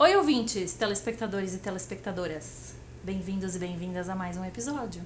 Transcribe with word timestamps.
Oi, 0.00 0.14
ouvintes, 0.14 0.74
telespectadores 0.74 1.54
e 1.54 1.58
telespectadoras. 1.58 2.76
Bem-vindos 3.02 3.56
e 3.56 3.58
bem-vindas 3.58 4.08
a 4.08 4.14
mais 4.14 4.36
um 4.36 4.44
episódio. 4.44 5.02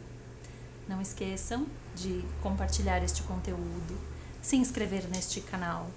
Não 0.86 1.00
esqueçam 1.00 1.66
de 1.94 2.22
compartilhar 2.42 3.02
este 3.02 3.22
conteúdo, 3.22 3.98
se 4.42 4.56
inscrever 4.56 5.08
neste 5.08 5.40
canal, 5.40 5.88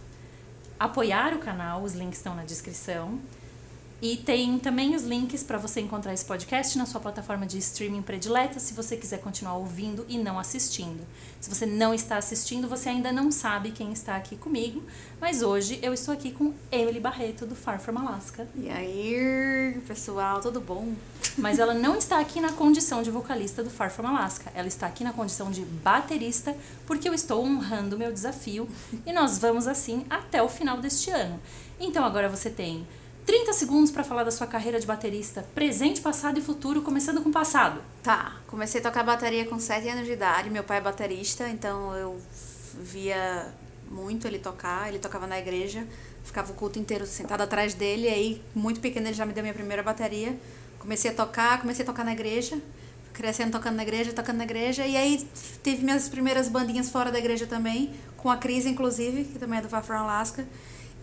apoiar 0.80 1.34
o 1.34 1.40
canal, 1.40 1.84
os 1.84 1.94
links 1.94 2.20
estão 2.20 2.34
na 2.36 2.46
descrição. 2.46 3.20
E 4.08 4.18
tem 4.18 4.60
também 4.60 4.94
os 4.94 5.02
links 5.02 5.42
para 5.42 5.58
você 5.58 5.82
encontrar 5.82 6.14
esse 6.14 6.24
podcast 6.24 6.78
na 6.78 6.86
sua 6.86 7.02
plataforma 7.02 7.44
de 7.44 7.58
streaming 7.58 8.04
predileta, 8.04 8.60
se 8.60 8.72
você 8.76 8.96
quiser 8.96 9.20
continuar 9.20 9.56
ouvindo 9.56 10.06
e 10.08 10.16
não 10.16 10.38
assistindo. 10.38 11.04
Se 11.42 11.50
você 11.50 11.66
não 11.66 11.92
está 11.92 12.16
assistindo, 12.16 12.68
você 12.68 12.90
ainda 12.90 13.12
não 13.12 13.32
sabe 13.32 13.72
quem 13.72 13.92
está 13.92 14.16
aqui 14.16 14.36
comigo, 14.36 14.84
mas 15.20 15.42
hoje 15.42 15.80
eu 15.82 15.92
estou 15.92 16.14
aqui 16.14 16.30
com 16.30 16.54
Emily 16.72 17.00
Barreto, 17.00 17.48
do 17.48 17.56
Far 17.56 17.80
From 17.80 17.98
Alaska. 17.98 18.48
E 18.56 18.70
aí, 18.70 19.82
pessoal, 19.88 20.40
tudo 20.40 20.62
bom? 20.62 20.94
Mas 21.36 21.58
ela 21.58 21.74
não 21.74 21.98
está 21.98 22.20
aqui 22.20 22.40
na 22.40 22.52
condição 22.52 23.02
de 23.02 23.10
vocalista 23.10 23.64
do 23.64 23.72
Far 23.72 23.90
From 23.90 24.06
Alaska, 24.06 24.52
ela 24.54 24.68
está 24.68 24.86
aqui 24.86 25.04
na 25.04 25.14
condição 25.14 25.50
de 25.50 25.62
baterista, 25.62 26.56
porque 26.86 27.10
eu 27.10 27.14
estou 27.16 27.44
honrando 27.44 27.96
o 27.96 28.00
meu 28.00 28.14
desafio 28.14 28.70
e 29.04 29.12
nós 29.12 29.40
vamos 29.40 29.66
assim 29.66 30.06
até 30.12 30.44
o 30.44 30.48
final 30.48 30.78
deste 30.78 31.10
ano. 31.10 31.40
Então 31.80 32.06
agora 32.06 32.30
você 32.30 32.52
tem 32.52 32.86
30 33.26 33.54
segundos 33.54 33.90
para 33.90 34.04
falar 34.04 34.24
da 34.24 34.30
sua 34.30 34.46
carreira 34.46 34.80
de 34.80 34.86
baterista, 34.86 35.44
presente, 35.56 36.00
passado 36.00 36.38
e 36.38 36.42
futuro, 36.42 36.84
começando 36.84 37.22
com 37.24 37.30
o 37.30 37.32
passado. 37.32 37.82
Tá, 38.04 38.36
comecei 38.46 38.80
a 38.80 38.84
tocar 38.84 39.04
bateria 39.04 39.46
com 39.46 39.60
7 39.60 39.90
anos 39.90 40.06
de 40.06 40.12
idade. 40.12 40.50
Meu 40.52 40.64
pai 40.64 40.78
é 40.78 40.82
baterista, 40.82 41.50
então 41.50 41.96
eu 41.96 42.22
via 42.80 43.52
muito 43.90 44.28
ele 44.28 44.38
tocar. 44.38 44.90
Ele 44.90 45.00
tocava 45.00 45.26
na 45.26 45.40
igreja, 45.40 45.88
ficava 46.24 46.52
o 46.52 46.56
culto 46.56 46.78
inteiro 46.78 47.08
sentado 47.08 47.42
atrás 47.42 47.74
dele. 47.74 48.08
Aí, 48.08 48.44
muito 48.54 48.80
pequeno, 48.80 49.08
ele 49.08 49.16
já 49.16 49.26
me 49.26 49.34
deu 49.34 49.42
minha 49.42 49.56
primeira 49.56 49.82
bateria. 49.82 50.38
Comecei 50.78 51.10
a 51.10 51.14
tocar, 51.14 51.60
comecei 51.62 51.82
a 51.82 51.86
tocar 51.86 52.04
na 52.04 52.14
igreja. 52.14 52.60
Crescendo 53.12 53.54
tocando 53.54 53.78
na 53.78 53.84
igreja, 53.84 54.14
tocando 54.14 54.38
na 54.38 54.44
igreja. 54.44 54.86
E 54.86 54.96
aí, 54.96 55.28
tive 55.64 55.84
minhas 55.84 56.08
primeiras 56.08 56.48
bandinhas 56.48 56.92
fora 56.92 57.12
da 57.12 57.18
igreja 57.18 57.48
também, 57.48 57.92
com 58.18 58.30
a 58.30 58.38
Cris, 58.38 58.68
inclusive, 58.68 59.24
que 59.24 59.40
também 59.40 59.60
é 59.60 59.62
do 59.64 59.70
Far 59.70 59.84
From 59.84 59.96
Alaska. 59.96 60.46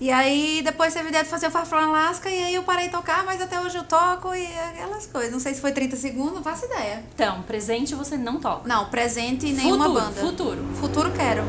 E 0.03 0.11
aí 0.11 0.62
depois 0.64 0.92
teve 0.92 1.11
ideia 1.11 1.22
de 1.22 1.31
fazer 1.31 1.47
o 1.47 1.50
Far 1.53 1.64
From 1.64 1.78
Alaska 1.78 2.28
e 2.28 2.42
aí 2.42 2.55
eu 2.56 2.64
parei 2.64 2.86
de 2.86 2.91
tocar, 2.91 3.25
mas 3.25 3.41
até 3.41 3.61
hoje 3.61 3.78
eu 3.78 3.84
toco 3.84 4.34
e 4.34 4.45
aquelas 4.45 5.06
coisas. 5.06 5.31
Não 5.31 5.39
sei 5.39 5.55
se 5.55 5.61
foi 5.61 5.70
30 5.70 5.95
segundos, 5.95 6.34
não 6.34 6.42
faço 6.42 6.64
ideia. 6.64 7.05
Então, 7.14 7.41
presente 7.42 7.95
você 7.95 8.17
não 8.17 8.41
toca. 8.41 8.67
Não, 8.67 8.91
presente 8.91 9.47
e 9.47 9.53
nenhuma 9.53 9.84
futuro, 9.84 10.05
banda. 10.05 10.20
Futuro. 10.20 10.64
Futuro 10.75 11.12
quero. 11.12 11.45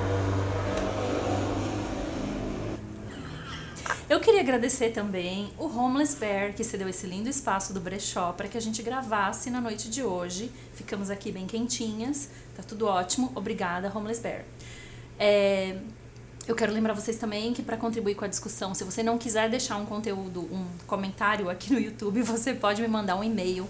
Eu 4.08 4.20
queria 4.20 4.42
agradecer 4.42 4.92
também 4.92 5.52
o 5.58 5.66
Homeless 5.66 6.16
Bear, 6.16 6.54
que 6.54 6.64
cedeu 6.64 6.88
esse 6.88 7.08
lindo 7.08 7.28
espaço 7.28 7.74
do 7.74 7.80
brechó 7.80 8.34
para 8.34 8.48
que 8.48 8.56
a 8.56 8.62
gente 8.62 8.84
gravasse 8.84 9.50
na 9.50 9.60
noite 9.60 9.90
de 9.90 10.04
hoje. 10.04 10.52
Ficamos 10.76 11.10
aqui 11.10 11.32
bem 11.32 11.48
quentinhas, 11.48 12.30
tá 12.56 12.62
tudo 12.62 12.86
ótimo. 12.86 13.32
Obrigada, 13.34 13.92
Homeless 13.92 14.22
Bear. 14.22 14.44
É, 15.20 15.78
eu 16.48 16.56
quero 16.56 16.74
lembrar 16.74 16.94
vocês 16.94 17.18
também 17.18 17.54
que 17.54 17.62
para 17.62 17.78
contribuir 17.78 18.16
com 18.16 18.26
a 18.26 18.28
discussão, 18.28 18.74
se 18.74 18.84
você 18.84 19.02
não 19.02 19.18
quiser 19.18 19.50
deixar 19.50 19.78
um 19.78 19.86
conteúdo, 19.86 20.42
um 20.42 20.66
comentário 20.86 21.50
aqui 21.50 21.72
no 21.72 21.80
YouTube, 21.80 22.22
você 22.24 22.54
pode 22.54 22.82
me 22.82 22.88
mandar 22.88 23.16
um 23.16 23.24
e-mail, 23.24 23.68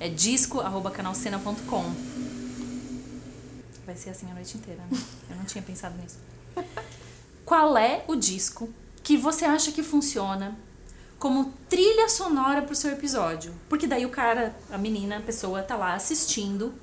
é 0.00 0.08
disco@canalcena.com. 0.08 1.94
Vai 3.84 3.96
ser 3.96 4.10
assim 4.10 4.28
a 4.30 4.34
noite 4.34 4.56
inteira, 4.56 4.82
né? 4.90 4.98
Eu 5.30 5.36
não 5.36 5.44
tinha 5.44 5.62
pensado 5.62 5.96
nisso. 5.96 6.18
Qual 7.44 7.78
é 7.78 8.04
o 8.08 8.16
disco 8.16 8.68
que 9.04 9.16
você 9.16 9.44
acha 9.44 9.70
que 9.70 9.82
funciona 9.82 10.56
como 11.20 11.52
trilha 11.68 12.08
sonora 12.08 12.62
pro 12.62 12.74
seu 12.74 12.90
episódio? 12.90 13.54
Porque 13.68 13.86
daí 13.86 14.04
o 14.04 14.10
cara, 14.10 14.56
a 14.68 14.76
menina, 14.76 15.18
a 15.18 15.20
pessoa 15.20 15.62
tá 15.62 15.76
lá 15.76 15.94
assistindo 15.94 16.74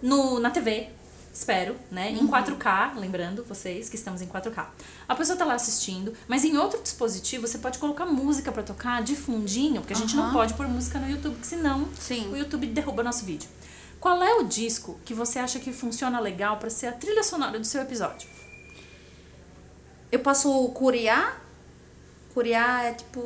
no 0.00 0.40
na 0.40 0.50
TV, 0.50 0.88
espero, 1.32 1.76
né? 1.90 2.10
Em 2.10 2.26
4K, 2.26 2.96
lembrando 2.96 3.44
vocês 3.44 3.88
que 3.88 3.96
estamos 3.96 4.20
em 4.20 4.26
4K. 4.26 4.66
A 5.08 5.14
pessoa 5.14 5.38
tá 5.38 5.44
lá 5.44 5.54
assistindo, 5.54 6.12
mas 6.26 6.44
em 6.44 6.56
outro 6.56 6.82
dispositivo 6.82 7.46
você 7.46 7.58
pode 7.58 7.78
colocar 7.78 8.04
música 8.04 8.50
para 8.50 8.62
tocar 8.62 9.02
de 9.02 9.14
fundinho, 9.14 9.80
porque 9.80 9.92
a 9.92 9.96
gente 9.96 10.16
não 10.16 10.32
pode 10.32 10.54
pôr 10.54 10.66
música 10.68 10.98
no 10.98 11.08
YouTube, 11.08 11.34
porque 11.34 11.48
senão 11.48 11.88
Sim. 11.98 12.30
o 12.32 12.36
YouTube 12.36 12.66
derruba 12.66 13.02
nosso 13.02 13.24
vídeo. 13.24 13.48
Qual 14.00 14.22
é 14.22 14.34
o 14.36 14.44
disco 14.44 14.98
que 15.04 15.12
você 15.12 15.38
acha 15.38 15.60
que 15.60 15.72
funciona 15.72 16.18
legal 16.18 16.56
para 16.56 16.70
ser 16.70 16.86
a 16.86 16.92
trilha 16.92 17.22
sonora 17.22 17.58
do 17.58 17.66
seu 17.66 17.82
episódio? 17.82 18.28
Eu 20.10 20.20
posso 20.20 20.68
curiar? 20.70 21.40
Curiar 22.32 22.86
é 22.86 22.94
tipo. 22.94 23.20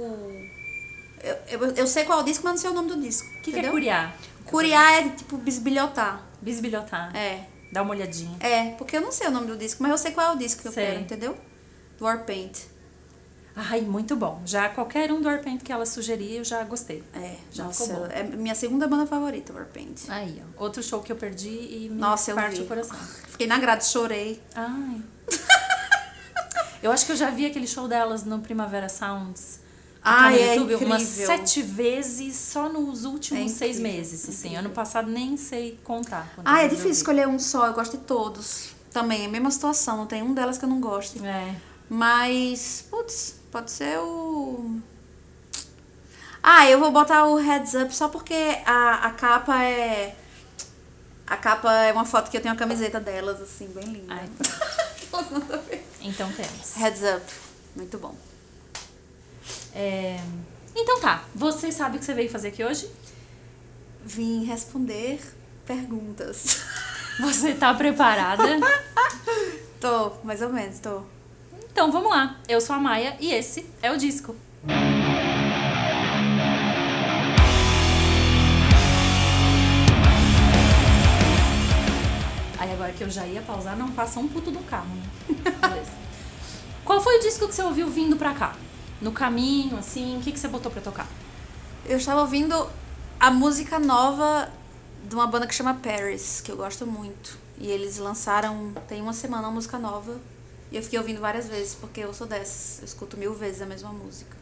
Eu, 1.22 1.36
eu, 1.48 1.70
eu 1.76 1.86
sei 1.86 2.04
qual 2.04 2.18
é 2.18 2.22
o 2.22 2.24
disco, 2.24 2.44
mas 2.44 2.54
não 2.54 2.60
sei 2.60 2.70
o 2.70 2.74
nome 2.74 2.88
do 2.88 3.00
disco. 3.00 3.26
O 3.26 3.42
que, 3.42 3.52
que 3.52 3.58
é 3.58 3.70
curiar? 3.70 4.16
Curiar 4.44 4.92
é 4.94 5.08
tipo 5.10 5.38
bisbilhotar. 5.38 6.22
Bisbilhotar. 6.42 7.14
É. 7.16 7.53
Dá 7.74 7.82
uma 7.82 7.90
olhadinha. 7.90 8.36
É, 8.38 8.70
porque 8.78 8.96
eu 8.96 9.00
não 9.00 9.10
sei 9.10 9.26
o 9.26 9.32
nome 9.32 9.48
do 9.48 9.56
disco, 9.56 9.82
mas 9.82 9.90
eu 9.90 9.98
sei 9.98 10.12
qual 10.12 10.30
é 10.30 10.34
o 10.36 10.38
disco 10.38 10.62
que 10.62 10.68
eu 10.68 10.72
Sei. 10.72 10.86
quero, 10.86 11.00
entendeu? 11.00 11.36
Do 11.98 12.04
Warpaint. 12.04 12.56
Ai, 13.56 13.80
muito 13.80 14.14
bom. 14.14 14.40
Já 14.46 14.68
qualquer 14.68 15.10
um 15.10 15.20
do 15.20 15.26
Warpaint 15.28 15.60
que 15.60 15.72
ela 15.72 15.84
sugerir, 15.84 16.36
eu 16.36 16.44
já 16.44 16.62
gostei. 16.62 17.02
É, 17.12 17.34
Já 17.50 17.64
nossa, 17.64 17.84
ficou 17.84 18.00
bom. 18.02 18.06
é 18.12 18.22
minha 18.22 18.54
segunda 18.54 18.86
banda 18.86 19.08
favorita, 19.08 19.52
Warpaint. 19.52 20.02
Aí, 20.08 20.40
ó. 20.56 20.62
Outro 20.62 20.84
show 20.84 21.02
que 21.02 21.10
eu 21.10 21.16
perdi 21.16 21.48
e 21.48 21.88
me 21.90 21.98
Nossa, 21.98 22.30
eu 22.30 22.36
parte 22.36 22.58
vi. 22.58 22.62
o 22.62 22.66
coração. 22.68 22.96
Fiquei 23.26 23.48
na 23.48 23.58
grade, 23.58 23.84
chorei. 23.84 24.40
Ai. 24.54 25.02
eu 26.80 26.92
acho 26.92 27.04
que 27.06 27.10
eu 27.10 27.16
já 27.16 27.30
vi 27.30 27.44
aquele 27.44 27.66
show 27.66 27.88
delas 27.88 28.22
no 28.22 28.38
Primavera 28.38 28.88
Sounds. 28.88 29.58
Ai, 30.04 30.34
no 30.34 30.38
é 30.38 30.56
YouTube 30.56 30.84
umas 30.84 31.02
incrível. 31.02 31.26
sete 31.26 31.62
vezes 31.62 32.36
só 32.36 32.68
nos 32.68 33.04
últimos 33.04 33.52
É 33.52 33.56
seis 33.56 33.78
meses. 33.80 34.22
Assim. 34.28 34.48
incrível. 34.48 34.58
Ano 34.58 34.70
passado 34.70 35.10
nem 35.10 35.36
sei 35.36 35.78
contar. 35.82 36.30
Ah, 36.44 36.62
é 36.62 36.68
difícil 36.68 36.90
escolher 36.90 37.26
um 37.26 37.38
só, 37.38 37.66
eu 37.66 37.72
gosto 37.72 37.96
de 37.96 38.04
todos. 38.04 38.74
Também, 38.92 39.22
é 39.22 39.26
a 39.26 39.28
mesma 39.28 39.50
situação, 39.50 39.96
não 39.96 40.06
tem 40.06 40.22
um 40.22 40.34
delas 40.34 40.58
que 40.58 40.64
eu 40.64 40.68
não 40.68 40.80
gosto. 40.80 41.24
É. 41.24 41.54
Mas, 41.88 42.84
putz, 42.90 43.36
pode 43.50 43.70
ser 43.70 43.98
o. 43.98 44.78
Ah, 46.42 46.68
eu 46.68 46.78
vou 46.78 46.92
botar 46.92 47.24
o 47.24 47.36
Heads 47.36 47.72
Up 47.74 47.94
só 47.96 48.08
porque 48.08 48.34
a, 48.66 49.06
a 49.06 49.10
capa 49.12 49.64
é. 49.64 50.14
A 51.26 51.36
capa 51.38 51.72
é 51.72 51.90
uma 51.92 52.04
foto 52.04 52.30
que 52.30 52.36
eu 52.36 52.40
tenho 52.42 52.52
a 52.54 52.56
camiseta 52.56 53.00
delas, 53.00 53.40
assim, 53.40 53.66
bem 53.68 53.84
linda. 53.84 54.14
Ai, 54.14 54.28
então 56.02 56.30
temos. 56.32 56.74
Heads 56.76 57.00
Up, 57.16 57.24
muito 57.74 57.96
bom. 57.96 58.14
É, 59.74 60.18
Então 60.76 61.00
tá. 61.00 61.24
Você 61.34 61.70
sabe 61.72 61.96
o 61.96 61.98
que 61.98 62.04
você 62.04 62.14
veio 62.14 62.30
fazer 62.30 62.48
aqui 62.48 62.64
hoje? 62.64 62.88
Vim 64.04 64.44
responder 64.44 65.20
perguntas. 65.66 66.62
Você 67.20 67.54
tá 67.54 67.72
preparada? 67.72 68.42
tô, 69.80 70.12
mais 70.24 70.42
ou 70.42 70.48
menos, 70.50 70.80
tô. 70.80 71.00
Então 71.72 71.90
vamos 71.92 72.10
lá. 72.10 72.40
Eu 72.48 72.60
sou 72.60 72.74
a 72.74 72.80
Maia 72.80 73.16
e 73.20 73.32
esse 73.32 73.64
é 73.80 73.92
o 73.92 73.96
disco. 73.96 74.34
Aí 82.58 82.72
agora 82.72 82.92
que 82.92 83.02
eu 83.04 83.10
já 83.10 83.26
ia 83.26 83.42
pausar, 83.42 83.76
não 83.76 83.90
passa 83.92 84.20
um 84.20 84.28
puto 84.28 84.50
do 84.50 84.60
carro, 84.60 84.88
né? 84.94 85.84
Qual 86.84 87.00
foi 87.00 87.18
o 87.18 87.20
disco 87.20 87.48
que 87.48 87.54
você 87.54 87.62
ouviu 87.62 87.88
vindo 87.88 88.16
pra 88.16 88.34
cá? 88.34 88.56
No 89.04 89.12
caminho, 89.12 89.76
assim, 89.76 90.16
o 90.16 90.22
que, 90.22 90.32
que 90.32 90.40
você 90.40 90.48
botou 90.48 90.72
pra 90.72 90.80
tocar? 90.80 91.06
Eu 91.84 91.98
estava 91.98 92.22
ouvindo 92.22 92.54
a 93.20 93.30
música 93.30 93.78
nova 93.78 94.50
de 95.06 95.14
uma 95.14 95.26
banda 95.26 95.46
que 95.46 95.54
chama 95.54 95.74
Paris, 95.74 96.40
que 96.40 96.50
eu 96.50 96.56
gosto 96.56 96.86
muito. 96.86 97.36
E 97.58 97.70
eles 97.70 97.98
lançaram, 97.98 98.72
tem 98.88 99.02
uma 99.02 99.12
semana, 99.12 99.42
uma 99.48 99.56
música 99.56 99.78
nova. 99.78 100.18
E 100.72 100.76
eu 100.78 100.82
fiquei 100.82 100.98
ouvindo 100.98 101.20
várias 101.20 101.46
vezes, 101.46 101.74
porque 101.74 102.00
eu 102.00 102.14
sou 102.14 102.26
dessas. 102.26 102.78
Eu 102.78 102.86
escuto 102.86 103.18
mil 103.18 103.34
vezes 103.34 103.60
a 103.60 103.66
mesma 103.66 103.92
música. 103.92 104.34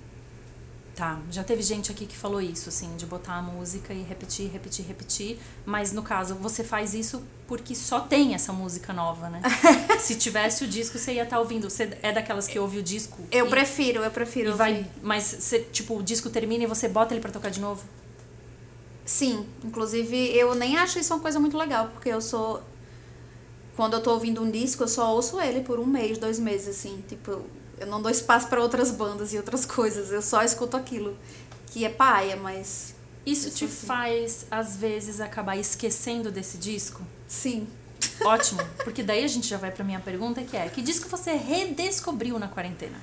Tá, 0.95 1.19
já 1.31 1.43
teve 1.43 1.63
gente 1.63 1.91
aqui 1.91 2.05
que 2.05 2.15
falou 2.15 2.39
isso, 2.39 2.69
assim, 2.69 2.95
de 2.97 3.07
botar 3.07 3.37
a 3.37 3.43
música 3.43 3.95
e 3.95 4.03
repetir, 4.03 4.51
repetir, 4.51 4.85
repetir. 4.85 5.39
Mas 5.65 5.91
no 5.91 6.03
caso, 6.03 6.35
você 6.35 6.63
faz 6.63 6.93
isso 6.93 7.23
porque 7.47 7.75
só 7.75 8.01
tem 8.01 8.35
essa 8.35 8.53
música 8.53 8.93
nova, 8.93 9.31
né? 9.31 9.41
Se 9.99 10.17
tivesse 10.17 10.65
o 10.65 10.69
disco, 10.69 10.99
você 10.99 11.15
ia 11.15 11.23
estar 11.23 11.39
ouvindo. 11.39 11.71
Você 11.71 11.97
é 12.03 12.13
daquelas 12.13 12.47
que 12.47 12.59
ouve 12.59 12.79
o 12.79 12.83
disco? 12.83 13.19
Eu 13.31 13.47
e, 13.47 13.49
prefiro, 13.49 14.03
eu 14.03 14.11
prefiro. 14.11 14.55
Vai, 14.55 14.87
mas 15.03 15.25
você, 15.25 15.61
tipo, 15.61 15.97
o 15.97 16.03
disco 16.03 16.29
termina 16.29 16.65
e 16.65 16.67
você 16.67 16.89
bota 16.89 17.15
ele 17.15 17.23
pra 17.23 17.33
tocar 17.33 17.51
de 17.51 17.61
novo? 17.61 17.83
Sim, 19.05 19.47
inclusive 19.65 20.17
eu 20.37 20.55
nem 20.55 20.77
acho 20.77 20.99
isso 20.99 21.15
uma 21.15 21.21
coisa 21.21 21.41
muito 21.41 21.57
legal, 21.57 21.89
porque 21.89 22.11
eu 22.11 22.21
sou. 22.21 22.63
Quando 23.75 23.95
eu 23.95 24.03
tô 24.03 24.13
ouvindo 24.13 24.43
um 24.43 24.51
disco, 24.51 24.83
eu 24.83 24.89
só 24.89 25.15
ouço 25.15 25.41
ele 25.41 25.63
por 25.63 25.81
um 25.81 25.87
mês, 25.87 26.19
dois 26.19 26.39
meses, 26.39 26.69
assim. 26.69 27.03
Tipo, 27.09 27.43
eu 27.83 27.87
não 27.87 28.01
dou 28.01 28.11
espaço 28.11 28.49
pra 28.49 28.61
outras 28.61 28.91
bandas 28.91 29.33
e 29.33 29.37
outras 29.37 29.67
coisas. 29.67 30.11
Eu 30.11 30.23
só 30.23 30.43
escuto 30.43 30.77
aquilo. 30.77 31.17
Que 31.67 31.85
é 31.85 31.89
paia, 31.89 32.37
mas. 32.37 32.95
Isso 33.25 33.51
te 33.51 33.69
sim. 33.69 33.87
faz, 33.87 34.47
às 34.51 34.77
vezes, 34.77 35.21
acabar 35.21 35.57
esquecendo 35.57 36.31
desse 36.31 36.59
disco? 36.59 37.03
Sim. 37.29 37.69
Ótimo, 38.25 38.61
porque 38.83 39.03
daí 39.03 39.23
a 39.23 39.29
gente 39.29 39.47
já 39.47 39.57
vai 39.57 39.71
pra 39.71 39.85
minha 39.85 40.01
pergunta, 40.01 40.43
que 40.43 40.57
é: 40.57 40.69
que 40.69 40.83
disco 40.83 41.09
você 41.09 41.33
redescobriu 41.33 42.39
na 42.39 42.49
quarentena? 42.49 42.99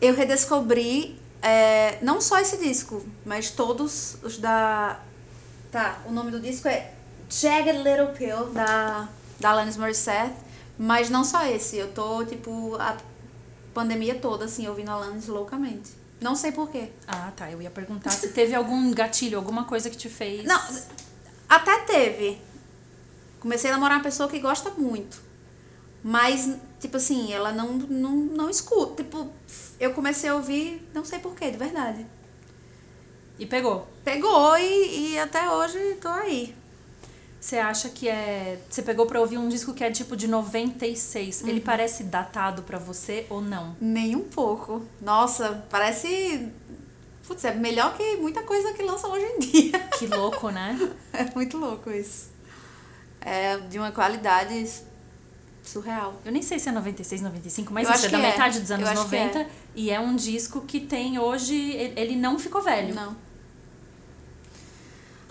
Eu 0.00 0.14
redescobri 0.14 1.18
É, 1.42 1.98
não 2.02 2.20
só 2.20 2.40
esse 2.40 2.56
disco, 2.56 3.04
mas 3.24 3.50
todos 3.50 4.16
os 4.22 4.38
da. 4.38 4.98
Tá, 5.70 6.00
o 6.06 6.12
nome 6.12 6.30
do 6.30 6.40
disco 6.40 6.66
é 6.66 6.92
Jagged 7.28 7.78
Little 7.78 8.08
Pill, 8.16 8.46
da, 8.52 9.08
da 9.38 9.50
Alanis 9.50 9.76
Morissette. 9.76 10.34
Mas 10.78 11.08
não 11.08 11.24
só 11.24 11.46
esse, 11.46 11.76
eu 11.76 11.92
tô, 11.92 12.24
tipo, 12.24 12.76
a 12.76 12.96
pandemia 13.76 14.14
toda, 14.14 14.46
assim, 14.46 14.66
ouvindo 14.66 14.88
Alanis 14.90 15.26
loucamente. 15.26 15.90
Não 16.18 16.34
sei 16.34 16.50
porquê. 16.50 16.88
Ah, 17.06 17.30
tá. 17.36 17.50
Eu 17.50 17.60
ia 17.60 17.70
perguntar 17.70 18.08
se 18.08 18.28
teve 18.28 18.54
algum 18.54 18.90
gatilho, 18.90 19.36
alguma 19.36 19.64
coisa 19.64 19.90
que 19.90 19.98
te 19.98 20.08
fez. 20.08 20.44
Não, 20.44 20.58
até 21.46 21.80
teve. 21.80 22.40
Comecei 23.38 23.68
a 23.68 23.74
namorar 23.74 23.98
uma 23.98 24.02
pessoa 24.02 24.30
que 24.30 24.38
gosta 24.38 24.70
muito. 24.70 25.20
Mas, 26.02 26.56
tipo 26.80 26.96
assim, 26.96 27.34
ela 27.34 27.52
não, 27.52 27.74
não, 27.74 28.16
não 28.16 28.48
escuta. 28.48 29.04
Tipo, 29.04 29.30
eu 29.78 29.92
comecei 29.92 30.30
a 30.30 30.34
ouvir, 30.34 30.88
não 30.94 31.04
sei 31.04 31.18
porquê, 31.18 31.50
de 31.50 31.58
verdade. 31.58 32.06
E 33.38 33.44
pegou. 33.44 33.86
Pegou 34.02 34.56
e, 34.56 35.12
e 35.12 35.18
até 35.18 35.50
hoje 35.50 35.98
tô 36.00 36.08
aí. 36.08 36.56
Você 37.46 37.58
acha 37.58 37.88
que 37.88 38.08
é. 38.08 38.58
Você 38.68 38.82
pegou 38.82 39.06
pra 39.06 39.20
ouvir 39.20 39.38
um 39.38 39.48
disco 39.48 39.72
que 39.72 39.84
é 39.84 39.88
tipo 39.92 40.16
de 40.16 40.26
96. 40.26 41.44
Ele 41.46 41.60
parece 41.60 42.02
datado 42.02 42.64
pra 42.64 42.76
você 42.76 43.24
ou 43.30 43.40
não? 43.40 43.76
Nem 43.80 44.16
um 44.16 44.24
pouco. 44.24 44.82
Nossa, 45.00 45.64
parece. 45.70 46.48
Putz, 47.24 47.44
é 47.44 47.54
melhor 47.54 47.96
que 47.96 48.16
muita 48.16 48.42
coisa 48.42 48.72
que 48.72 48.82
lança 48.82 49.06
hoje 49.06 49.24
em 49.24 49.38
dia. 49.38 49.78
Que 49.96 50.08
louco, 50.08 50.50
né? 50.50 50.76
É 51.12 51.32
muito 51.36 51.56
louco 51.56 51.88
isso. 51.88 52.30
É 53.20 53.56
de 53.58 53.78
uma 53.78 53.92
qualidade 53.92 54.68
surreal. 55.62 56.20
Eu 56.24 56.32
nem 56.32 56.42
sei 56.42 56.58
se 56.58 56.68
é 56.68 56.72
96, 56.72 57.22
95, 57.22 57.72
mas 57.72 57.88
Eu 57.88 57.94
isso 57.94 58.06
é 58.06 58.08
da 58.08 58.18
é. 58.18 58.22
metade 58.22 58.58
dos 58.58 58.72
anos 58.72 58.88
Eu 58.88 58.92
acho 58.92 59.08
que 59.08 59.16
90. 59.16 59.38
é. 59.38 59.48
E 59.76 59.90
é 59.92 60.00
um 60.00 60.16
disco 60.16 60.62
que 60.62 60.80
tem 60.80 61.16
hoje. 61.20 61.54
Ele 61.54 61.94
ele 62.00 62.16
não 62.16 62.40
ficou 62.40 62.60
velho. 62.60 62.92
Não. 62.92 63.16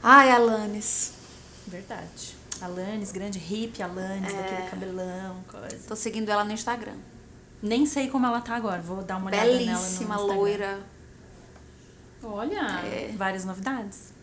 Ai, 0.01 0.31
Alanis. 0.31 1.14
Verdade. 1.67 2.35
Alanis, 2.61 3.11
grande 3.11 3.37
hippie 3.39 3.81
Alanis, 3.83 4.33
É. 4.33 4.37
daquele 4.41 4.69
cabelão, 4.69 5.43
coisa. 5.47 5.87
Tô 5.87 5.95
seguindo 5.95 6.29
ela 6.29 6.43
no 6.43 6.51
Instagram. 6.53 6.95
Nem 7.61 7.85
sei 7.85 8.07
como 8.07 8.25
ela 8.25 8.39
tá 8.41 8.55
agora, 8.55 8.81
vou 8.81 9.01
dar 9.03 9.17
uma 9.17 9.27
olhada 9.27 9.45
nela 9.45 9.59
no 9.59 9.65
Belíssima, 9.65 10.15
Instagram. 10.15 10.35
loira. 10.35 10.79
Olha, 12.23 12.61
É. 12.85 13.13
várias 13.15 13.45
novidades. 13.45 14.13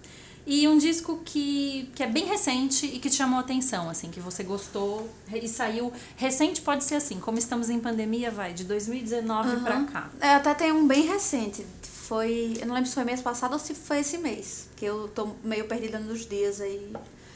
E 0.45 0.67
um 0.67 0.77
disco 0.77 1.21
que, 1.25 1.89
que 1.95 2.03
é 2.03 2.07
bem 2.09 2.25
recente 2.27 2.85
e 2.85 2.99
que 2.99 3.09
te 3.09 3.15
chamou 3.15 3.39
a 3.39 3.43
atenção, 3.43 3.89
assim, 3.89 4.11
que 4.11 4.19
você 4.19 4.43
gostou 4.43 5.09
e 5.33 5.47
saiu. 5.49 5.93
Recente 6.17 6.61
pode 6.63 6.83
ser 6.83 6.97
assim, 6.97 7.21
como 7.21 7.39
estamos 7.39 7.71
em 7.71 7.79
pandemia, 7.79 8.29
vai, 8.29 8.53
de 8.53 8.65
2019 8.65 9.61
pra 9.61 9.85
cá. 9.85 10.11
É, 10.21 10.31
até 10.35 10.53
tem 10.53 10.73
um 10.73 10.87
bem 10.87 11.07
recente. 11.07 11.65
Foi. 11.83 12.57
Eu 12.61 12.67
não 12.67 12.75
lembro 12.75 12.89
se 12.89 12.95
foi 12.95 13.05
mês 13.05 13.21
passado 13.23 13.53
ou 13.53 13.59
se 13.61 13.73
foi 13.73 14.01
esse 14.01 14.19
mês. 14.19 14.67
Que 14.77 14.85
eu 14.85 15.07
tô 15.15 15.29
meio 15.45 15.67
perdida 15.69 16.01
nos 16.01 16.27
dias 16.27 16.61
aí. 16.61 16.93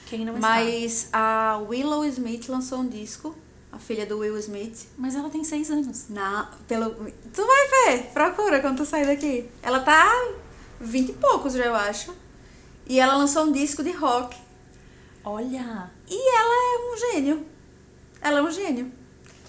Quem 0.06 0.24
não 0.24 0.36
está. 0.36 0.48
Mas 0.48 1.08
a 1.12 1.58
Willow 1.68 2.04
Smith 2.06 2.48
lançou 2.48 2.78
um 2.78 2.88
disco. 2.88 3.36
A 3.70 3.78
filha 3.78 4.06
do 4.06 4.18
Will 4.18 4.38
Smith. 4.38 4.88
Mas 4.96 5.14
ela 5.14 5.28
tem 5.28 5.44
seis 5.44 5.70
anos. 5.70 6.08
Na, 6.08 6.50
pelo, 6.66 6.90
tu 7.34 7.46
vai 7.46 7.96
ver, 7.98 8.04
procura 8.14 8.60
quando 8.60 8.78
tu 8.78 8.86
sair 8.86 9.04
daqui. 9.04 9.46
Ela 9.62 9.80
tá 9.80 10.10
vinte 10.80 11.10
e 11.10 11.12
poucos 11.12 11.52
já, 11.52 11.66
eu 11.66 11.74
acho. 11.74 12.14
E 12.86 12.98
ela 12.98 13.16
lançou 13.16 13.44
um 13.44 13.52
disco 13.52 13.82
de 13.82 13.90
rock. 13.90 14.36
Olha! 15.22 15.90
E 16.08 16.36
ela 16.38 16.54
é 16.54 16.92
um 16.92 17.12
gênio. 17.12 17.46
Ela 18.22 18.38
é 18.38 18.42
um 18.42 18.50
gênio. 18.50 18.92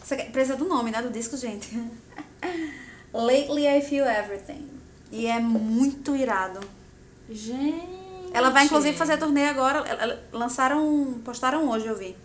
Você 0.03 0.15
precisa 0.15 0.57
do 0.57 0.65
nome, 0.65 0.91
né, 0.91 1.01
do 1.01 1.09
disco, 1.09 1.37
gente. 1.37 1.69
Lately 3.13 3.67
I 3.67 3.81
Feel 3.81 4.05
Everything. 4.05 4.67
E 5.11 5.27
é 5.27 5.39
muito 5.39 6.15
irado. 6.15 6.59
Gente! 7.29 7.96
Ela 8.37 8.49
vai, 8.51 8.65
inclusive, 8.65 8.97
fazer 8.97 9.13
a 9.13 9.17
turnê 9.17 9.47
agora. 9.47 9.79
Ela- 9.79 10.03
ela- 10.03 10.23
Lançaram, 10.31 11.21
postaram 11.25 11.67
hoje, 11.69 11.87
eu 11.87 11.95
vi. 11.95 12.15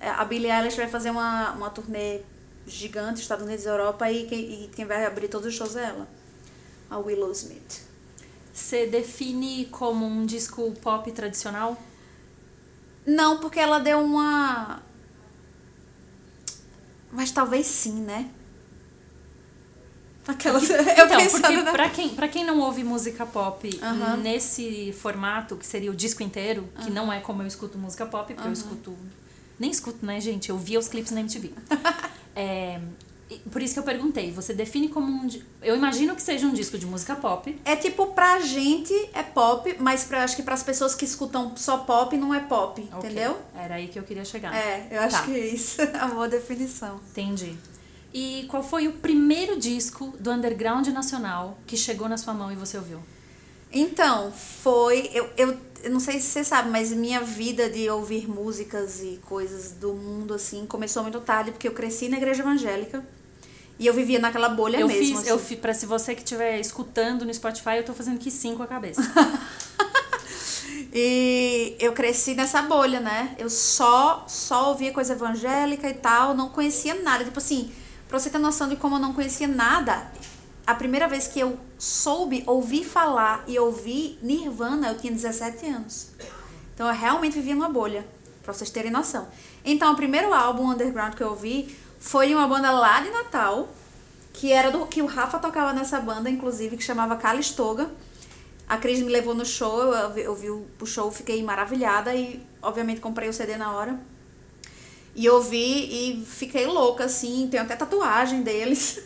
É, 0.00 0.08
A 0.08 0.24
Billie 0.24 0.50
Eilish 0.50 0.76
vai 0.76 0.88
fazer 0.88 1.10
uma, 1.10 1.52
uma 1.52 1.70
turnê 1.70 2.20
gigante, 2.66 3.20
Estados 3.20 3.44
Unidos 3.44 3.64
e 3.64 3.68
Europa, 3.68 4.10
e 4.10 4.26
quem, 4.26 4.64
e 4.64 4.68
quem 4.68 4.84
vai 4.84 5.04
abrir 5.04 5.28
todos 5.28 5.46
os 5.48 5.54
shows 5.54 5.76
é 5.76 5.84
ela. 5.84 6.08
A 6.90 6.98
Willow 6.98 7.30
Smith. 7.32 7.80
Você 8.52 8.86
define 8.86 9.64
como 9.66 10.04
um 10.04 10.26
disco 10.26 10.70
pop 10.82 11.10
tradicional? 11.12 11.80
Não, 13.06 13.38
porque 13.38 13.58
ela 13.58 13.78
deu 13.78 13.98
uma. 13.98 14.80
Mas 17.10 17.30
talvez 17.30 17.66
sim, 17.66 18.00
né? 18.02 18.30
Aquelas. 20.26 20.68
eu 20.70 20.80
então, 20.80 21.08
pensando 21.18 21.70
pra 21.72 21.88
quem, 21.90 22.10
pra 22.10 22.28
quem 22.28 22.44
não 22.44 22.60
ouve 22.60 22.84
música 22.84 23.26
pop 23.26 23.68
nesse 24.22 24.92
formato, 24.92 25.56
que 25.56 25.66
seria 25.66 25.90
o 25.90 25.94
disco 25.94 26.22
inteiro, 26.22 26.68
que 26.82 26.90
não 26.90 27.12
é 27.12 27.20
como 27.20 27.42
eu 27.42 27.46
escuto 27.46 27.78
música 27.78 28.06
pop, 28.06 28.32
porque 28.32 28.48
eu 28.48 28.52
escuto. 28.52 28.96
Nem 29.58 29.70
escuto, 29.70 30.04
né, 30.04 30.20
gente? 30.20 30.50
Eu 30.50 30.58
via 30.58 30.78
os 30.78 30.88
clipes 30.88 31.12
na 31.12 31.20
MTV. 31.20 31.52
é, 32.34 32.80
por 33.50 33.62
isso 33.62 33.74
que 33.74 33.80
eu 33.80 33.84
perguntei, 33.84 34.32
você 34.32 34.52
define 34.52 34.88
como 34.88 35.06
um. 35.06 35.28
Eu 35.62 35.76
imagino 35.76 36.14
que 36.16 36.22
seja 36.22 36.46
um 36.46 36.52
disco 36.52 36.76
de 36.78 36.86
música 36.86 37.14
pop. 37.14 37.56
É 37.64 37.76
tipo, 37.76 38.08
pra 38.08 38.40
gente 38.40 38.92
é 39.14 39.22
pop, 39.22 39.76
mas 39.78 40.04
pra, 40.04 40.24
acho 40.24 40.36
que 40.36 40.42
pras 40.42 40.62
pessoas 40.62 40.94
que 40.94 41.04
escutam 41.04 41.56
só 41.56 41.78
pop 41.78 42.16
não 42.16 42.34
é 42.34 42.40
pop, 42.40 42.80
Ok, 42.92 43.10
entendeu? 43.10 43.38
Era 43.54 43.76
aí 43.76 43.88
que 43.88 43.98
eu 43.98 44.02
queria 44.02 44.24
chegar. 44.24 44.54
É, 44.54 44.88
eu 44.90 45.00
acho 45.00 45.16
Tá. 45.18 45.22
que 45.24 45.32
é 45.34 45.46
isso. 45.46 45.80
A 46.00 46.08
boa 46.08 46.28
definição. 46.28 47.00
Entendi. 47.10 47.56
E 48.12 48.44
qual 48.48 48.62
foi 48.62 48.86
o 48.88 48.92
primeiro 48.92 49.58
disco 49.58 50.14
do 50.18 50.30
underground 50.30 50.86
nacional 50.88 51.58
que 51.66 51.76
chegou 51.76 52.08
na 52.08 52.16
sua 52.16 52.34
mão 52.34 52.52
e 52.52 52.56
você 52.56 52.76
ouviu? 52.76 52.98
Então, 53.72 54.30
foi. 54.30 55.10
Eu, 55.14 55.30
eu, 55.36 55.56
eu 55.82 55.90
não 55.90 56.00
sei 56.00 56.20
se 56.20 56.26
você 56.26 56.44
sabe, 56.44 56.68
mas 56.68 56.92
minha 56.92 57.20
vida 57.20 57.70
de 57.70 57.88
ouvir 57.88 58.28
músicas 58.28 59.00
e 59.00 59.18
coisas 59.26 59.72
do 59.72 59.94
mundo, 59.94 60.34
assim, 60.34 60.66
começou 60.66 61.02
muito 61.02 61.20
tarde, 61.20 61.52
porque 61.52 61.66
eu 61.66 61.72
cresci 61.72 62.08
na 62.08 62.18
igreja 62.18 62.42
evangélica. 62.42 63.02
E 63.78 63.86
eu 63.86 63.94
vivia 63.94 64.18
naquela 64.18 64.50
bolha 64.50 64.78
eu 64.78 64.86
mesmo. 64.86 65.02
fiz, 65.02 65.18
assim. 65.20 65.28
eu 65.28 65.38
fiz, 65.38 65.58
pra 65.58 65.72
se 65.72 65.86
você 65.86 66.14
que 66.14 66.22
estiver 66.22 66.60
escutando 66.60 67.24
no 67.24 67.32
Spotify, 67.32 67.78
eu 67.78 67.84
tô 67.84 67.94
fazendo 67.94 68.16
aqui 68.16 68.30
cinco 68.30 68.58
com 68.58 68.62
a 68.62 68.66
cabeça. 68.66 69.02
E 70.94 71.74
eu 71.80 71.92
cresci 71.94 72.34
nessa 72.34 72.60
bolha, 72.60 73.00
né? 73.00 73.34
Eu 73.38 73.48
só, 73.48 74.26
só 74.28 74.68
ouvia 74.68 74.92
coisa 74.92 75.14
evangélica 75.14 75.88
e 75.88 75.94
tal, 75.94 76.34
não 76.34 76.50
conhecia 76.50 76.94
nada. 76.96 77.24
Tipo 77.24 77.38
assim, 77.38 77.72
pra 78.12 78.20
você 78.20 78.28
ter 78.28 78.36
noção 78.36 78.68
de 78.68 78.76
como 78.76 78.96
eu 78.96 78.98
não 78.98 79.14
conhecia 79.14 79.48
nada, 79.48 80.06
a 80.66 80.74
primeira 80.74 81.08
vez 81.08 81.26
que 81.26 81.40
eu 81.40 81.58
soube 81.78 82.44
ouvir 82.46 82.84
falar 82.84 83.42
e 83.46 83.58
ouvir 83.58 84.18
Nirvana, 84.20 84.88
eu 84.88 84.98
tinha 84.98 85.10
17 85.10 85.66
anos. 85.66 86.10
Então 86.74 86.86
eu 86.86 86.92
realmente 86.92 87.32
vivia 87.36 87.54
numa 87.54 87.70
bolha, 87.70 88.06
pra 88.42 88.52
vocês 88.52 88.68
terem 88.68 88.90
noção. 88.90 89.28
Então 89.64 89.94
o 89.94 89.96
primeiro 89.96 90.34
álbum 90.34 90.72
underground 90.72 91.14
que 91.14 91.22
eu 91.22 91.30
ouvi 91.30 91.74
foi 91.98 92.28
de 92.28 92.34
uma 92.34 92.46
banda 92.46 92.70
lá 92.70 93.00
de 93.00 93.08
Natal, 93.08 93.70
que 94.34 94.52
era 94.52 94.70
do 94.70 94.84
que 94.86 95.00
o 95.00 95.06
Rafa 95.06 95.38
tocava 95.38 95.72
nessa 95.72 95.98
banda, 95.98 96.28
inclusive, 96.28 96.76
que 96.76 96.84
chamava 96.84 97.16
Calistoga. 97.16 97.90
A 98.68 98.76
Cris 98.76 99.00
me 99.00 99.08
levou 99.08 99.34
no 99.34 99.46
show, 99.46 99.90
eu 99.90 100.12
vi, 100.12 100.20
eu 100.20 100.34
vi 100.34 100.50
o 100.50 100.84
show, 100.84 101.10
fiquei 101.10 101.42
maravilhada 101.42 102.14
e, 102.14 102.46
obviamente, 102.60 103.00
comprei 103.00 103.30
o 103.30 103.32
CD 103.32 103.56
na 103.56 103.72
hora. 103.72 103.98
E 105.14 105.28
ouvi 105.28 105.58
e 106.20 106.24
fiquei 106.24 106.66
louca, 106.66 107.04
assim, 107.04 107.46
tenho 107.50 107.62
até 107.62 107.76
tatuagem 107.76 108.42
deles. 108.42 108.98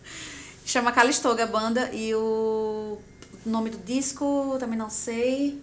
Chama 0.64 0.92
Calistoga 0.92 1.44
a 1.44 1.46
banda 1.46 1.90
e 1.92 2.14
o 2.14 2.98
nome 3.44 3.70
do 3.70 3.78
disco 3.78 4.56
também 4.60 4.78
não 4.78 4.90
sei. 4.90 5.60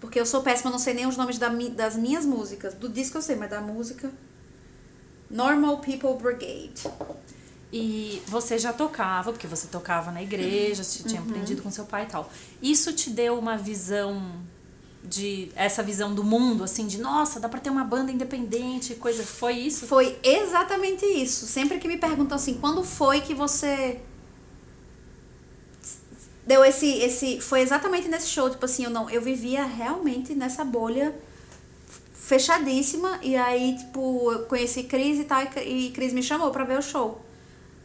Porque 0.00 0.18
eu 0.18 0.24
sou 0.24 0.40
péssima, 0.42 0.70
não 0.70 0.78
sei 0.78 0.94
nem 0.94 1.06
os 1.06 1.16
nomes 1.16 1.36
da 1.36 1.48
das 1.48 1.96
minhas 1.96 2.24
músicas. 2.24 2.72
Do 2.74 2.88
disco 2.88 3.18
eu 3.18 3.22
sei, 3.22 3.36
mas 3.36 3.50
da 3.50 3.60
música. 3.60 4.10
Normal 5.28 5.78
People 5.78 6.14
Brigade. 6.14 6.84
E 7.72 8.22
você 8.26 8.58
já 8.58 8.72
tocava, 8.72 9.30
porque 9.32 9.46
você 9.46 9.68
tocava 9.68 10.10
na 10.10 10.22
igreja, 10.22 10.82
você 10.82 11.02
Uhum. 11.02 11.08
tinha 11.08 11.20
aprendido 11.20 11.62
com 11.62 11.70
seu 11.70 11.84
pai 11.84 12.04
e 12.04 12.06
tal. 12.06 12.30
Isso 12.62 12.92
te 12.92 13.10
deu 13.10 13.38
uma 13.38 13.56
visão 13.56 14.22
de 15.02 15.50
essa 15.56 15.82
visão 15.82 16.14
do 16.14 16.22
mundo 16.22 16.62
assim 16.62 16.86
de 16.86 16.98
nossa, 16.98 17.40
dá 17.40 17.48
pra 17.48 17.58
ter 17.58 17.70
uma 17.70 17.84
banda 17.84 18.12
independente, 18.12 18.94
coisa, 18.94 19.22
foi 19.22 19.54
isso? 19.54 19.86
Foi 19.86 20.18
exatamente 20.22 21.04
isso. 21.04 21.46
Sempre 21.46 21.78
que 21.78 21.88
me 21.88 21.96
perguntam 21.96 22.36
assim, 22.36 22.54
quando 22.54 22.84
foi 22.84 23.20
que 23.20 23.34
você 23.34 24.00
deu 26.46 26.64
esse 26.64 26.86
esse 26.98 27.40
foi 27.40 27.60
exatamente 27.60 28.08
nesse 28.08 28.28
show, 28.28 28.50
tipo 28.50 28.64
assim, 28.64 28.84
eu 28.84 28.90
não, 28.90 29.08
eu 29.08 29.22
vivia 29.22 29.64
realmente 29.64 30.34
nessa 30.34 30.64
bolha 30.64 31.14
fechadíssima 32.14 33.18
e 33.22 33.36
aí 33.36 33.76
tipo, 33.78 34.32
eu 34.32 34.46
conheci 34.46 34.84
Cris 34.84 35.18
e 35.18 35.24
tal 35.24 35.42
e 35.64 35.90
Cris 35.90 36.12
me 36.12 36.22
chamou 36.22 36.50
pra 36.50 36.64
ver 36.64 36.78
o 36.78 36.82
show 36.82 37.20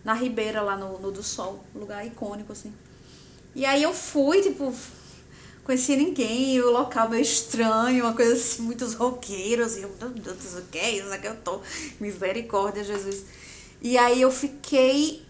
na 0.03 0.13
Ribeira 0.13 0.61
lá 0.61 0.77
no, 0.77 0.99
no 0.99 1.11
do 1.11 1.23
Sol, 1.23 1.65
lugar 1.73 2.05
icônico 2.05 2.51
assim. 2.51 2.71
E 3.55 3.65
aí 3.65 3.81
eu 3.81 3.93
fui, 3.93 4.41
tipo, 4.41 4.73
conhecia 5.65 5.97
ninguém, 5.97 6.55
e 6.55 6.61
o 6.61 6.71
local 6.71 7.09
meio 7.09 7.21
estranho, 7.21 8.05
uma 8.05 8.13
coisa 8.13 8.33
assim, 8.33 8.61
muitos 8.61 8.93
roqueiros, 8.93 9.75
e 9.75 9.81
eu, 9.81 9.91
meu 9.99 10.09
Deus, 10.09 10.55
o 10.55 10.61
que 10.71 10.77
é 10.77 10.91
isso? 10.97 11.11
Aqui 11.11 11.27
eu 11.27 11.35
tô, 11.35 11.59
misericórdia, 11.99 12.83
Jesus. 12.83 13.25
E 13.81 13.97
aí 13.97 14.21
eu 14.21 14.31
fiquei, 14.31 15.23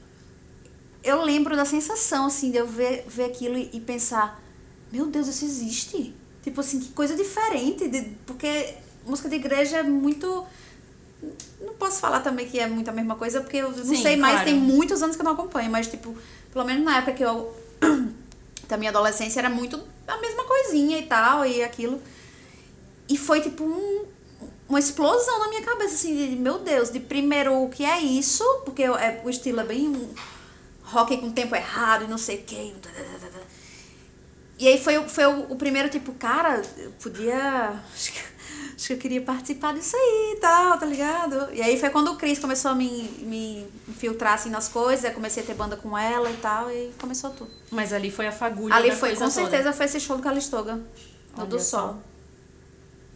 eu 1.03 1.21
lembro 1.23 1.55
da 1.55 1.65
sensação, 1.65 2.25
assim, 2.25 2.51
de 2.51 2.57
eu 2.57 2.67
ver, 2.67 3.05
ver 3.07 3.23
aquilo 3.23 3.57
e, 3.57 3.69
e 3.73 3.79
pensar, 3.79 4.43
meu 4.91 5.07
Deus, 5.07 5.27
isso 5.27 5.45
existe? 5.45 6.13
Tipo 6.43 6.61
assim, 6.61 6.79
que 6.79 6.89
coisa 6.89 7.15
diferente, 7.15 7.87
de, 7.87 8.01
porque 8.25 8.75
música 9.05 9.29
de 9.29 9.35
igreja 9.35 9.77
é 9.77 9.83
muito. 9.83 10.45
Não 11.59 11.73
posso 11.73 11.99
falar 11.99 12.19
também 12.19 12.47
que 12.47 12.59
é 12.59 12.67
muito 12.67 12.89
a 12.89 12.91
mesma 12.91 13.15
coisa, 13.15 13.41
porque 13.41 13.57
eu 13.57 13.71
não 13.71 13.83
Sim, 13.83 14.01
sei 14.01 14.15
mais, 14.15 14.35
claro. 14.35 14.49
tem 14.49 14.55
muitos 14.59 15.01
anos 15.01 15.15
que 15.15 15.21
eu 15.21 15.25
não 15.25 15.31
acompanho, 15.31 15.71
mas, 15.71 15.87
tipo, 15.87 16.15
pelo 16.51 16.65
menos 16.65 16.83
na 16.83 16.97
época 16.97 17.13
que 17.13 17.23
eu. 17.23 17.55
Da 18.67 18.77
minha 18.77 18.89
adolescência 18.91 19.39
era 19.39 19.49
muito 19.49 19.81
a 20.07 20.17
mesma 20.17 20.43
coisinha 20.43 20.97
e 20.99 21.03
tal, 21.05 21.45
e 21.45 21.63
aquilo. 21.63 22.01
E 23.07 23.17
foi, 23.17 23.41
tipo, 23.41 23.63
um, 23.63 24.05
uma 24.67 24.79
explosão 24.79 25.39
na 25.39 25.49
minha 25.49 25.61
cabeça, 25.63 25.95
assim, 25.95 26.15
de 26.15 26.35
meu 26.35 26.59
Deus, 26.59 26.89
de 26.91 26.99
primeiro 26.99 27.53
o 27.63 27.69
que 27.69 27.85
é 27.85 27.99
isso, 27.99 28.43
porque 28.65 28.81
eu- 28.81 28.95
é, 28.97 29.21
o 29.23 29.29
estilo 29.29 29.59
é 29.59 29.63
bem 29.63 30.09
rock 30.83 31.17
com 31.17 31.31
tempo 31.31 31.55
errado 31.55 32.05
e 32.05 32.07
não 32.07 32.17
sei 32.17 32.37
o 32.37 32.43
que. 32.43 32.73
E 34.57 34.67
aí 34.67 34.81
foi, 34.81 35.07
foi 35.09 35.25
o, 35.25 35.51
o 35.51 35.55
primeiro, 35.55 35.89
tipo, 35.89 36.13
cara, 36.13 36.61
eu 36.77 36.91
podia. 37.01 37.73
Acho 38.75 38.87
que, 38.87 38.93
eu 38.93 38.97
queria 38.97 39.21
participar 39.21 39.73
disso 39.73 39.95
aí 39.95 40.33
e 40.35 40.39
tal, 40.39 40.77
tá 40.77 40.85
ligado? 40.85 41.53
E 41.53 41.61
aí 41.61 41.79
foi 41.79 41.89
quando 41.89 42.11
o 42.11 42.17
Cris 42.17 42.37
começou 42.39 42.71
a 42.71 42.75
me, 42.75 43.03
me 43.21 43.65
infiltrar 43.87 44.33
assim 44.33 44.49
nas 44.49 44.67
coisas, 44.67 45.05
eu 45.05 45.11
comecei 45.13 45.41
a 45.41 45.45
ter 45.45 45.53
banda 45.53 45.77
com 45.77 45.97
ela 45.97 46.29
e 46.29 46.35
tal, 46.37 46.69
e 46.69 46.91
começou 46.99 47.29
tudo. 47.29 47.49
Mas 47.71 47.93
ali 47.93 48.11
foi 48.11 48.27
a 48.27 48.31
fagulha 48.33 48.75
Ali 48.75 48.91
foi, 48.91 49.11
com 49.13 49.19
toda. 49.19 49.31
certeza 49.31 49.71
foi 49.71 49.85
esse 49.85 49.99
show 49.99 50.17
do 50.17 50.23
Calistoga, 50.23 50.79
no 51.37 51.45
do 51.45 51.57
só. 51.59 51.79
Sol. 51.79 52.03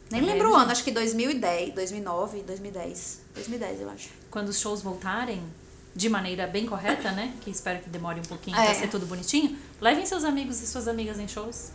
Nem 0.10 0.22
É, 0.22 0.26
lembro 0.26 0.48
o 0.50 0.52
gente. 0.54 0.62
ano, 0.64 0.72
acho 0.72 0.84
que 0.84 0.92
2010, 0.92 1.74
2009, 1.76 2.42
2010. 2.42 3.20
2010, 3.36 3.82
eu 3.82 3.90
acho. 3.90 4.10
Quando 4.32 4.50
os 4.50 4.60
shows 4.60 4.82
voltarem, 4.82 5.44
de 5.96 6.08
maneira 6.10 6.48
bem 6.48 6.66
correta, 6.66 7.12
né? 7.12 7.34
Que 7.42 7.50
espero 7.52 7.80
que 7.80 7.90
demore 7.90 8.20
um 8.20 8.24
pouquinho 8.24 8.58
É. 8.58 8.66
pra 8.66 8.76
ser 8.76 8.88
tudo 8.90 9.06
bonitinho. 9.06 9.58
Levem 9.82 10.06
seus 10.06 10.24
amigos 10.24 10.62
e 10.62 10.68
suas 10.68 10.88
amigas 10.88 11.20
em 11.20 11.28
shows. 11.28 11.70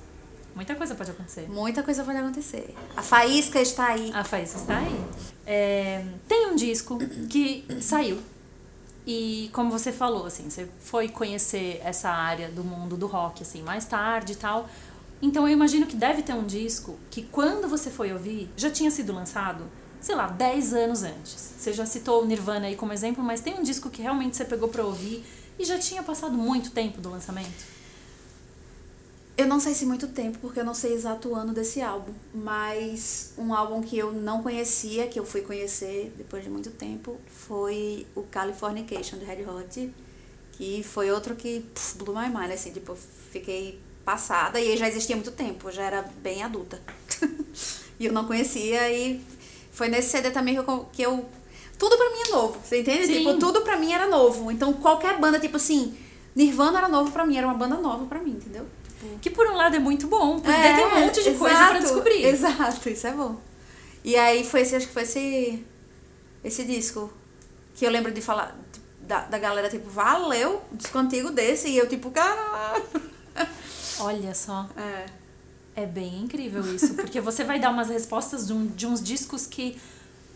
Muita 0.54 0.74
coisa 0.74 0.94
pode 0.94 1.10
acontecer. 1.10 1.48
Muita 1.48 1.82
coisa 1.82 2.04
pode 2.04 2.18
acontecer. 2.18 2.74
A 2.96 3.02
Faísca 3.02 3.60
está 3.60 3.88
aí. 3.88 4.12
A 4.14 4.22
Faísca 4.22 4.58
está 4.58 4.78
aí. 4.78 5.04
É, 5.46 6.04
tem 6.28 6.46
um 6.46 6.54
disco 6.54 6.98
que 7.28 7.66
saiu. 7.80 8.20
E 9.06 9.50
como 9.52 9.70
você 9.70 9.92
falou, 9.92 10.26
assim, 10.26 10.48
você 10.48 10.68
foi 10.80 11.08
conhecer 11.08 11.80
essa 11.84 12.08
área 12.08 12.48
do 12.48 12.64
mundo 12.64 12.96
do 12.96 13.06
rock, 13.06 13.42
assim, 13.42 13.62
mais 13.62 13.84
tarde 13.84 14.32
e 14.32 14.36
tal. 14.36 14.68
Então 15.20 15.46
eu 15.46 15.52
imagino 15.52 15.86
que 15.86 15.96
deve 15.96 16.22
ter 16.22 16.34
um 16.34 16.44
disco 16.44 16.98
que 17.10 17.22
quando 17.22 17.68
você 17.68 17.90
foi 17.90 18.12
ouvir, 18.12 18.50
já 18.56 18.70
tinha 18.70 18.90
sido 18.90 19.12
lançado, 19.12 19.64
sei 20.00 20.14
lá, 20.14 20.28
10 20.28 20.72
anos 20.72 21.02
antes. 21.02 21.54
Você 21.58 21.72
já 21.72 21.84
citou 21.84 22.22
o 22.22 22.26
Nirvana 22.26 22.66
aí 22.66 22.76
como 22.76 22.92
exemplo, 22.92 23.22
mas 23.22 23.40
tem 23.40 23.54
um 23.54 23.62
disco 23.62 23.90
que 23.90 24.00
realmente 24.00 24.36
você 24.36 24.44
pegou 24.44 24.68
pra 24.68 24.84
ouvir 24.84 25.24
e 25.58 25.64
já 25.64 25.78
tinha 25.78 26.02
passado 26.02 26.36
muito 26.36 26.70
tempo 26.70 27.00
do 27.00 27.10
lançamento. 27.10 27.73
Eu 29.36 29.48
não 29.48 29.58
sei 29.58 29.74
se 29.74 29.84
muito 29.84 30.06
tempo, 30.08 30.38
porque 30.38 30.60
eu 30.60 30.64
não 30.64 30.74
sei 30.74 30.92
exato 30.92 31.30
o 31.30 31.34
ano 31.34 31.52
desse 31.52 31.80
álbum. 31.82 32.12
Mas 32.32 33.32
um 33.36 33.52
álbum 33.52 33.82
que 33.82 33.98
eu 33.98 34.12
não 34.12 34.42
conhecia, 34.42 35.08
que 35.08 35.18
eu 35.18 35.24
fui 35.24 35.40
conhecer 35.40 36.12
depois 36.16 36.44
de 36.44 36.50
muito 36.50 36.70
tempo, 36.70 37.18
foi 37.26 38.06
o 38.14 38.22
Californication, 38.22 39.18
de 39.18 39.24
Red 39.24 39.44
Hot. 39.44 39.92
Que 40.52 40.84
foi 40.84 41.10
outro 41.10 41.34
que 41.34 41.60
pff, 41.74 41.98
blew 41.98 42.14
my 42.14 42.28
mind, 42.28 42.52
assim, 42.52 42.70
tipo, 42.70 42.96
fiquei 43.32 43.80
passada. 44.04 44.60
E 44.60 44.76
já 44.76 44.86
existia 44.86 45.16
há 45.16 45.18
muito 45.18 45.32
tempo, 45.32 45.68
já 45.72 45.82
era 45.82 46.02
bem 46.22 46.44
adulta. 46.44 46.80
e 47.98 48.06
eu 48.06 48.12
não 48.12 48.26
conhecia, 48.26 48.88
e 48.92 49.20
foi 49.72 49.88
nesse 49.88 50.10
CD 50.10 50.30
também 50.30 50.54
que 50.54 50.60
eu... 50.60 50.86
Que 50.92 51.02
eu 51.02 51.28
tudo 51.76 51.96
pra 51.96 52.10
mim 52.10 52.20
é 52.28 52.30
novo, 52.30 52.60
você 52.62 52.82
entende? 52.82 53.06
Sim. 53.06 53.18
Tipo, 53.18 53.36
tudo 53.36 53.62
pra 53.62 53.76
mim 53.76 53.92
era 53.92 54.06
novo. 54.06 54.48
Então, 54.48 54.72
qualquer 54.74 55.18
banda, 55.18 55.40
tipo 55.40 55.56
assim, 55.56 55.92
Nirvana 56.36 56.78
era 56.78 56.88
novo 56.88 57.10
pra 57.10 57.26
mim, 57.26 57.36
era 57.36 57.48
uma 57.48 57.56
banda 57.56 57.76
nova 57.76 58.06
pra 58.06 58.20
mim, 58.20 58.30
entendeu? 58.30 58.64
Que 59.20 59.30
por 59.30 59.46
um 59.46 59.54
lado 59.56 59.76
é 59.76 59.78
muito 59.78 60.06
bom, 60.06 60.40
porque 60.40 60.56
daí 60.56 60.74
tem 60.76 60.86
um 60.86 61.00
monte 61.06 61.22
de 61.22 61.32
coisa 61.34 61.54
exato, 61.54 61.70
pra 61.70 61.78
descobrir. 61.80 62.24
Exato, 62.24 62.88
isso 62.88 63.06
é 63.06 63.12
bom. 63.12 63.36
E 64.04 64.16
aí 64.16 64.44
foi 64.44 64.60
esse, 64.60 64.76
acho 64.76 64.86
que 64.86 64.92
foi 64.92 65.02
esse, 65.02 65.64
esse 66.42 66.64
disco 66.64 67.12
que 67.74 67.86
eu 67.86 67.90
lembro 67.90 68.12
de 68.12 68.20
falar 68.20 68.56
da, 69.00 69.20
da 69.22 69.38
galera, 69.38 69.68
tipo, 69.68 69.88
valeu, 69.88 70.62
disco 70.72 70.96
antigo 70.98 71.30
desse, 71.30 71.68
e 71.68 71.76
eu, 71.78 71.88
tipo, 71.88 72.10
caralho. 72.10 72.84
Olha 74.00 74.34
só. 74.34 74.68
É. 74.76 75.06
É 75.76 75.86
bem 75.86 76.20
incrível 76.22 76.62
isso, 76.72 76.94
porque 76.94 77.20
você 77.20 77.42
vai 77.42 77.58
dar 77.58 77.70
umas 77.70 77.88
respostas 77.88 78.46
de, 78.46 78.52
um- 78.52 78.66
de 78.66 78.86
uns 78.86 79.02
discos 79.02 79.44
que, 79.44 79.76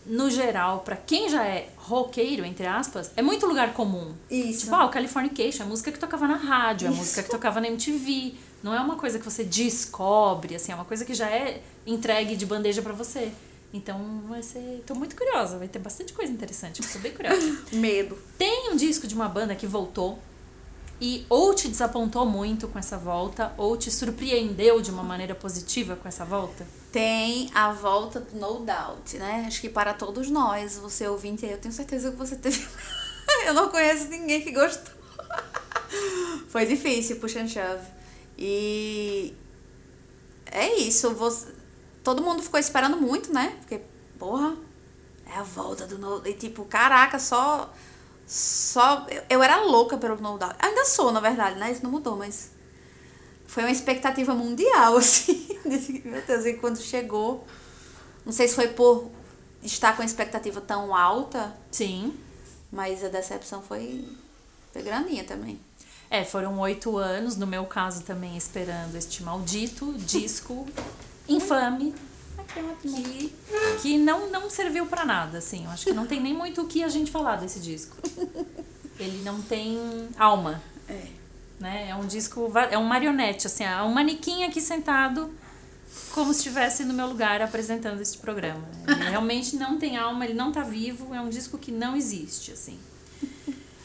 no 0.05 0.29
geral, 0.29 0.79
pra 0.79 0.97
quem 0.97 1.29
já 1.29 1.45
é 1.45 1.69
roqueiro, 1.77 2.43
entre 2.43 2.65
aspas, 2.67 3.09
é 3.15 3.21
muito 3.21 3.45
lugar 3.45 3.71
comum. 3.73 4.13
Isso. 4.29 4.65
Tipo, 4.65 4.75
ah, 4.75 4.85
o 4.85 4.89
Californication, 4.89 5.63
a 5.63 5.65
música 5.65 5.93
que 5.93 5.99
tocava 5.99 6.27
na 6.27 6.35
rádio, 6.35 6.89
Isso. 6.89 6.97
música 6.97 7.23
que 7.23 7.29
tocava 7.29 7.61
na 7.61 7.67
MTV. 7.67 8.35
Não 8.61 8.73
é 8.73 8.79
uma 8.79 8.97
coisa 8.97 9.17
que 9.17 9.25
você 9.25 9.43
descobre, 9.43 10.55
assim, 10.55 10.71
é 10.71 10.75
uma 10.75 10.85
coisa 10.85 11.05
que 11.05 11.13
já 11.13 11.29
é 11.29 11.61
entregue 11.85 12.35
de 12.35 12.45
bandeja 12.45 12.81
pra 12.81 12.93
você. 12.93 13.31
Então 13.73 14.21
vai 14.27 14.41
ser. 14.41 14.83
Tô 14.85 14.95
muito 14.95 15.15
curiosa, 15.15 15.57
vai 15.57 15.67
ter 15.67 15.79
bastante 15.79 16.13
coisa 16.13 16.31
interessante, 16.31 16.81
eu 16.81 16.89
tô 16.89 16.99
bem 16.99 17.13
curiosa. 17.13 17.57
Medo. 17.71 18.17
Tem 18.37 18.71
um 18.71 18.75
disco 18.75 19.07
de 19.07 19.15
uma 19.15 19.29
banda 19.29 19.55
que 19.55 19.67
voltou 19.67 20.19
e 21.01 21.25
ou 21.29 21.53
te 21.53 21.69
desapontou 21.69 22.25
muito 22.25 22.67
com 22.67 22.77
essa 22.77 22.97
volta, 22.97 23.53
ou 23.57 23.77
te 23.77 23.89
surpreendeu 23.89 24.81
de 24.81 24.91
uma 24.91 25.03
maneira 25.03 25.33
positiva 25.33 25.95
com 25.95 26.07
essa 26.07 26.25
volta? 26.25 26.67
Tem 26.91 27.49
a 27.53 27.71
volta 27.71 28.19
do 28.19 28.37
No 28.37 28.65
Doubt, 28.65 29.17
né? 29.17 29.45
Acho 29.47 29.61
que 29.61 29.69
para 29.69 29.93
todos 29.93 30.29
nós, 30.29 30.77
você 30.77 31.07
ouvinte 31.07 31.45
aí, 31.45 31.51
eu 31.51 31.57
tenho 31.57 31.73
certeza 31.73 32.11
que 32.11 32.17
você 32.17 32.35
teve. 32.35 32.67
eu 33.45 33.53
não 33.53 33.69
conheço 33.69 34.09
ninguém 34.09 34.41
que 34.41 34.51
gostou. 34.51 34.93
Foi 36.49 36.65
difícil, 36.65 37.17
puxa 37.17 37.39
and 37.39 37.47
shove. 37.47 37.98
E 38.41 39.35
é 40.49 40.77
isso, 40.77 41.13
você... 41.13 41.47
todo 42.01 42.23
mundo 42.23 42.41
ficou 42.41 42.57
esperando 42.57 42.95
muito, 42.95 43.33
né? 43.33 43.57
Porque, 43.59 43.81
porra, 44.17 44.55
é 45.25 45.37
a 45.37 45.43
volta 45.43 45.85
do 45.85 45.97
No 45.99 46.25
E 46.25 46.33
tipo, 46.33 46.63
caraca, 46.63 47.19
só. 47.19 47.73
Só. 48.25 49.05
Eu, 49.09 49.23
eu 49.29 49.43
era 49.43 49.61
louca 49.61 49.97
pelo 49.97 50.15
No 50.15 50.37
Doubt. 50.37 50.55
Ainda 50.57 50.85
sou, 50.85 51.11
na 51.11 51.19
verdade, 51.19 51.59
né? 51.59 51.69
Isso 51.69 51.83
não 51.83 51.91
mudou, 51.91 52.15
mas. 52.15 52.51
Foi 53.45 53.63
uma 53.63 53.71
expectativa 53.71 54.33
mundial, 54.33 54.95
assim. 54.97 55.59
Meu 56.05 56.21
Deus, 56.21 56.45
e 56.45 56.53
quando 56.53 56.77
chegou. 56.77 57.45
Não 58.25 58.31
sei 58.31 58.47
se 58.47 58.55
foi 58.55 58.69
por 58.69 59.11
estar 59.61 59.95
com 59.97 60.01
a 60.01 60.05
expectativa 60.05 60.61
tão 60.61 60.95
alta, 60.95 61.53
Sim. 61.71 62.17
mas 62.71 63.03
a 63.03 63.09
decepção 63.09 63.61
foi, 63.61 64.07
foi 64.71 64.81
grandinha 64.81 65.23
também. 65.25 65.59
É, 66.09 66.23
foram 66.23 66.57
oito 66.59 66.97
anos, 66.97 67.35
no 67.35 67.45
meu 67.45 67.65
caso 67.65 68.03
também, 68.03 68.35
esperando 68.35 68.95
este 68.95 69.21
maldito 69.21 69.93
disco 69.93 70.67
infame 71.29 71.93
que, 72.81 73.33
que 73.81 73.97
não, 73.97 74.29
não 74.31 74.49
serviu 74.49 74.85
pra 74.87 75.05
nada, 75.05 75.37
assim. 75.37 75.65
Eu 75.65 75.71
acho 75.71 75.85
que 75.85 75.93
não 75.93 76.07
tem 76.07 76.19
nem 76.19 76.33
muito 76.33 76.61
o 76.61 76.67
que 76.67 76.83
a 76.83 76.87
gente 76.87 77.11
falar 77.11 77.35
desse 77.35 77.59
disco. 77.59 77.95
Ele 78.99 79.21
não 79.23 79.41
tem 79.41 79.77
alma. 80.17 80.61
É. 80.87 81.07
né? 81.59 81.89
É 81.89 81.95
um 81.95 82.07
disco, 82.07 82.51
é 82.71 82.77
um 82.77 82.85
marionete, 82.85 83.45
assim, 83.45 83.63
é 83.63 83.81
um 83.83 83.93
manequim 83.93 84.43
aqui 84.43 84.59
sentado 84.59 85.31
como 86.11 86.33
se 86.33 86.39
estivesse 86.39 86.83
no 86.83 86.93
meu 86.93 87.07
lugar 87.07 87.41
apresentando 87.41 88.01
este 88.01 88.17
programa. 88.17 88.67
Ele 88.87 89.03
realmente 89.09 89.55
não 89.55 89.77
tem 89.77 89.97
alma, 89.97 90.25
ele 90.25 90.33
não 90.33 90.51
tá 90.51 90.63
vivo, 90.63 91.13
é 91.13 91.21
um 91.21 91.29
disco 91.29 91.57
que 91.57 91.71
não 91.71 91.95
existe, 91.95 92.51
assim. 92.51 92.79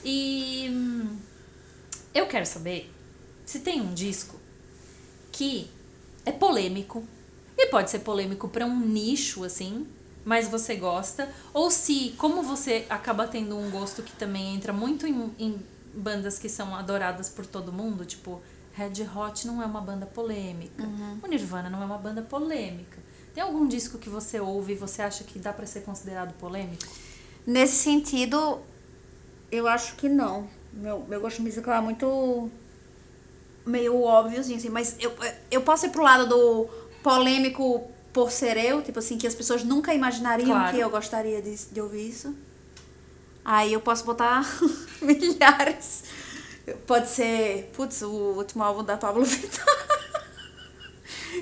E 0.04 0.68
hum, 0.70 1.16
eu 2.14 2.26
quero 2.26 2.46
saber 2.46 2.92
se 3.44 3.60
tem 3.60 3.80
um 3.80 3.92
disco 3.92 4.38
que 5.32 5.68
é 6.24 6.32
polêmico, 6.32 7.04
e 7.56 7.66
pode 7.66 7.90
ser 7.90 8.00
polêmico 8.00 8.48
para 8.48 8.64
um 8.64 8.78
nicho, 8.80 9.44
assim, 9.44 9.86
mas 10.24 10.48
você 10.48 10.76
gosta, 10.76 11.28
ou 11.52 11.70
se, 11.70 12.14
como 12.16 12.42
você 12.42 12.86
acaba 12.88 13.26
tendo 13.26 13.56
um 13.56 13.70
gosto 13.70 14.02
que 14.02 14.12
também 14.12 14.54
entra 14.54 14.72
muito 14.72 15.06
em, 15.06 15.34
em 15.38 15.62
bandas 15.94 16.38
que 16.38 16.48
são 16.48 16.74
adoradas 16.74 17.28
por 17.28 17.46
todo 17.46 17.72
mundo, 17.72 18.04
tipo, 18.04 18.40
Red 18.72 19.06
Hot 19.14 19.46
não 19.46 19.62
é 19.62 19.66
uma 19.66 19.80
banda 19.80 20.06
polêmica, 20.06 20.82
o 21.22 21.26
Nirvana 21.26 21.68
não 21.68 21.82
é 21.82 21.84
uma 21.84 21.98
banda 21.98 22.22
polêmica. 22.22 23.02
Tem 23.34 23.42
algum 23.42 23.66
disco 23.66 23.98
que 23.98 24.08
você 24.08 24.40
ouve 24.40 24.72
e 24.72 24.76
você 24.76 25.02
acha 25.02 25.24
que 25.24 25.38
dá 25.38 25.52
para 25.52 25.66
ser 25.66 25.80
considerado 25.80 26.32
polêmico? 26.34 26.84
Nesse 27.46 27.76
sentido, 27.76 28.60
eu 29.50 29.66
acho 29.68 29.96
que 29.96 30.08
não. 30.08 30.48
Meu, 30.76 31.04
meu 31.08 31.20
gosto 31.20 31.40
musical 31.42 31.74
é 31.74 31.80
muito 31.80 32.50
meio 33.64 34.00
óbviozinho, 34.02 34.58
assim, 34.58 34.68
mas 34.68 34.96
eu, 35.00 35.12
eu 35.50 35.62
posso 35.62 35.86
ir 35.86 35.90
pro 35.90 36.02
lado 36.02 36.26
do 36.28 36.68
polêmico 37.02 37.90
por 38.12 38.30
ser 38.30 38.56
eu, 38.56 38.82
tipo 38.82 38.98
assim, 38.98 39.16
que 39.16 39.26
as 39.26 39.34
pessoas 39.34 39.64
nunca 39.64 39.94
imaginariam 39.94 40.48
Claro. 40.50 40.74
que 40.74 40.80
eu 40.80 40.90
gostaria 40.90 41.40
de, 41.40 41.54
de 41.56 41.80
ouvir 41.80 42.08
isso. 42.08 42.34
Aí 43.44 43.72
eu 43.72 43.80
posso 43.80 44.04
botar 44.04 44.44
milhares. 45.00 46.04
Pode 46.86 47.08
ser, 47.08 47.70
putz, 47.74 48.02
o 48.02 48.08
último 48.36 48.62
álbum 48.62 48.82
da 48.82 48.96
Pablo 48.96 49.24
Vittar. 49.24 49.64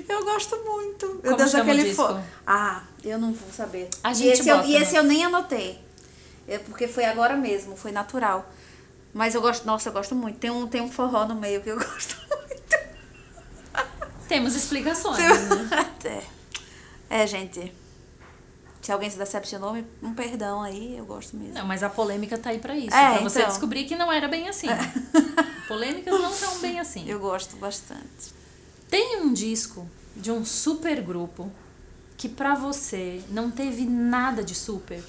Eu 0.09 0.23
gosto 0.25 0.57
muito. 0.65 1.07
Como 1.23 1.37
Deus, 1.37 1.51
chama 1.51 1.63
o 1.65 1.71
aquele 1.71 1.93
fo- 1.93 2.19
Ah, 2.47 2.81
eu 3.03 3.19
não 3.19 3.31
vou 3.31 3.51
saber. 3.53 3.89
A 4.03 4.11
e 4.11 4.15
gente 4.15 4.39
esse, 4.39 4.49
eu, 4.49 4.57
bota, 4.57 4.67
e 4.67 4.75
esse 4.75 4.95
eu 4.95 5.03
nem 5.03 5.23
anotei. 5.23 5.79
É 6.47 6.57
porque 6.57 6.87
foi 6.87 7.05
agora 7.05 7.37
mesmo, 7.37 7.77
foi 7.77 7.91
natural. 7.91 8.51
Mas 9.13 9.35
eu 9.35 9.41
gosto, 9.41 9.65
nossa, 9.65 9.89
eu 9.89 9.93
gosto 9.93 10.15
muito. 10.15 10.39
Tem 10.39 10.49
um, 10.49 10.67
tem 10.67 10.81
um 10.81 10.91
forró 10.91 11.25
no 11.25 11.35
meio 11.35 11.61
que 11.61 11.69
eu 11.69 11.77
gosto 11.79 12.17
muito. 12.29 12.53
Temos 14.27 14.55
explicações, 14.55 15.19
né? 15.19 15.89
É, 17.09 17.21
é 17.21 17.27
gente. 17.27 17.71
Se 18.81 18.91
alguém 18.91 19.09
se 19.09 19.17
decepcionou, 19.17 19.77
um 20.01 20.13
perdão 20.13 20.61
aí, 20.61 20.97
eu 20.97 21.05
gosto 21.05 21.37
mesmo. 21.37 21.53
Não, 21.53 21.65
mas 21.65 21.81
a 21.83 21.89
polêmica 21.89 22.37
tá 22.37 22.49
aí 22.49 22.59
pra 22.59 22.75
isso. 22.75 22.93
É, 22.93 23.13
pra 23.13 23.21
você 23.21 23.39
então. 23.39 23.49
descobrir 23.49 23.85
que 23.85 23.95
não 23.95 24.11
era 24.11 24.27
bem 24.27 24.49
assim. 24.49 24.67
Polêmicas 25.69 26.19
não 26.19 26.33
são 26.33 26.59
bem 26.59 26.79
assim. 26.79 27.07
Eu 27.07 27.19
gosto 27.19 27.55
bastante. 27.55 28.33
Tem 28.89 29.21
um 29.21 29.31
disco 29.31 29.89
de 30.15 30.29
um 30.31 30.43
super 30.43 31.01
grupo 31.01 31.49
que 32.17 32.27
pra 32.27 32.55
você 32.55 33.23
não 33.29 33.49
teve 33.49 33.85
nada 33.85 34.43
de 34.43 34.53
super. 34.53 35.01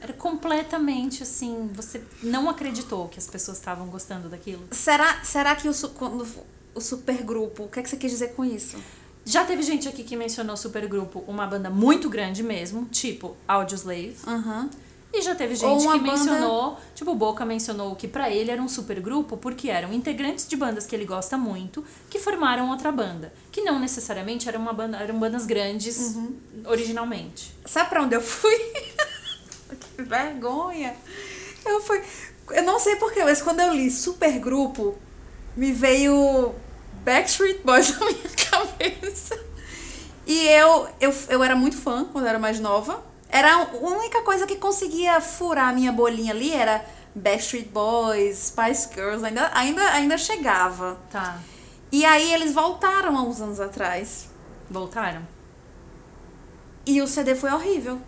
Era 0.00 0.12
completamente 0.12 1.22
assim, 1.22 1.70
você 1.72 2.02
não 2.22 2.48
acreditou 2.50 3.08
que 3.08 3.18
as 3.18 3.26
pessoas 3.26 3.56
estavam 3.58 3.86
gostando 3.88 4.28
daquilo. 4.28 4.62
Será, 4.70 5.22
será 5.24 5.56
que 5.56 5.68
o, 5.68 5.74
quando, 5.90 6.26
o 6.74 6.80
supergrupo, 6.80 7.64
o 7.64 7.68
que, 7.68 7.80
é 7.80 7.82
que 7.82 7.88
você 7.88 7.96
quis 7.96 8.10
dizer 8.12 8.34
com 8.34 8.44
isso? 8.44 8.76
Já 9.24 9.44
teve 9.44 9.62
gente 9.62 9.88
aqui 9.88 10.04
que 10.04 10.14
mencionou 10.16 10.56
supergrupo, 10.56 11.24
uma 11.26 11.46
banda 11.46 11.68
muito 11.70 12.08
grande 12.08 12.42
mesmo, 12.42 12.84
tipo 12.86 13.36
Audioslave. 13.48 14.16
Aham. 14.26 14.70
E 15.12 15.22
já 15.22 15.34
teve 15.34 15.54
gente 15.54 15.80
que 15.80 15.86
banda- 15.98 16.02
mencionou, 16.12 16.78
tipo, 16.94 17.10
o 17.12 17.14
Boca 17.14 17.44
mencionou 17.46 17.96
que 17.96 18.06
pra 18.06 18.28
ele 18.30 18.50
era 18.50 18.60
um 18.60 18.68
supergrupo 18.68 19.36
porque 19.38 19.70
eram 19.70 19.92
integrantes 19.92 20.46
de 20.46 20.56
bandas 20.56 20.84
que 20.84 20.94
ele 20.94 21.06
gosta 21.06 21.38
muito, 21.38 21.82
que 22.10 22.18
formaram 22.18 22.68
outra 22.70 22.92
banda, 22.92 23.32
que 23.50 23.62
não 23.62 23.78
necessariamente 23.78 24.46
era 24.46 24.58
uma 24.58 24.74
banda, 24.74 24.98
eram 24.98 25.18
bandas 25.18 25.46
grandes 25.46 26.14
Uhum. 26.16 26.36
originalmente. 26.66 27.54
Sabe 27.64 27.88
pra 27.88 28.02
onde 28.02 28.14
eu 28.14 28.20
fui? 28.20 28.54
que 29.74 30.02
vergonha. 30.02 30.94
Eu 31.64 31.80
fui. 31.80 32.02
Eu 32.50 32.62
não 32.62 32.78
sei 32.78 32.96
porquê, 32.96 33.24
mas 33.24 33.42
quando 33.42 33.60
eu 33.60 33.74
li 33.74 33.90
supergrupo, 33.90 34.96
me 35.56 35.72
veio 35.72 36.54
Backstreet 37.04 37.62
Boys 37.64 37.90
na 37.98 38.06
minha 38.06 38.30
cabeça. 38.50 39.38
E 40.26 40.46
eu, 40.48 40.88
eu, 41.00 41.14
eu 41.28 41.44
era 41.44 41.54
muito 41.54 41.76
fã 41.76 42.04
quando 42.04 42.24
eu 42.24 42.30
era 42.30 42.38
mais 42.38 42.60
nova. 42.60 43.04
Era 43.28 43.54
a 43.54 43.62
única 43.76 44.22
coisa 44.22 44.46
que 44.46 44.56
conseguia 44.56 45.20
furar 45.20 45.68
a 45.68 45.72
minha 45.72 45.92
bolinha 45.92 46.32
ali 46.32 46.52
era 46.52 46.84
Backstreet 47.14 47.68
Boys, 47.68 48.48
Spice 48.48 48.88
Girls, 48.94 49.24
ainda, 49.24 49.50
ainda, 49.54 49.82
ainda 49.92 50.18
chegava. 50.18 50.98
Tá. 51.10 51.38
E 51.90 52.04
aí 52.04 52.32
eles 52.32 52.52
voltaram 52.52 53.16
há 53.16 53.22
uns 53.22 53.40
anos 53.40 53.60
atrás. 53.60 54.28
Voltaram? 54.68 55.26
E 56.84 57.00
o 57.00 57.06
CD 57.06 57.34
foi 57.34 57.50
horrível. 57.50 58.00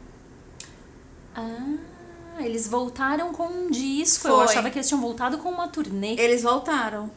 Ah, 1.38 2.42
eles 2.42 2.66
voltaram 2.68 3.32
com 3.32 3.46
um 3.46 3.70
disco. 3.70 4.26
Eu 4.28 4.36
Foi. 4.36 4.44
achava 4.44 4.70
que 4.70 4.78
eles 4.78 4.86
tinham 4.88 5.00
voltado 5.00 5.38
com 5.38 5.48
uma 5.50 5.68
turnê. 5.68 6.14
Eles 6.18 6.42
voltaram. 6.42 7.10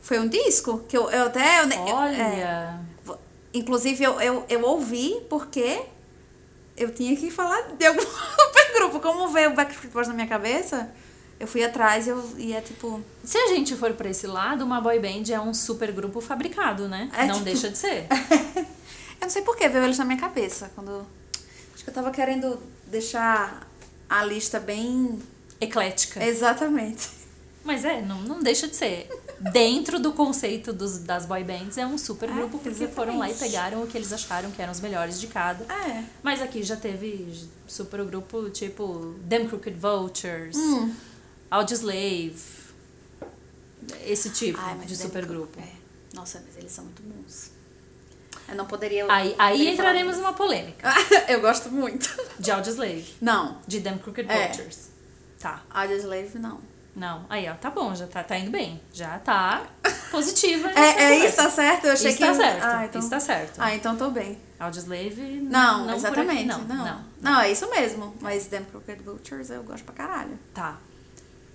Foi 0.00 0.18
um 0.18 0.28
disco 0.28 0.78
que 0.88 0.96
eu, 0.96 1.10
eu 1.10 1.26
até. 1.26 1.62
Eu, 1.62 1.68
eu- 1.70 1.94
Olha. 1.94 2.22
é, 2.22 2.74
inclusive, 3.52 4.02
eu, 4.04 4.20
eu, 4.20 4.44
eu 4.48 4.62
ouvi 4.64 5.20
porque 5.28 5.82
eu 6.76 6.92
tinha 6.94 7.16
que 7.16 7.30
falar 7.30 7.60
de 7.76 7.86
algum 7.86 8.00
grupo. 8.76 9.00
Como 9.00 9.28
veio 9.28 9.50
o 9.50 9.54
Backstreet 9.54 9.92
Boys 9.92 10.08
na 10.08 10.14
minha 10.14 10.26
cabeça, 10.28 10.90
eu 11.40 11.46
fui 11.46 11.64
atrás 11.64 12.06
e, 12.06 12.10
eu, 12.10 12.30
e 12.38 12.52
é 12.52 12.60
tipo. 12.60 13.02
Se 13.24 13.36
a 13.36 13.48
gente 13.48 13.74
for 13.76 13.92
pra 13.94 14.08
esse 14.08 14.26
lado, 14.26 14.64
uma 14.64 14.80
boy 14.80 14.98
band 15.00 15.30
é 15.32 15.40
um 15.40 15.52
super 15.52 15.90
grupo 15.92 16.20
fabricado, 16.20 16.88
né? 16.88 17.10
É, 17.16 17.26
não 17.26 17.34
tipo- 17.34 17.44
deixa 17.44 17.68
de 17.70 17.76
ser. 17.78 18.06
Eu 19.20 19.24
não 19.26 19.30
sei 19.30 19.42
por 19.42 19.56
que 19.56 19.68
veio 19.68 19.82
eles 19.84 19.98
na 19.98 20.04
minha 20.04 20.18
cabeça. 20.20 20.70
quando 20.76 21.04
Acho 21.74 21.82
que 21.82 21.90
eu 21.90 21.94
tava 21.94 22.12
querendo 22.12 22.56
deixar 22.90 23.66
a 24.08 24.24
lista 24.24 24.58
bem. 24.60 25.18
Eclética. 25.60 26.24
Exatamente. 26.24 27.08
Mas 27.64 27.84
é, 27.84 28.00
não, 28.00 28.22
não 28.22 28.40
deixa 28.42 28.66
de 28.68 28.76
ser. 28.76 29.08
Dentro 29.52 29.98
do 30.00 30.12
conceito 30.12 30.72
dos, 30.72 30.98
das 31.00 31.26
boy 31.26 31.42
bands, 31.44 31.76
é 31.76 31.84
um 31.86 31.98
super 31.98 32.28
É, 32.30 32.32
grupo, 32.32 32.58
porque 32.60 32.86
foram 32.88 33.18
lá 33.18 33.28
e 33.28 33.32
exatamente. 33.32 33.52
pegaram 33.52 33.82
o 33.82 33.86
que 33.86 33.96
eles 33.98 34.12
acharam 34.12 34.50
que 34.52 34.62
eram 34.62 34.72
os 34.72 34.80
melhores 34.80 35.20
de 35.20 35.26
cada. 35.26 35.64
É. 35.72 36.04
Mas 36.22 36.40
aqui 36.40 36.62
já 36.62 36.76
teve 36.76 37.46
super 37.66 38.04
grupo 38.04 38.48
tipo 38.50 39.14
Them 39.28 39.48
Crooked 39.48 39.76
Vultures, 39.78 40.56
Hum. 40.56 40.94
Audioslave, 41.50 42.36
esse 44.04 44.30
tipo 44.30 44.58
Ai, 44.60 44.78
de 44.86 44.96
super 44.96 45.26
grupo. 45.26 45.58
É. 45.60 45.68
Nossa, 46.14 46.42
mas 46.46 46.56
eles 46.56 46.72
são 46.72 46.84
muito 46.84 47.02
bons. 47.02 47.50
Eu 48.48 48.54
não 48.54 48.66
poderia. 48.66 49.04
Aí, 49.08 49.34
aí 49.38 49.68
entraremos 49.68 50.16
numa 50.16 50.32
polêmica. 50.32 50.88
eu 51.28 51.40
gosto 51.40 51.70
muito. 51.70 52.08
De 52.38 52.50
Audioslave, 52.50 53.14
Não. 53.20 53.58
de 53.66 53.80
Them 53.80 53.98
Crooked 53.98 54.30
É. 54.30 54.46
Vultures. 54.48 54.90
Tá. 55.38 55.62
Audioslave, 55.70 56.38
não. 56.38 56.60
Não, 56.96 57.24
aí 57.28 57.48
ó, 57.48 57.54
tá 57.54 57.70
bom, 57.70 57.94
já 57.94 58.08
tá, 58.08 58.24
tá 58.24 58.36
indo 58.36 58.50
bem. 58.50 58.80
Já 58.92 59.20
tá 59.20 59.62
positiva. 60.10 60.68
É, 60.70 61.04
é 61.04 61.26
isso, 61.26 61.36
tá 61.36 61.48
certo? 61.48 61.84
Eu 61.86 61.92
achei 61.92 62.08
Isso 62.10 62.18
que. 62.18 62.24
tá 62.24 62.34
certo. 62.34 62.64
Ah, 62.64 62.84
então... 62.86 63.00
Isso 63.00 63.10
tá 63.10 63.20
certo. 63.20 63.58
Ah, 63.58 63.74
então 63.74 63.96
tô 63.96 64.10
bem. 64.10 64.36
Audioslave. 64.58 65.40
Não, 65.42 65.86
não 65.86 65.94
exatamente. 65.94 66.50
Aqui, 66.50 66.64
não, 66.66 66.76
não. 66.76 66.84
não. 66.84 67.04
não. 67.20 67.40
é 67.40 67.52
isso 67.52 67.70
mesmo. 67.70 68.16
Mas 68.20 68.46
Them 68.46 68.64
Crooked 68.64 69.00
Vultures 69.04 69.50
eu 69.50 69.62
gosto 69.62 69.84
pra 69.84 69.94
caralho. 69.94 70.36
Tá. 70.52 70.76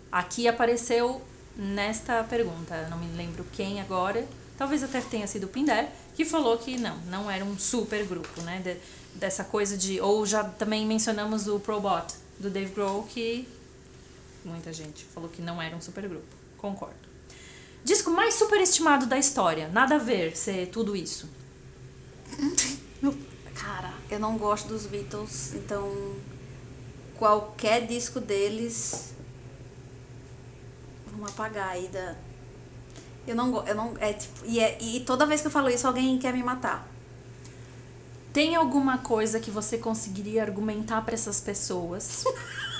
Aqui 0.10 0.48
apareceu 0.48 1.22
nesta 1.56 2.24
pergunta, 2.24 2.76
eu 2.76 2.90
não 2.90 2.98
me 2.98 3.08
lembro 3.16 3.46
quem 3.52 3.82
agora, 3.82 4.26
talvez 4.58 4.84
até 4.84 5.02
tenha 5.02 5.28
sido 5.28 5.46
o 5.46 5.48
Pindar, 5.48 5.88
que 6.16 6.24
falou 6.26 6.58
que 6.58 6.78
não, 6.78 6.98
não 7.08 7.30
era 7.32 7.44
um 7.44 7.58
super 7.58 8.06
grupo, 8.06 8.42
né? 8.42 8.60
De- 8.60 8.78
dessa 9.18 9.44
coisa 9.44 9.78
de. 9.78 10.00
Ou 10.02 10.26
já 10.26 10.44
também 10.44 10.86
mencionamos 10.86 11.48
o 11.48 11.60
Probot, 11.60 12.14
do 12.40 12.50
Dave 12.50 12.72
Grohl, 12.74 13.04
que 13.04 13.48
muita 14.44 14.74
gente 14.74 15.06
falou 15.06 15.30
que 15.30 15.42
não 15.42 15.62
era 15.62 15.76
um 15.76 15.82
super 15.82 16.08
grupo. 16.08 16.26
Concordo. 16.58 16.96
Disco 17.84 18.10
mais 18.12 18.36
superestimado 18.36 19.06
da 19.06 19.18
história. 19.18 19.68
Nada 19.68 19.96
a 19.96 20.00
ver 20.00 20.36
ser 20.38 20.68
tudo 20.68 20.96
isso. 20.96 21.30
Cara, 23.54 23.94
eu 24.10 24.20
não 24.20 24.38
gosto 24.38 24.68
dos 24.68 24.86
Beatles, 24.86 25.54
então 25.54 26.16
qualquer 27.18 27.86
disco 27.86 28.20
deles 28.20 29.14
vamos 31.12 31.30
apagar 31.30 31.70
aí 31.70 31.88
da 31.88 32.16
eu 33.28 33.36
não 33.36 33.66
eu 33.66 33.76
não 33.76 33.94
é 34.00 34.14
tipo 34.14 34.46
e, 34.46 34.60
é, 34.60 34.78
e 34.82 35.00
toda 35.02 35.26
vez 35.26 35.42
que 35.42 35.48
eu 35.48 35.52
falo 35.52 35.70
isso 35.70 35.88
alguém 35.88 36.18
quer 36.18 36.34
me 36.34 36.44
matar. 36.44 36.88
Tem 38.32 38.56
alguma 38.56 38.98
coisa 38.98 39.40
que 39.40 39.52
você 39.52 39.78
conseguiria 39.78 40.42
argumentar 40.42 41.02
para 41.04 41.14
essas 41.14 41.40
pessoas 41.40 42.24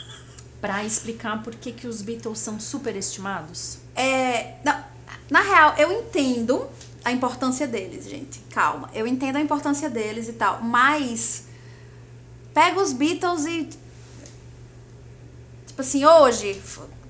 para 0.60 0.84
explicar 0.84 1.44
por 1.44 1.54
que, 1.56 1.72
que 1.72 1.88
os 1.88 2.02
Beatles 2.02 2.40
são 2.40 2.60
superestimados? 2.60 3.78
É, 3.96 4.56
não, 4.64 4.84
na 5.30 5.42
real, 5.42 5.76
eu 5.78 5.92
entendo 5.92 6.68
a 7.04 7.12
importância 7.12 7.68
deles, 7.68 8.10
gente. 8.10 8.40
Calma. 8.50 8.90
Eu 8.94 9.06
entendo 9.06 9.36
a 9.36 9.42
importância 9.42 9.90
deles 9.90 10.30
e 10.30 10.34
tal. 10.34 10.62
Mas 10.62 11.46
pega 12.54 12.80
os 12.80 12.94
Beatles 12.94 13.46
e. 13.46 13.70
Tipo 15.68 15.82
assim, 15.82 16.06
hoje. 16.06 16.62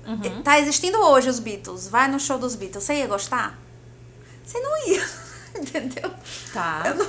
Uhum. 0.06 0.42
Tá 0.42 0.58
existindo 0.58 0.98
hoje 0.98 1.28
os 1.28 1.38
Beatles. 1.38 1.88
Vai 1.88 2.08
no 2.08 2.20
show 2.20 2.38
dos 2.38 2.54
Beatles. 2.54 2.84
Você 2.84 2.94
ia 2.94 3.06
gostar? 3.06 3.58
Você 4.44 4.60
não 4.60 4.88
ia. 4.88 5.04
Entendeu? 5.56 6.10
Tá. 6.52 6.82
Eu 6.86 6.94
não, 6.94 7.06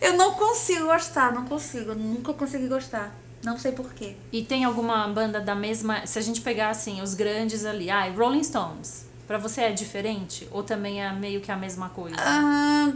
eu 0.00 0.12
não 0.16 0.34
consigo 0.34 0.86
gostar, 0.86 1.32
não 1.32 1.44
consigo. 1.44 1.90
Eu 1.90 1.96
nunca 1.96 2.32
consegui 2.32 2.68
gostar. 2.68 3.14
Não 3.42 3.58
sei 3.58 3.72
porquê. 3.72 4.16
E 4.30 4.42
tem 4.42 4.64
alguma 4.64 5.08
banda 5.08 5.40
da 5.40 5.54
mesma. 5.54 6.06
Se 6.06 6.18
a 6.18 6.22
gente 6.22 6.40
pegar 6.40 6.68
assim, 6.70 7.00
os 7.00 7.14
grandes 7.14 7.64
ali, 7.64 7.90
ah, 7.90 8.10
Rolling 8.10 8.44
Stones, 8.44 9.06
pra 9.26 9.38
você 9.38 9.62
é 9.62 9.72
diferente? 9.72 10.46
Ou 10.50 10.62
também 10.62 11.02
é 11.02 11.10
meio 11.12 11.40
que 11.40 11.50
a 11.50 11.56
mesma 11.56 11.88
coisa? 11.88 12.16
Ah, 12.18 12.92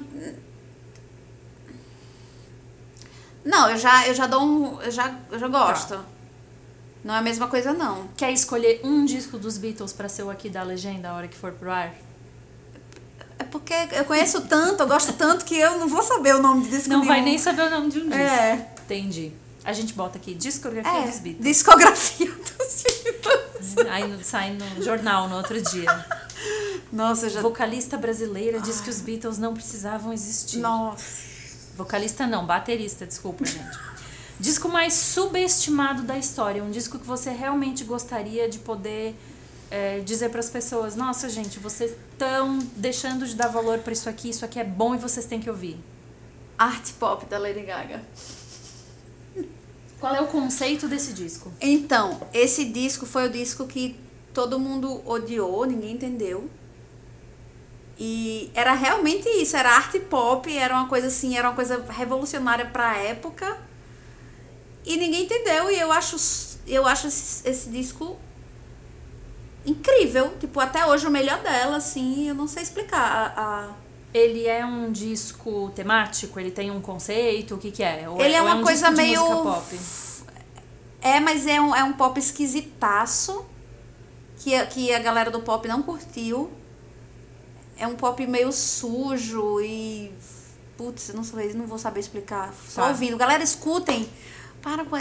não, 3.44 3.70
eu 3.70 3.76
já, 3.76 4.06
eu 4.08 4.14
já 4.14 4.26
dou 4.26 4.42
um. 4.42 4.80
Eu 4.80 4.90
já, 4.90 5.14
eu 5.30 5.38
já 5.38 5.48
gosto. 5.48 5.98
Não 7.04 7.14
é 7.14 7.18
a 7.18 7.22
mesma 7.22 7.46
coisa, 7.46 7.72
não. 7.74 8.08
Quer 8.16 8.32
escolher 8.32 8.80
um 8.82 9.04
disco 9.04 9.36
dos 9.38 9.58
Beatles 9.58 9.92
pra 9.92 10.08
ser 10.08 10.22
o 10.22 10.30
aqui 10.30 10.48
da 10.48 10.62
legenda 10.62 11.10
a 11.10 11.14
hora 11.14 11.28
que 11.28 11.36
for 11.36 11.52
pro 11.52 11.70
ar? 11.70 11.92
É 13.38 13.44
porque 13.44 13.74
eu 13.92 14.04
conheço 14.06 14.40
tanto, 14.42 14.82
eu 14.82 14.86
gosto 14.88 15.12
tanto 15.12 15.44
que 15.44 15.54
eu 15.58 15.78
não 15.78 15.86
vou 15.88 16.02
saber 16.02 16.34
o 16.34 16.40
nome 16.40 16.66
disso 16.68 16.88
Não 16.88 17.04
vai 17.04 17.20
nem 17.20 17.36
saber 17.36 17.62
o 17.62 17.70
nome 17.70 17.90
de 17.90 17.98
um 17.98 18.08
disco. 18.08 18.14
É. 18.16 18.68
Entendi. 18.84 19.32
A 19.64 19.72
gente 19.72 19.92
bota 19.94 20.18
aqui 20.18 20.34
discografia 20.34 20.90
É, 20.90 21.06
dos 21.06 21.18
Beatles. 21.18 21.44
discografia 21.44 22.26
dos 22.30 22.82
Beatles. 23.02 23.86
Aí 23.90 24.24
sai 24.24 24.52
no 24.52 24.82
jornal 24.82 25.28
no 25.28 25.36
outro 25.36 25.60
dia. 25.60 26.06
Nossa, 26.92 27.28
já. 27.28 27.40
Vocalista 27.42 27.96
brasileira 27.98 28.60
diz 28.60 28.80
que 28.80 28.88
os 28.88 29.00
Beatles 29.00 29.36
não 29.38 29.52
precisavam 29.52 30.12
existir. 30.12 30.58
Nossa. 30.58 31.04
Vocalista 31.76 32.26
não, 32.26 32.46
baterista, 32.46 33.04
desculpa, 33.06 33.44
gente. 33.44 33.78
Disco 34.38 34.68
mais 34.68 34.94
subestimado 34.94 36.02
da 36.02 36.18
história. 36.18 36.62
Um 36.62 36.70
disco 36.70 36.98
que 36.98 37.06
você 37.06 37.30
realmente 37.30 37.84
gostaria 37.84 38.48
de 38.48 38.58
poder 38.58 39.14
é, 39.70 40.00
dizer 40.00 40.30
para 40.30 40.40
as 40.40 40.50
pessoas: 40.50 40.96
Nossa, 40.96 41.28
gente, 41.28 41.58
vocês 41.58 41.92
estão 42.12 42.58
deixando 42.76 43.26
de 43.26 43.34
dar 43.34 43.48
valor 43.48 43.78
para 43.78 43.92
isso 43.92 44.08
aqui, 44.08 44.30
isso 44.30 44.44
aqui 44.44 44.58
é 44.58 44.64
bom 44.64 44.94
e 44.94 44.98
vocês 44.98 45.26
têm 45.26 45.40
que 45.40 45.48
ouvir. 45.48 45.78
Art 46.58 46.92
pop 46.98 47.26
da 47.26 47.38
Lady 47.38 47.62
Gaga. 47.62 48.02
Qual 49.98 50.14
é 50.14 50.20
o 50.20 50.26
conceito 50.26 50.86
desse 50.86 51.12
disco? 51.12 51.52
Então, 51.60 52.20
esse 52.32 52.66
disco 52.66 53.06
foi 53.06 53.26
o 53.26 53.30
disco 53.30 53.66
que 53.66 53.98
todo 54.34 54.58
mundo 54.58 55.00
odiou, 55.08 55.64
ninguém 55.64 55.92
entendeu. 55.92 56.50
E 57.98 58.50
era 58.54 58.74
realmente 58.74 59.28
isso, 59.28 59.56
era 59.56 59.70
arte 59.70 60.00
pop, 60.00 60.54
era 60.54 60.74
uma 60.74 60.88
coisa 60.88 61.06
assim, 61.06 61.36
era 61.36 61.48
uma 61.48 61.54
coisa 61.54 61.84
revolucionária 61.88 62.66
pra 62.66 62.96
época. 62.98 63.56
E 64.84 64.96
ninguém 64.96 65.24
entendeu, 65.24 65.70
e 65.70 65.78
eu 65.80 65.90
acho, 65.90 66.16
eu 66.66 66.86
acho 66.86 67.06
esse, 67.06 67.48
esse 67.48 67.70
disco 67.70 68.18
incrível. 69.64 70.36
Tipo, 70.38 70.60
até 70.60 70.84
hoje 70.86 71.06
o 71.06 71.10
melhor 71.10 71.40
dela, 71.42 71.76
assim, 71.76 72.28
eu 72.28 72.34
não 72.34 72.46
sei 72.46 72.62
explicar. 72.62 73.00
A, 73.36 73.40
a... 73.40 73.70
Ele 74.12 74.46
é 74.46 74.64
um 74.64 74.92
disco 74.92 75.72
temático? 75.74 76.38
Ele 76.38 76.50
tem 76.50 76.70
um 76.70 76.80
conceito? 76.80 77.54
O 77.54 77.58
que 77.58 77.70
que 77.70 77.82
é? 77.82 78.08
Ou 78.08 78.20
Ele 78.20 78.34
é 78.34 78.40
ou 78.42 78.46
uma 78.48 78.56
um 78.56 78.62
coisa 78.62 78.90
meio. 78.90 79.20
pop? 79.42 79.78
É, 81.00 81.18
mas 81.20 81.46
é 81.46 81.60
um, 81.60 81.74
é 81.74 81.82
um 81.82 81.92
pop 81.94 82.18
esquisitaço. 82.18 83.44
Que, 84.38 84.54
a- 84.54 84.66
que 84.66 84.92
a 84.92 84.98
galera 84.98 85.30
do 85.30 85.40
pop 85.40 85.66
não 85.66 85.82
curtiu. 85.82 86.50
É 87.76 87.86
um 87.86 87.94
pop 87.96 88.24
meio 88.26 88.52
sujo 88.52 89.60
e. 89.60 90.12
Putz, 90.76 91.08
eu 91.08 91.14
não 91.14 91.24
sei, 91.24 91.52
não 91.54 91.66
vou 91.66 91.78
saber 91.78 92.00
explicar. 92.00 92.52
Só 92.68 92.82
Tá. 92.82 92.88
ouvindo. 92.88 93.16
Galera, 93.16 93.42
escutem. 93.42 94.08
Para 94.64 94.82
com 94.82 94.96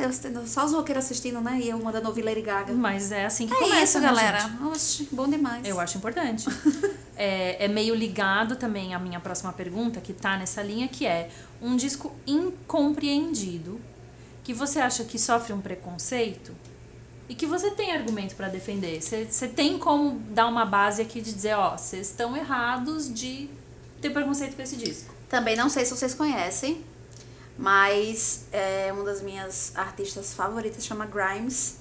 só 0.45 0.65
os 0.65 0.73
roqueiros 0.73 1.05
assistindo, 1.05 1.39
né? 1.39 1.57
E 1.61 1.69
eu 1.69 1.79
mandando 1.79 2.09
ouvir 2.09 2.21
Lady 2.21 2.41
Gaga. 2.41 2.73
Mas 2.73 3.13
é 3.13 3.25
assim 3.25 3.47
que 3.47 3.53
É 3.53 3.57
começa, 3.57 3.81
isso, 3.81 3.99
né, 4.01 4.07
galera. 4.07 4.39
gente? 4.41 4.63
Oxe, 4.65 5.07
bom 5.09 5.25
demais. 5.25 5.65
Eu 5.65 5.79
acho 5.79 5.97
importante. 5.97 6.45
é, 7.15 7.63
é 7.63 7.67
meio 7.69 7.95
ligado 7.95 8.57
também 8.57 8.93
à 8.93 8.99
minha 8.99 9.21
próxima 9.21 9.53
pergunta, 9.53 10.01
que 10.01 10.11
tá 10.11 10.37
nessa 10.37 10.61
linha, 10.61 10.89
que 10.89 11.07
é 11.07 11.29
um 11.61 11.77
disco 11.77 12.13
incompreendido, 12.27 13.79
que 14.43 14.53
você 14.53 14.81
acha 14.81 15.05
que 15.05 15.17
sofre 15.17 15.53
um 15.53 15.61
preconceito 15.61 16.53
e 17.29 17.33
que 17.33 17.45
você 17.45 17.71
tem 17.71 17.93
argumento 17.93 18.35
pra 18.35 18.49
defender. 18.49 19.01
Você 19.01 19.47
tem 19.47 19.79
como 19.79 20.19
dar 20.31 20.47
uma 20.47 20.65
base 20.65 21.01
aqui 21.01 21.21
de 21.21 21.31
dizer, 21.31 21.53
ó, 21.53 21.77
vocês 21.77 22.09
estão 22.09 22.35
errados 22.35 23.13
de 23.13 23.49
ter 24.01 24.09
preconceito 24.09 24.57
com 24.57 24.61
esse 24.61 24.75
disco. 24.75 25.13
Também 25.29 25.55
não 25.55 25.69
sei 25.69 25.85
se 25.85 25.95
vocês 25.95 26.13
conhecem, 26.13 26.83
mas 27.57 28.45
é 28.51 28.91
uma 28.93 29.03
das 29.03 29.21
minhas 29.21 29.71
artistas 29.75 30.33
favoritas, 30.33 30.85
chama 30.85 31.05
Grimes. 31.05 31.77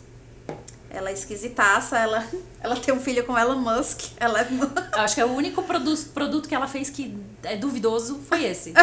Ela 0.91 1.09
é 1.09 1.13
esquisitaça, 1.15 1.99
ela, 1.99 2.27
ela 2.61 2.77
tem 2.77 2.93
um 2.93 3.01
filho 3.01 3.25
com 3.25 3.37
Elon 3.39 3.57
Musk. 3.57 4.13
Ela 4.19 4.41
é... 4.43 4.49
Acho 4.93 5.15
que 5.15 5.21
é 5.21 5.25
o 5.25 5.33
único 5.33 5.63
produ 5.63 5.97
produto 6.13 6.49
que 6.49 6.55
ela 6.55 6.69
fez 6.69 6.91
que 6.91 7.17
é 7.43 7.57
duvidoso 7.57 8.21
foi 8.29 8.45
esse. 8.45 8.75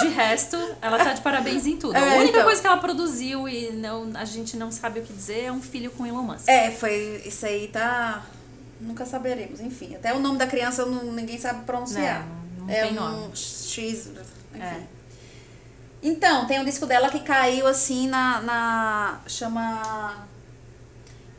De 0.00 0.08
resto, 0.08 0.56
ela 0.80 0.98
tá 0.98 1.12
de 1.12 1.20
parabéns 1.20 1.66
em 1.66 1.76
tudo. 1.76 1.94
a 1.94 2.00
É, 2.00 2.16
única 2.18 2.30
então. 2.30 2.44
coisa 2.44 2.60
que 2.60 2.66
ela 2.66 2.78
produziu 2.78 3.46
e 3.48 3.70
não, 3.72 4.10
a 4.14 4.24
gente 4.24 4.56
não 4.56 4.70
sabe 4.72 5.00
o 5.00 5.02
que 5.02 5.12
dizer 5.12 5.44
é 5.44 5.52
um 5.52 5.60
filho 5.62 5.90
com 5.90 6.06
Elon 6.06 6.22
Musk. 6.22 6.48
É, 6.48 6.70
foi. 6.70 7.22
Isso 7.24 7.44
aí 7.46 7.68
tá. 7.68 8.24
Nunca 8.80 9.04
saberemos, 9.06 9.60
enfim. 9.60 9.94
Até 9.94 10.12
o 10.12 10.18
nome 10.18 10.38
da 10.38 10.46
criança 10.46 10.84
não, 10.86 11.12
ninguém 11.12 11.38
sabe 11.38 11.64
pronunciar. 11.64 12.26
Não, 12.58 12.66
não 12.66 12.74
é 12.74 12.82
tem 12.82 12.92
um 12.92 12.94
nome. 12.94 13.36
X. 13.36 14.06
Enfim. 14.08 14.60
É. 14.60 14.80
Então, 16.02 16.46
tem 16.46 16.60
um 16.60 16.64
disco 16.64 16.84
dela 16.86 17.08
que 17.08 17.20
caiu 17.20 17.66
assim 17.66 18.08
na. 18.08 18.40
na 18.40 19.20
chama. 19.26 20.26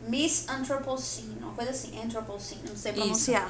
Miss 0.08 0.50
Anthropocene, 0.50 1.38
uma 1.42 1.54
coisa 1.54 1.72
assim, 1.72 1.98
Anthropocene, 2.04 2.62
não 2.68 2.76
sei 2.76 2.92
Isso. 2.92 3.02
pronunciar. 3.02 3.50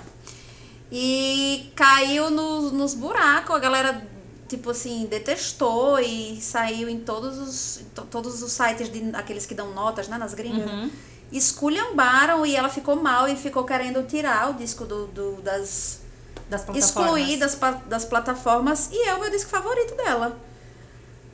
E 0.91 1.71
caiu 1.76 2.30
nos, 2.30 2.71
nos 2.71 2.93
buracos, 2.93 3.56
a 3.56 3.60
galera, 3.60 4.08
tipo 4.47 4.69
assim, 4.69 5.08
detestou 5.08 5.99
e 5.99 6.39
saiu 6.39 6.88
em 6.88 6.99
todos 6.99 7.39
os, 7.39 7.82
to- 7.95 8.06
todos 8.06 8.43
os 8.43 8.52
sites, 8.52 8.91
de, 8.91 9.15
aqueles 9.15 9.47
que 9.47 9.56
dão 9.56 9.71
notas, 9.73 10.08
né, 10.08 10.17
nas 10.19 10.36
gringas. 10.36 10.69
Uhum. 10.69 10.91
Esculhambaram 11.32 12.45
e 12.45 12.56
ela 12.56 12.69
ficou 12.69 12.95
mal 12.95 13.28
e 13.28 13.36
ficou 13.36 13.63
querendo 13.63 14.04
tirar 14.04 14.52
o 14.52 14.54
disco 14.54 14.86
do, 14.86 15.08
do 15.08 15.41
das. 15.41 16.02
Das 16.49 16.62
plataformas. 16.63 16.86
excluir 16.86 17.38
das, 17.38 17.58
das 17.88 18.06
plataformas 18.06 18.89
e 18.91 19.08
é 19.08 19.13
o 19.15 19.19
meu 19.19 19.32
disco 19.32 19.49
favorito 19.49 19.95
dela. 19.95 20.38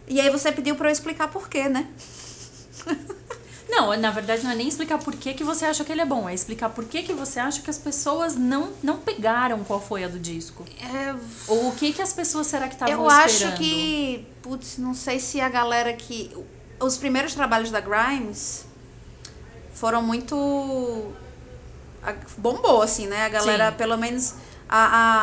E 0.09 0.19
aí 0.19 0.29
você 0.29 0.51
pediu 0.51 0.75
pra 0.75 0.89
eu 0.89 0.91
explicar 0.91 1.27
por 1.29 1.47
quê, 1.47 1.69
né? 1.69 1.87
Não, 3.69 3.95
na 3.95 4.09
verdade 4.09 4.43
não 4.43 4.51
é 4.51 4.55
nem 4.55 4.67
explicar 4.67 4.97
por 4.97 5.15
que, 5.15 5.33
que 5.35 5.43
você 5.43 5.63
acha 5.65 5.85
que 5.85 5.91
ele 5.91 6.01
é 6.01 6.05
bom, 6.05 6.27
é 6.27 6.33
explicar 6.33 6.69
por 6.69 6.85
que, 6.85 7.03
que 7.03 7.13
você 7.13 7.39
acha 7.39 7.61
que 7.61 7.69
as 7.69 7.77
pessoas 7.77 8.35
não, 8.35 8.73
não 8.81 8.97
pegaram 8.97 9.63
qual 9.63 9.79
foi 9.79 10.03
a 10.03 10.07
do 10.07 10.17
disco. 10.19 10.65
É, 10.81 11.15
Ou 11.47 11.69
o 11.69 11.75
que, 11.75 11.93
que 11.93 12.01
as 12.01 12.11
pessoas 12.11 12.47
será 12.47 12.67
que 12.67 12.73
estavam 12.73 12.95
eu 12.95 13.07
esperando. 13.07 13.51
acho 13.51 13.57
que. 13.57 14.25
Putz, 14.41 14.79
não 14.79 14.95
sei 14.95 15.19
se 15.19 15.39
a 15.39 15.47
galera 15.49 15.93
que. 15.93 16.35
Os 16.79 16.97
primeiros 16.97 17.35
trabalhos 17.35 17.69
da 17.69 17.79
Grimes 17.79 18.65
foram 19.73 20.01
muito. 20.01 21.13
Bombou, 22.37 22.81
assim, 22.81 23.05
né? 23.05 23.25
A 23.25 23.29
galera, 23.29 23.69
Sim. 23.69 23.77
pelo 23.77 23.97
menos. 23.97 24.33
A, 24.71 24.77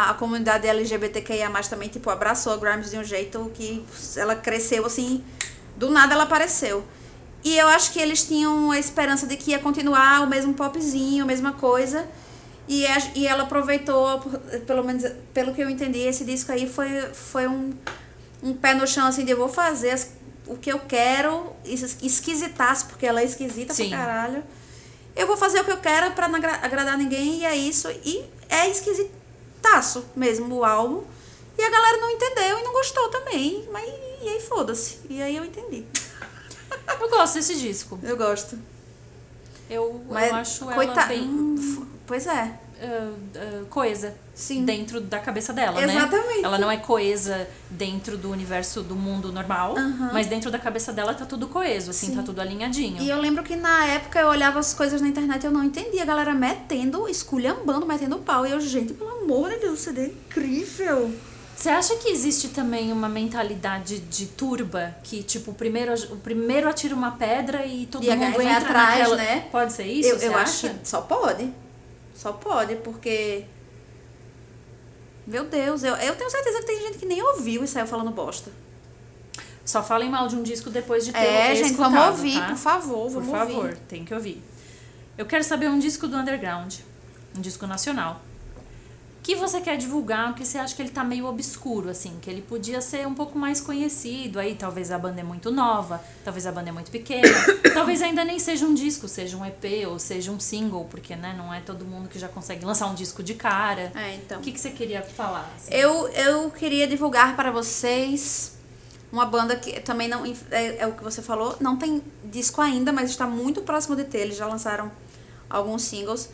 a, 0.09 0.11
a 0.11 0.15
comunidade 0.15 0.67
LGBTQIA 0.67 1.49
também, 1.71 1.89
tipo, 1.89 2.11
abraçou 2.11 2.53
a 2.53 2.57
Grimes 2.57 2.91
de 2.91 2.99
um 2.99 3.05
jeito 3.05 3.49
que 3.55 3.85
ela 4.17 4.35
cresceu, 4.35 4.85
assim, 4.85 5.23
do 5.77 5.89
nada 5.91 6.15
ela 6.15 6.25
apareceu. 6.25 6.85
E 7.45 7.57
eu 7.57 7.69
acho 7.69 7.93
que 7.93 8.01
eles 8.01 8.25
tinham 8.27 8.73
a 8.73 8.79
esperança 8.79 9.25
de 9.25 9.37
que 9.37 9.53
ia 9.53 9.61
continuar 9.61 10.23
o 10.23 10.27
mesmo 10.27 10.53
popzinho, 10.53 11.23
a 11.23 11.27
mesma 11.27 11.53
coisa. 11.53 12.09
E, 12.67 12.85
a- 12.89 13.11
e 13.15 13.25
ela 13.29 13.45
aproveitou, 13.45 14.19
pelo 14.67 14.83
menos 14.83 15.05
pelo 15.33 15.55
que 15.55 15.61
eu 15.61 15.71
entendi, 15.71 16.01
esse 16.01 16.25
disco 16.25 16.51
aí 16.51 16.69
foi, 16.69 16.89
foi 17.13 17.47
um, 17.47 17.73
um 18.43 18.53
pé 18.53 18.75
no 18.75 18.85
chão, 18.85 19.07
assim, 19.07 19.25
de 19.25 19.31
eu 19.31 19.37
vou 19.39 19.49
fazer 19.49 19.91
as- 19.91 20.11
o 20.49 20.57
que 20.57 20.73
eu 20.73 20.81
quero, 20.81 21.53
es- 21.65 21.99
esquisitaço, 22.03 22.87
porque 22.87 23.07
ela 23.07 23.21
é 23.21 23.25
esquisita 23.25 23.73
Sim. 23.73 23.91
pra 23.91 23.99
caralho. 23.99 24.43
Eu 25.15 25.29
vou 25.29 25.37
fazer 25.37 25.61
o 25.61 25.65
que 25.65 25.71
eu 25.71 25.77
quero 25.77 26.11
pra 26.11 26.27
não 26.27 26.35
agra- 26.37 26.59
agradar 26.61 26.99
ninguém, 26.99 27.39
e 27.43 27.45
é 27.45 27.55
isso. 27.55 27.89
E 28.05 28.25
é 28.49 28.69
esquisitaço 29.67 30.05
mesmo 30.15 30.55
o 30.55 30.65
álbum. 30.65 31.05
E 31.59 31.63
a 31.65 31.71
galera 31.71 31.97
não 31.99 32.11
entendeu 32.11 32.59
e 32.59 32.63
não 32.63 32.73
gostou 32.73 33.09
também. 33.09 33.67
Mas 33.73 33.89
e 34.23 34.29
aí 34.29 34.41
foda-se. 34.41 35.01
E 35.09 35.21
aí 35.23 35.37
eu 35.37 35.45
entendi. 35.45 35.85
Eu 37.01 37.09
gosto 37.11 37.35
desse 37.35 37.57
disco. 37.59 37.99
Eu 38.03 38.17
gosto. 38.17 38.59
Eu, 39.69 40.01
Mas, 40.09 40.29
eu 40.31 40.35
acho 40.37 40.65
ela 40.65 40.75
coita- 40.75 41.07
bem 41.07 41.57
Pois 42.07 42.27
é. 42.27 42.61
Ah, 42.83 43.65
coesa 43.71 44.15
Sim. 44.35 44.65
dentro 44.65 45.01
da 45.01 45.19
cabeça 45.19 45.53
dela, 45.53 45.81
né? 45.81 45.97
Exatamente. 45.97 46.45
Ela 46.45 46.59
não 46.59 46.71
é 46.71 46.77
coesa 46.77 47.49
dentro 47.71 48.19
do 48.19 48.31
universo 48.31 48.83
do 48.83 48.95
mundo 48.95 49.33
normal, 49.33 49.77
Aham. 49.77 50.11
mas 50.13 50.27
dentro 50.27 50.51
da 50.51 50.59
cabeça 50.59 50.93
dela 50.93 51.15
tá 51.15 51.25
tudo 51.25 51.49
coeso, 51.49 51.91
assim, 51.91 52.09
Sim. 52.09 52.17
tá 52.17 52.23
tudo 52.23 52.41
alinhadinho. 52.41 53.03
E 53.03 53.09
eu 53.09 53.19
lembro 53.19 53.43
que 53.43 53.57
na 53.57 53.87
época 53.87 54.21
eu 54.21 54.29
olhava 54.29 54.59
as 54.59 54.75
coisas 54.75 55.01
na 55.01 55.09
internet 55.09 55.43
e 55.43 55.47
eu 55.47 55.51
não 55.51 55.65
entendia. 55.65 56.03
A 56.03 56.07
galera 56.07 56.35
metendo, 56.35 57.09
esculhambando, 57.09 57.87
metendo 57.87 58.19
pau. 58.19 58.47
E 58.47 58.51
eu, 58.51 58.61
gente, 58.61 58.93
pelo 58.93 59.11
amor 59.23 59.51
de 59.51 59.61
Deus, 59.61 59.81
CD 59.81 60.01
é 60.03 60.07
incrível. 60.07 61.13
Você 61.57 61.71
acha 61.71 61.97
que 61.97 62.11
existe 62.11 62.49
também 62.49 62.93
uma 62.93 63.09
mentalidade 63.09 63.99
de 63.99 64.27
turba 64.27 64.95
que, 65.03 65.23
tipo, 65.23 65.53
o 65.53 65.55
primeiro, 65.55 65.95
o 66.13 66.17
primeiro 66.17 66.69
atira 66.69 66.95
uma 66.95 67.13
pedra 67.13 67.65
e 67.65 67.87
todo 67.87 68.05
E 68.05 68.15
mundo 68.15 68.43
entra 68.43 68.59
atrás, 68.59 68.99
naquela... 68.99 69.17
né? 69.17 69.49
Pode 69.51 69.73
ser 69.73 69.87
isso? 69.87 70.11
eu 70.11 70.33
eu 70.33 70.37
acho 70.37 70.69
que 70.69 70.87
só 70.87 71.01
pode. 71.01 71.51
Só 72.17 72.33
pode, 72.33 72.77
porque. 72.77 73.45
Meu 75.27 75.45
Deus, 75.45 75.83
eu, 75.83 75.95
eu 75.97 76.15
tenho 76.17 76.31
certeza 76.31 76.61
que 76.61 76.67
tem 76.67 76.81
gente 76.81 76.99
que 76.99 77.07
nem 77.07 77.21
ouviu 77.23 77.63
e 77.65 77.69
saiu 77.69 77.87
falando 77.87 78.11
bosta. 78.11 78.51
Só 79.65 79.83
falem 79.83 80.09
mal 80.09 80.29
de 80.29 80.37
um 80.37 80.43
disco 80.43 80.71
depois 80.71 81.05
de 81.05 81.13
ter 81.13 81.19
É, 81.19 81.55
gente, 81.55 81.71
escutado, 81.73 81.93
vamos 81.93 82.19
ouvir, 82.19 82.39
tá? 82.39 82.47
por 82.47 82.57
favor, 82.57 83.03
Por 83.05 83.11
vamos 83.23 83.31
favor, 83.31 83.65
ouvir. 83.65 83.77
tem 83.89 84.05
que 84.05 84.15
ouvir. 84.15 84.41
Eu 85.19 85.27
quero 85.27 85.43
saber 85.43 85.69
um 85.69 85.79
disco 85.79 86.07
do 86.07 86.17
underground, 86.17 86.75
um 87.37 87.41
disco 87.41 87.67
nacional. 87.67 88.21
Que 89.27 89.35
você 89.35 89.61
quer 89.61 89.77
divulgar, 89.77 90.37
que 90.37 90.45
você 90.45 90.57
acha 90.57 90.73
que 90.73 90.81
ele 90.81 90.89
tá 90.89 91.03
meio 91.03 91.27
obscuro, 91.27 91.91
assim, 91.91 92.17
que 92.23 92.31
ele 92.31 92.41
podia 92.41 92.81
ser 92.81 93.09
um 93.09 93.13
pouco 93.13 93.37
mais 93.37 93.61
conhecido. 93.61 94.39
Aí 94.39 94.55
talvez 94.55 94.93
a 94.93 94.99
banda 95.01 95.21
é 95.21 95.25
muito 95.25 95.51
nova, 95.51 96.01
talvez 96.25 96.47
a 96.47 96.53
banda 96.53 96.69
é 96.69 96.73
muito 96.73 96.93
pequena, 96.93 97.29
talvez 97.75 98.03
ainda 98.03 98.25
nem 98.25 98.39
seja 98.39 98.65
um 98.65 98.73
disco, 98.73 99.09
seja 99.09 99.37
um 99.37 99.45
EP 99.45 99.89
ou 99.89 99.99
seja 99.99 100.31
um 100.31 100.39
single, 100.39 100.85
porque 100.85 101.17
né, 101.17 101.35
não 101.37 101.53
é 101.53 101.59
todo 101.59 101.85
mundo 101.85 102.09
que 102.09 102.21
já 102.21 102.29
consegue 102.29 102.65
lançar 102.65 102.87
um 102.87 102.95
disco 102.95 103.21
de 103.21 103.35
cara. 103.35 103.91
É, 103.97 104.15
então. 104.15 104.39
O 104.39 104.43
que, 104.43 104.53
que 104.53 104.61
você 104.61 104.71
queria 104.71 105.03
falar? 105.03 105.53
assim? 105.57 105.75
Eu, 105.75 106.07
eu 106.07 106.49
queria 106.53 106.87
divulgar 106.87 107.35
para 107.35 107.51
vocês 107.51 108.57
uma 109.11 109.27
banda 109.27 109.57
que 109.57 109.81
também 109.81 110.07
não. 110.07 110.25
É, 110.53 110.83
é 110.83 110.87
o 110.87 110.93
que 110.93 111.03
você 111.03 111.21
falou, 111.21 111.57
não 111.59 111.77
tem 111.77 112.01
disco 112.23 112.61
ainda, 112.61 112.93
mas 112.93 113.11
está 113.11 113.27
muito 113.27 113.63
próximo 113.63 113.97
de 113.97 114.05
ter. 114.05 114.19
Eles 114.19 114.37
já 114.37 114.47
lançaram 114.47 114.89
alguns 115.51 115.83
singles. 115.83 116.29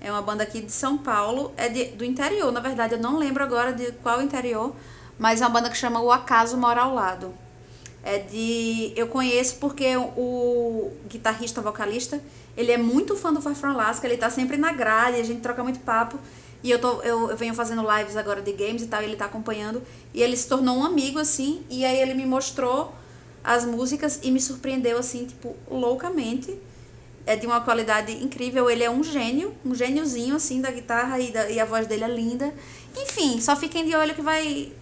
É 0.00 0.10
uma 0.10 0.22
banda 0.22 0.42
aqui 0.42 0.62
de 0.62 0.72
São 0.72 0.96
Paulo, 0.96 1.52
é 1.56 1.68
de, 1.68 1.84
do 1.86 2.04
interior, 2.04 2.50
na 2.50 2.60
verdade, 2.60 2.94
eu 2.94 2.98
não 2.98 3.18
lembro 3.18 3.44
agora 3.44 3.72
de 3.72 3.92
qual 4.02 4.22
interior, 4.22 4.74
mas 5.18 5.42
é 5.42 5.44
uma 5.44 5.50
banda 5.50 5.68
que 5.68 5.76
chama 5.76 6.00
O 6.00 6.10
Acaso 6.10 6.56
Mora 6.56 6.80
ao 6.80 6.94
Lado. 6.94 7.34
É 8.02 8.18
de. 8.18 8.94
Eu 8.96 9.08
conheço 9.08 9.56
porque 9.56 9.94
o 9.94 10.90
guitarrista, 11.06 11.60
vocalista, 11.60 12.18
ele 12.56 12.72
é 12.72 12.78
muito 12.78 13.14
fã 13.14 13.30
do 13.30 13.42
Far 13.42 13.54
From 13.54 13.72
Alaska, 13.72 14.06
ele 14.06 14.16
tá 14.16 14.30
sempre 14.30 14.56
na 14.56 14.72
grade, 14.72 15.20
a 15.20 15.22
gente 15.22 15.42
troca 15.42 15.62
muito 15.62 15.80
papo. 15.80 16.18
E 16.62 16.70
eu, 16.70 16.78
tô, 16.78 17.02
eu, 17.02 17.30
eu 17.30 17.36
venho 17.36 17.54
fazendo 17.54 17.82
lives 17.82 18.16
agora 18.16 18.40
de 18.40 18.52
games 18.52 18.82
e 18.82 18.86
tal, 18.86 19.02
e 19.02 19.04
ele 19.04 19.16
tá 19.16 19.26
acompanhando. 19.26 19.82
E 20.14 20.22
ele 20.22 20.36
se 20.36 20.48
tornou 20.48 20.78
um 20.78 20.84
amigo, 20.84 21.18
assim, 21.18 21.62
e 21.68 21.84
aí 21.84 22.00
ele 22.00 22.14
me 22.14 22.24
mostrou 22.24 22.94
as 23.44 23.64
músicas 23.64 24.20
e 24.22 24.30
me 24.30 24.40
surpreendeu, 24.40 24.98
assim, 24.98 25.26
tipo, 25.26 25.54
loucamente. 25.70 26.58
É 27.26 27.36
de 27.36 27.46
uma 27.46 27.60
qualidade 27.60 28.12
incrível. 28.12 28.70
Ele 28.70 28.82
é 28.82 28.90
um 28.90 29.02
gênio, 29.02 29.54
um 29.64 29.74
gêniozinho 29.74 30.36
assim 30.36 30.60
da 30.60 30.70
guitarra 30.70 31.18
e, 31.18 31.30
da, 31.32 31.50
e 31.50 31.60
a 31.60 31.64
voz 31.64 31.86
dele 31.86 32.04
é 32.04 32.08
linda. 32.08 32.52
Enfim, 32.96 33.40
só 33.40 33.54
fiquem 33.56 33.84
de 33.86 33.94
olho 33.94 34.14
que 34.14 34.22
vai 34.22 34.72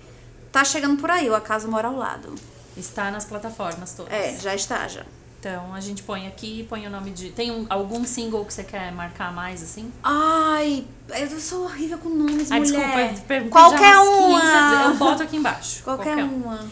tá 0.50 0.64
chegando 0.64 0.98
por 1.00 1.10
aí, 1.10 1.28
o 1.28 1.34
Acaso 1.34 1.68
Mora 1.68 1.88
ao 1.88 1.96
Lado. 1.96 2.34
Está 2.76 3.10
nas 3.10 3.24
plataformas 3.24 3.92
todas. 3.92 4.12
É, 4.12 4.38
já 4.38 4.54
está, 4.54 4.86
já. 4.88 5.04
Então 5.40 5.72
a 5.72 5.80
gente 5.80 6.02
põe 6.02 6.26
aqui, 6.26 6.66
põe 6.68 6.86
o 6.86 6.90
nome 6.90 7.10
de. 7.10 7.30
Tem 7.30 7.50
um, 7.50 7.66
algum 7.68 8.04
single 8.04 8.44
que 8.44 8.52
você 8.52 8.64
quer 8.64 8.90
marcar 8.92 9.32
mais, 9.32 9.62
assim? 9.62 9.92
Ai, 10.02 10.84
eu 11.08 11.40
sou 11.40 11.64
horrível 11.64 11.98
com 11.98 12.08
nomes, 12.08 12.50
Ah, 12.50 12.56
mulher. 12.56 13.12
desculpa, 13.12 13.48
Qualquer 13.50 13.94
15 13.94 14.08
uma. 14.08 14.40
vezes. 14.40 14.84
Eu 14.84 14.94
boto 14.94 15.22
aqui 15.22 15.36
embaixo. 15.36 15.82
Qualquer, 15.84 16.16
um. 16.24 16.42
uma. 16.44 16.68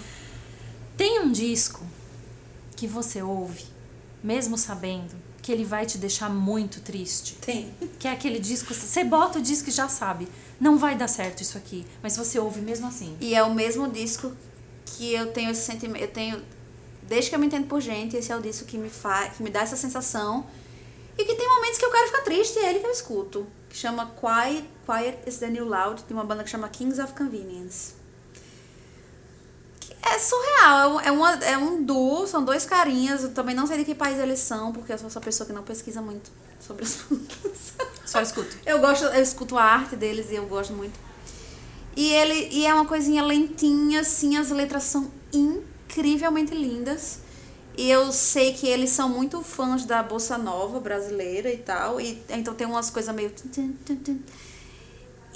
Tem 0.96 1.20
um 1.20 1.30
disco 1.30 1.84
que 2.74 2.86
você 2.88 3.22
ouve, 3.22 3.64
mesmo 4.22 4.58
sabendo 4.58 5.14
que 5.46 5.52
ele 5.52 5.64
vai 5.64 5.86
te 5.86 5.96
deixar 5.96 6.28
muito 6.28 6.80
triste. 6.80 7.36
Tem. 7.36 7.72
Que 8.00 8.08
é 8.08 8.10
aquele 8.10 8.40
disco, 8.40 8.74
você 8.74 9.04
bota 9.04 9.38
o 9.38 9.40
disco 9.40 9.68
e 9.68 9.72
já 9.72 9.88
sabe, 9.88 10.26
não 10.60 10.76
vai 10.76 10.96
dar 10.96 11.06
certo 11.06 11.40
isso 11.40 11.56
aqui, 11.56 11.86
mas 12.02 12.16
você 12.16 12.36
ouve 12.36 12.60
mesmo 12.60 12.88
assim. 12.88 13.16
E 13.20 13.32
é 13.32 13.44
o 13.44 13.54
mesmo 13.54 13.88
disco 13.88 14.32
que 14.84 15.14
eu 15.14 15.32
tenho 15.32 15.52
esse 15.52 15.60
sentimento. 15.60 16.02
Eu 16.02 16.08
tenho. 16.08 16.42
Desde 17.04 17.30
que 17.30 17.36
eu 17.36 17.38
me 17.38 17.46
entendo 17.46 17.68
por 17.68 17.80
gente, 17.80 18.16
esse 18.16 18.32
é 18.32 18.36
o 18.36 18.42
disco 18.42 18.64
que 18.64 18.76
me 18.76 18.90
faz. 18.90 19.36
que 19.36 19.42
me 19.44 19.48
dá 19.48 19.60
essa 19.60 19.76
sensação. 19.76 20.44
E 21.16 21.24
que 21.24 21.36
tem 21.36 21.48
momentos 21.48 21.78
que 21.78 21.84
eu 21.84 21.92
quero 21.92 22.06
ficar 22.08 22.22
triste, 22.22 22.58
e 22.58 22.62
é 22.64 22.70
ele 22.70 22.80
que 22.80 22.86
eu 22.86 22.90
escuto. 22.90 23.46
Que 23.68 23.76
chama 23.76 24.12
Quiet, 24.20 24.68
Quiet 24.84 25.28
is 25.28 25.38
the 25.38 25.48
New 25.48 25.64
Loud, 25.64 26.02
de 26.02 26.12
uma 26.12 26.24
banda 26.24 26.42
que 26.42 26.50
chama 26.50 26.68
Kings 26.68 27.00
of 27.00 27.12
Convenience. 27.12 27.94
É 30.08 30.18
surreal, 30.18 31.00
é 31.00 31.10
um, 31.10 31.10
é, 31.10 31.10
uma, 31.10 31.32
é 31.44 31.58
um 31.58 31.82
duo, 31.82 32.26
são 32.26 32.44
dois 32.44 32.64
carinhas, 32.64 33.24
eu 33.24 33.34
também 33.34 33.54
não 33.54 33.66
sei 33.66 33.78
de 33.78 33.84
que 33.84 33.94
país 33.94 34.18
eles 34.18 34.38
são, 34.38 34.72
porque 34.72 34.92
eu 34.92 34.98
sou 34.98 35.08
essa 35.08 35.20
pessoa 35.20 35.46
que 35.46 35.52
não 35.52 35.62
pesquisa 35.62 36.00
muito 36.00 36.30
sobre 36.60 36.84
as 36.84 37.02
bandas. 37.10 37.72
Só 38.04 38.20
escuto. 38.20 38.56
Eu 38.64 38.78
gosto, 38.78 39.04
eu 39.04 39.22
escuto 39.22 39.58
a 39.58 39.64
arte 39.64 39.96
deles 39.96 40.30
e 40.30 40.36
eu 40.36 40.46
gosto 40.46 40.72
muito. 40.72 40.98
E 41.96 42.12
ele 42.12 42.48
e 42.52 42.66
é 42.66 42.72
uma 42.72 42.86
coisinha 42.86 43.22
lentinha, 43.22 44.00
assim, 44.00 44.36
as 44.36 44.50
letras 44.50 44.84
são 44.84 45.10
incrivelmente 45.32 46.54
lindas. 46.54 47.20
E 47.76 47.90
eu 47.90 48.10
sei 48.12 48.54
que 48.54 48.66
eles 48.66 48.90
são 48.90 49.08
muito 49.08 49.42
fãs 49.42 49.84
da 49.84 50.02
bossa 50.02 50.38
nova 50.38 50.80
brasileira 50.80 51.52
e 51.52 51.58
tal, 51.58 52.00
e 52.00 52.22
então 52.30 52.54
tem 52.54 52.66
umas 52.66 52.88
coisas 52.90 53.14
meio 53.14 53.30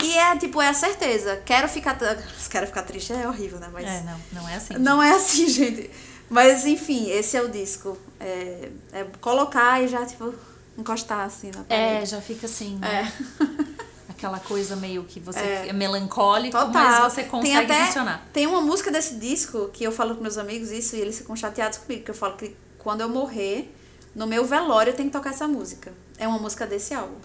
E 0.03 0.17
é 0.19 0.37
tipo, 0.37 0.61
é 0.61 0.69
a 0.69 0.75
certeza. 0.75 1.41
Quero 1.45 1.69
ficar 1.69 1.97
quero 2.51 2.67
ficar 2.67 2.83
triste 2.83 3.13
é 3.13 3.27
horrível, 3.29 3.59
né, 3.61 3.69
mas 3.73 3.87
É, 3.87 4.03
não, 4.03 4.21
não 4.41 4.49
é 4.49 4.55
assim. 4.57 4.75
não 4.79 5.03
é 5.03 5.13
assim, 5.13 5.47
gente. 5.51 5.91
Mas 6.29 6.65
enfim, 6.67 7.11
esse 7.11 7.37
é 7.37 7.43
o 7.43 7.49
disco. 7.49 7.97
É, 8.19 8.69
é 8.93 9.05
colocar 9.21 9.83
e 9.83 9.89
já 9.89 10.05
tipo 10.07 10.33
encostar 10.79 11.21
assim 11.27 11.51
na 11.55 11.65
É, 11.69 11.89
parede. 11.95 12.11
já 12.11 12.21
fica 12.21 12.47
assim, 12.47 12.77
né? 12.79 13.13
É. 13.41 13.41
Aquela 14.09 14.39
coisa 14.39 14.77
meio 14.77 15.03
que 15.05 15.19
você 15.19 15.41
É. 15.41 15.69
é, 15.69 15.73
melancólico, 15.73 16.57
Total. 16.57 16.71
mas 16.73 16.99
você 17.13 17.23
tem 17.23 17.31
consegue 17.31 17.73
até, 17.73 17.87
funcionar. 17.87 18.27
Tem 18.33 18.47
uma 18.47 18.61
música 18.61 18.91
desse 18.91 19.17
disco 19.17 19.69
que 19.73 19.83
eu 19.83 19.91
falo 19.91 20.15
com 20.15 20.23
meus 20.23 20.37
amigos 20.39 20.71
isso 20.71 20.95
e 20.95 21.01
eles 21.01 21.19
ficam 21.19 21.35
chateados 21.35 21.79
comigo, 21.79 22.05
que 22.05 22.11
eu 22.11 22.15
falo 22.15 22.37
que 22.37 22.55
quando 22.79 23.01
eu 23.01 23.09
morrer, 23.09 23.75
no 24.15 24.27
meu 24.27 24.45
velório 24.45 24.91
eu 24.91 24.95
tenho 24.97 25.09
que 25.09 25.13
tocar 25.17 25.31
essa 25.31 25.49
música. 25.49 25.93
É 26.19 26.29
uma 26.29 26.39
música 26.39 26.67
desse 26.67 26.93
álbum. 26.95 27.17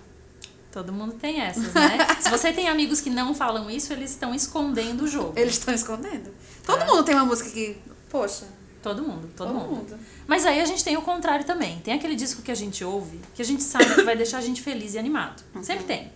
Todo 0.76 0.92
mundo 0.92 1.14
tem 1.14 1.40
essas, 1.40 1.74
né? 1.74 1.98
Se 2.20 2.30
você 2.30 2.52
tem 2.52 2.68
amigos 2.68 3.00
que 3.00 3.10
não 3.10 3.34
falam 3.34 3.72
isso, 3.72 3.94
eles 3.94 4.12
estão 4.12 4.36
escondendo 4.36 5.06
o 5.06 5.08
jogo. 5.08 5.32
Eles 5.40 5.54
estão 5.54 5.74
escondendo. 5.74 6.32
Todo 6.66 6.82
É. 6.82 6.86
mundo 6.86 7.02
tem 7.04 7.16
uma 7.16 7.24
música 7.24 7.50
que, 7.50 7.78
poxa, 8.10 8.46
Todo 8.84 9.02
mundo, 9.02 9.30
todo, 9.36 9.48
todo, 9.54 9.58
mundo. 9.58 9.76
mundo. 9.92 10.00
Mas 10.28 10.46
aí 10.46 10.60
a 10.62 10.66
gente 10.66 10.84
tem 10.84 10.98
o 10.98 11.02
contrário 11.02 11.46
também. 11.46 11.80
Tem 11.80 11.94
aquele 11.94 12.14
disco 12.14 12.42
que 12.42 12.52
a 12.52 12.56
gente 12.56 12.84
ouve, 12.84 13.20
que 13.34 13.42
a 13.42 13.46
gente 13.46 13.64
sabe 13.64 13.96
que 13.96 14.04
vai 14.04 14.16
deixar 14.18 14.38
a 14.40 14.42
gente 14.42 14.62
feliz 14.62 14.94
e 14.96 15.00
animado. 15.00 15.42
Uhum. 15.56 15.64
Sempre 15.64 15.86
tem. 15.86 16.12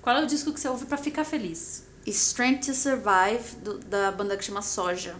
Qual 0.00 0.16
é 0.16 0.22
o 0.24 0.26
disco 0.26 0.52
que 0.54 0.58
você 0.58 0.68
ouve 0.68 0.86
pra 0.86 0.96
ficar 0.96 1.22
feliz? 1.24 1.84
Strength 2.06 2.60
to 2.66 2.74
Survive, 2.74 3.56
do- 3.62 3.78
da 3.78 4.10
banda 4.10 4.36
que 4.38 4.44
chama 4.44 4.62
Soja, 4.62 5.14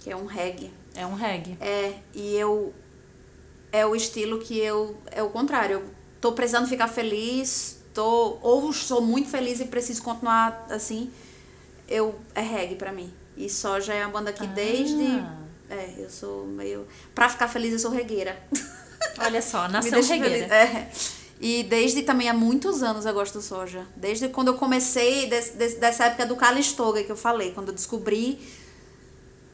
que 0.00 0.10
é 0.10 0.14
um 0.16 0.26
reggae. 0.26 0.70
É 0.94 1.06
um 1.06 1.14
reggae. 1.14 1.56
É, 1.60 1.94
e 2.14 2.34
eu. 2.36 2.74
É 3.72 3.84
o 3.86 3.96
estilo 3.96 4.38
que 4.38 4.58
eu. 4.58 4.96
É 5.10 5.22
o 5.22 5.30
contrário. 5.30 5.78
Eu 5.80 5.90
tô 6.20 6.32
precisando 6.32 6.68
ficar 6.68 6.86
feliz, 6.86 7.75
tô. 7.96 8.38
Ou 8.42 8.72
sou 8.72 9.00
muito 9.00 9.28
feliz 9.28 9.58
e 9.60 9.64
preciso 9.64 10.02
continuar 10.02 10.66
assim. 10.70 11.10
Eu. 11.88 12.14
É 12.34 12.40
reggae 12.42 12.76
pra 12.76 12.92
mim. 12.92 13.12
E 13.36 13.48
Soja 13.50 13.92
é 13.92 14.04
uma 14.06 14.12
banda 14.12 14.32
que 14.32 14.46
desde. 14.46 15.04
Ah, 15.18 15.36
É, 15.68 15.94
eu 15.98 16.08
sou 16.08 16.46
meio. 16.46 16.86
Pra 17.14 17.28
ficar 17.28 17.48
feliz, 17.48 17.72
eu 17.72 17.78
sou 17.80 17.90
regueira. 17.90 18.40
Olha 19.18 19.42
só, 19.42 19.66
nação 19.68 20.00
regueira. 20.00 20.48
feliz. 20.48 20.50
É. 20.52 20.90
E 21.38 21.64
desde 21.64 22.02
também 22.02 22.30
há 22.30 22.32
muitos 22.34 22.82
anos 22.82 23.04
eu 23.04 23.12
gosto 23.12 23.34
do 23.34 23.42
soja. 23.42 23.86
Desde 23.94 24.28
quando 24.28 24.48
eu 24.48 24.54
comecei, 24.54 25.26
des, 25.28 25.50
des- 25.50 25.74
dessa 25.74 26.04
época 26.06 26.24
do 26.24 26.34
Calistoga 26.36 27.02
que 27.04 27.12
eu 27.12 27.16
falei, 27.16 27.50
quando 27.52 27.68
eu 27.68 27.74
descobri. 27.74 28.38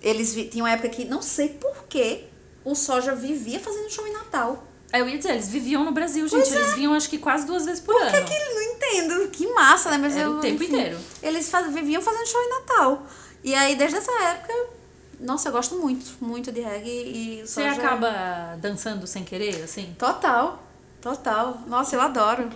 Eles 0.00 0.33
vi, 0.35 0.44
tinha 0.48 0.64
uma 0.64 0.70
época 0.70 0.88
que, 0.88 1.05
não 1.05 1.22
sei 1.22 1.48
porquê, 1.48 2.24
o 2.64 2.74
soja 2.74 3.14
vivia 3.14 3.59
fazendo 3.61 3.90
show 3.90 4.07
em 4.07 4.12
Natal. 4.12 4.64
Eu 4.92 5.09
ia 5.09 5.16
dizer, 5.16 5.31
eles 5.33 5.48
viviam 5.48 5.85
no 5.85 5.92
Brasil, 5.92 6.26
gente. 6.28 6.42
Pois 6.42 6.52
é. 6.52 6.57
Eles 6.59 6.74
vinham 6.74 6.94
acho 6.94 7.09
que 7.09 7.18
quase 7.18 7.46
duas 7.46 7.64
vezes 7.64 7.81
por, 7.81 7.94
Por 7.94 8.11
que 8.11 8.16
ano. 8.16 8.26
que 8.26 8.35
ele 8.35 8.55
não 8.55 8.62
entendo? 8.62 9.28
Que 9.31 9.46
massa, 9.48 9.90
né? 9.90 9.98
Mas 9.98 10.14
Era 10.16 10.24
eu, 10.24 10.33
o 10.33 10.40
tempo 10.40 10.62
enfim, 10.62 10.74
inteiro. 10.74 10.98
Eles 11.22 11.48
faz, 11.48 11.72
viviam 11.72 12.02
fazendo 12.02 12.26
show 12.26 12.40
em 12.42 12.50
Natal. 12.50 13.07
E 13.42 13.55
aí, 13.55 13.74
desde 13.74 13.96
essa 13.96 14.12
época, 14.22 14.52
nossa, 15.18 15.48
eu 15.48 15.52
gosto 15.52 15.76
muito, 15.76 16.05
muito 16.20 16.52
de 16.52 16.61
reggae 16.61 16.90
e 16.90 17.42
Você 17.46 17.62
acaba 17.62 18.57
dançando 18.61 19.07
sem 19.07 19.24
querer, 19.24 19.62
assim? 19.62 19.94
Total, 19.98 20.62
total. 21.00 21.61
Nossa, 21.66 21.96
eu 21.96 22.00
adoro. 22.00 22.50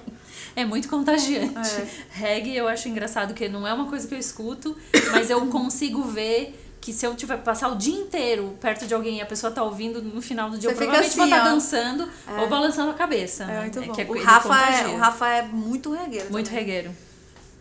É 0.55 0.65
muito 0.65 0.89
contagiante. 0.89 1.69
É. 1.71 1.89
Reggae 2.11 2.57
eu 2.57 2.69
acho 2.69 2.89
engraçado 2.89 3.35
que 3.35 3.49
não 3.49 3.67
é 3.67 3.73
uma 3.73 3.89
coisa 3.89 4.07
que 4.07 4.15
eu 4.15 4.19
escuto, 4.19 4.77
mas 5.11 5.31
eu 5.31 5.47
consigo 5.47 6.03
ver 6.03 6.66
que 6.87 6.93
se 6.93 7.05
eu 7.05 7.17
tiver 7.17 7.39
passar 7.39 7.69
o 7.69 7.75
dia 7.75 7.99
inteiro 7.99 8.57
perto 8.61 8.87
de 8.87 8.95
alguém 8.95 9.19
e 9.19 9.21
a 9.21 9.27
pessoa 9.27 9.51
tá 9.51 9.61
ouvindo, 9.61 10.01
no 10.01 10.23
final 10.23 10.49
do 10.49 10.57
dia 10.57 10.71
Você 10.71 10.75
eu 10.75 10.87
provavelmente 10.87 11.17
vou 11.17 11.25
assim, 11.25 11.35
estar 11.35 11.45
ó. 11.45 11.51
dançando 11.53 12.09
É. 12.29 12.41
ou 12.41 12.49
balançando 12.49 12.93
a 12.93 12.95
cabeça. 12.95 13.43
É 13.43 13.47
né? 13.49 13.61
muito 13.63 13.83
bom. 13.83 13.93
que 13.93 14.03
o, 14.05 14.23
Rafa 14.23 14.57
é, 14.71 14.87
o 14.87 14.97
Rafa 14.97 15.29
é 15.29 15.43
muito 15.43 15.93
regueiro. 15.93 16.31
Muito 16.31 16.47
também. 16.47 16.61
regueiro. 16.65 16.97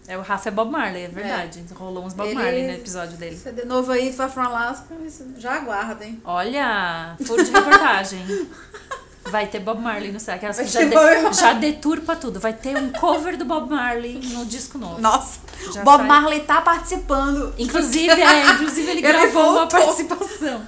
É, 0.08 0.16
o 0.16 0.22
Rafa 0.22 0.50
é 0.50 0.52
Bob 0.52 0.70
Marley, 0.70 1.06
é 1.06 1.08
verdade. 1.08 1.66
Rolou 1.74 2.06
uns 2.06 2.14
Bob 2.14 2.28
Ele- 2.28 2.36
Marley 2.36 2.68
no 2.68 2.74
episódio 2.74 3.18
dele. 3.18 3.36
Você 3.36 3.52
de 3.52 3.66
novo 3.66 3.92
aí, 3.92 4.12
vai 4.12 4.30
from 4.30 4.44
Alaska, 4.44 4.94
já 5.40 5.56
aguardem. 5.56 6.22
Olha, 6.24 7.16
furo 7.26 7.44
de 7.44 7.50
reportagem. 7.50 8.20
Vai 9.28 9.48
ter 9.48 9.60
Bob 9.60 9.82
Marley 9.82 10.12
no. 10.12 10.20
Aquelas 10.32 10.58
que 10.58 10.68
já, 10.68 10.84
de- 10.84 11.34
já 11.36 11.54
deturpa 11.54 12.16
tudo. 12.16 12.40
Vai 12.40 12.54
ter 12.54 12.78
um 12.78 12.92
cover 12.92 13.36
do 13.38 13.44
Bob 13.46 13.70
Marley 13.70 14.20
no 14.34 14.46
disco 14.46 14.78
novo. 14.78 15.02
Nossa, 15.02 15.40
Já 15.74 15.84
Bob 15.84 15.98
sai- 16.00 16.08
Marley 16.08 16.40
tá 16.42 16.62
participando. 16.62 17.54
Inclusive, 17.58 18.10
é, 18.22 18.52
inclusive 18.52 18.82
ele 18.92 18.92
Ele 19.00 19.02
gravou 19.02 19.42
uma 19.44 19.52
voltou. 19.66 19.80
participação. 19.80 20.66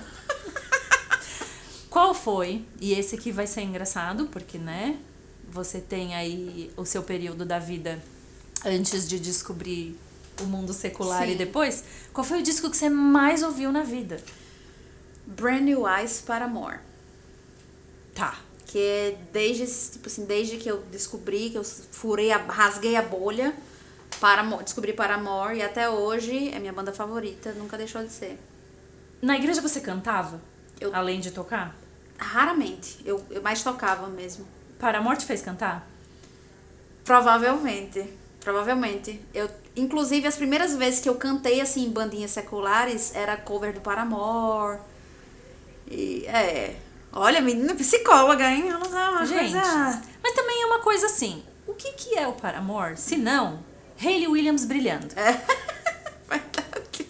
Qual 1.90 2.14
foi? 2.14 2.64
E 2.82 2.94
esse 2.94 3.16
aqui 3.16 3.32
vai 3.32 3.48
ser 3.48 3.62
engraçado, 3.62 4.26
porque, 4.28 4.58
né? 4.58 4.98
Você 5.50 5.80
tem 5.80 6.16
aí 6.16 6.72
o 6.76 6.84
seu 6.86 7.02
período 7.04 7.46
da 7.46 7.58
vida 7.60 8.02
antes 8.66 9.08
de 9.08 9.20
descobrir 9.20 9.98
o 10.42 10.46
mundo 10.46 10.74
secular 10.74 11.26
Sim. 11.26 11.32
e 11.32 11.36
depois. 11.36 11.84
Qual 12.14 12.24
foi 12.24 12.40
o 12.40 12.44
disco 12.44 12.70
que 12.70 12.78
você 12.78 12.90
mais 12.90 13.42
ouviu 13.44 13.72
na 13.72 13.84
vida? 13.84 14.22
Brand 15.26 15.62
New 15.62 15.88
Eyes 15.88 16.22
para 16.26 16.46
Amor. 16.46 16.80
Tá. 18.14 18.36
Que 18.68 18.80
é 18.80 19.18
desde, 19.32 19.66
tipo 19.92 20.08
assim, 20.08 20.26
desde 20.26 20.58
que 20.58 20.70
eu 20.70 20.82
descobri, 20.92 21.50
que 21.50 21.58
eu 21.58 21.64
furei, 21.64 22.32
a, 22.32 22.38
rasguei 22.38 22.96
a 22.96 23.02
bolha, 23.02 23.54
para 24.20 24.44
descobri 24.58 24.94
para 24.94 25.16
Amor 25.16 25.56
e 25.56 25.62
até 25.62 25.90
hoje 25.90 26.50
é 26.50 26.60
minha 26.60 26.74
banda 26.74 26.92
favorita, 26.92 27.52
nunca 27.54 27.78
deixou 27.78 28.04
de 28.04 28.12
ser. 28.12 28.38
Na 29.22 29.36
igreja 29.38 29.62
você 29.62 29.80
cantava? 29.80 30.42
Eu- 30.80 30.94
Além 30.94 31.20
de 31.20 31.32
tocar? 31.32 31.76
Raramente, 32.18 33.00
eu, 33.06 33.24
eu 33.30 33.42
mais 33.42 33.64
tocava 33.64 34.08
mesmo. 34.08 34.46
Para 34.80 34.98
a 35.00 35.02
morte 35.02 35.26
fez 35.26 35.42
cantar? 35.42 35.88
Provavelmente. 37.04 38.04
Provavelmente. 38.42 39.20
Eu, 39.34 39.50
inclusive, 39.76 40.28
as 40.28 40.36
primeiras 40.36 40.76
vezes 40.76 41.00
que 41.00 41.10
eu 41.10 41.16
cantei 41.16 41.60
assim 41.62 41.86
em 41.86 41.90
bandinhas 41.90 42.32
seculares 42.32 43.14
era 43.16 43.36
cover 43.38 43.74
do 43.74 43.82
Paramore. 43.82 44.80
E 45.90 46.26
é. 46.28 46.76
Olha, 47.20 47.42
menina 47.42 47.74
psicóloga, 47.76 48.50
hein? 48.50 48.70
Ela 48.70 48.86
é 48.86 49.10
uma 49.10 49.26
Gente, 49.26 49.52
coisa. 49.54 50.02
mas 50.24 50.34
também 50.36 50.62
é 50.62 50.66
uma 50.68 50.80
coisa 50.80 51.08
assim. 51.08 51.44
O 51.66 51.74
que, 51.74 51.92
que 51.94 52.16
é 52.18 52.28
o 52.28 52.34
Paramore? 52.34 52.96
Se 52.98 53.18
não, 53.18 53.64
Hayley 54.00 54.28
Williams 54.28 54.66
brilhando. 54.66 55.08
Verdade. 56.30 57.08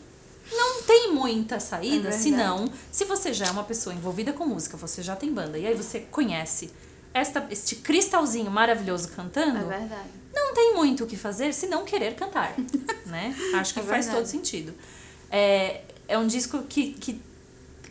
Não 0.51 0.81
tem 0.83 1.11
muita 1.13 1.59
saída, 1.59 2.09
É 2.09 2.11
senão, 2.11 2.71
se 2.91 3.03
você 3.05 3.33
já 3.33 3.47
é 3.47 3.51
uma 3.51 3.63
pessoa 3.63 3.93
envolvida 3.93 4.31
com 4.33 4.45
música, 4.45 4.77
você 4.77 5.01
já 5.01 5.15
tem 5.15 5.31
banda, 5.31 5.57
e 5.57 5.67
aí 5.67 5.73
você 5.75 5.99
conhece 5.99 6.71
esta, 7.13 7.45
este 7.51 7.75
cristalzinho 7.75 8.49
maravilhoso 8.49 9.09
É 9.11 9.15
cantando, 9.15 9.67
verdade. 9.67 10.09
não 10.33 10.53
tem 10.53 10.73
muito 10.75 11.03
o 11.03 11.07
que 11.07 11.17
fazer 11.17 11.53
se 11.53 11.67
não 11.67 11.83
querer 11.83 12.15
cantar, 12.15 12.55
né? 13.05 13.35
Acho 13.55 13.73
que 13.73 13.79
É 13.81 13.83
faz 13.83 14.07
todo 14.07 14.25
sentido. 14.25 14.73
É, 15.29 15.81
é 16.07 16.17
um 16.17 16.25
disco 16.27 16.63
que, 16.63 16.93
que 16.93 17.21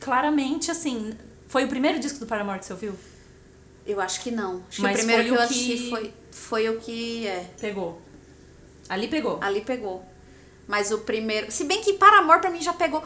claramente, 0.01 0.71
assim, 0.71 1.13
foi 1.49 1.65
o 1.65 1.69
primeiro 1.69 1.99
disco 1.99 2.19
do 2.19 2.27
Paramore 2.27 2.59
que 2.59 2.67
você 2.67 2.73
ouviu? 2.73 2.95
Eu 3.87 4.01
acho 4.01 4.21
que 4.21 4.31
não. 4.31 4.63
Acho 4.69 4.83
Mas 4.83 4.97
que 4.97 5.03
o 5.03 5.07
primeiro 5.07 5.23
foi 5.23 5.31
que 5.31 5.35
eu 5.37 5.41
assisti 5.45 5.77
que- 5.77 5.91
foi, 5.91 6.15
foi 6.33 6.69
o 6.69 6.79
que 6.81 7.27
é. 7.27 7.47
Pegou. 7.61 8.01
Ali 8.89 9.09
pegou. 9.09 9.39
Ali 9.41 9.61
pegou. 9.61 10.05
Mas 10.67 10.91
o 10.91 10.99
primeiro. 10.99 11.51
Se 11.53 11.65
bem 11.65 11.81
que 11.81 11.93
Paramore 11.95 12.41
pra 12.41 12.51
mim 12.51 12.61
já 12.61 12.73
pegou. 12.73 13.03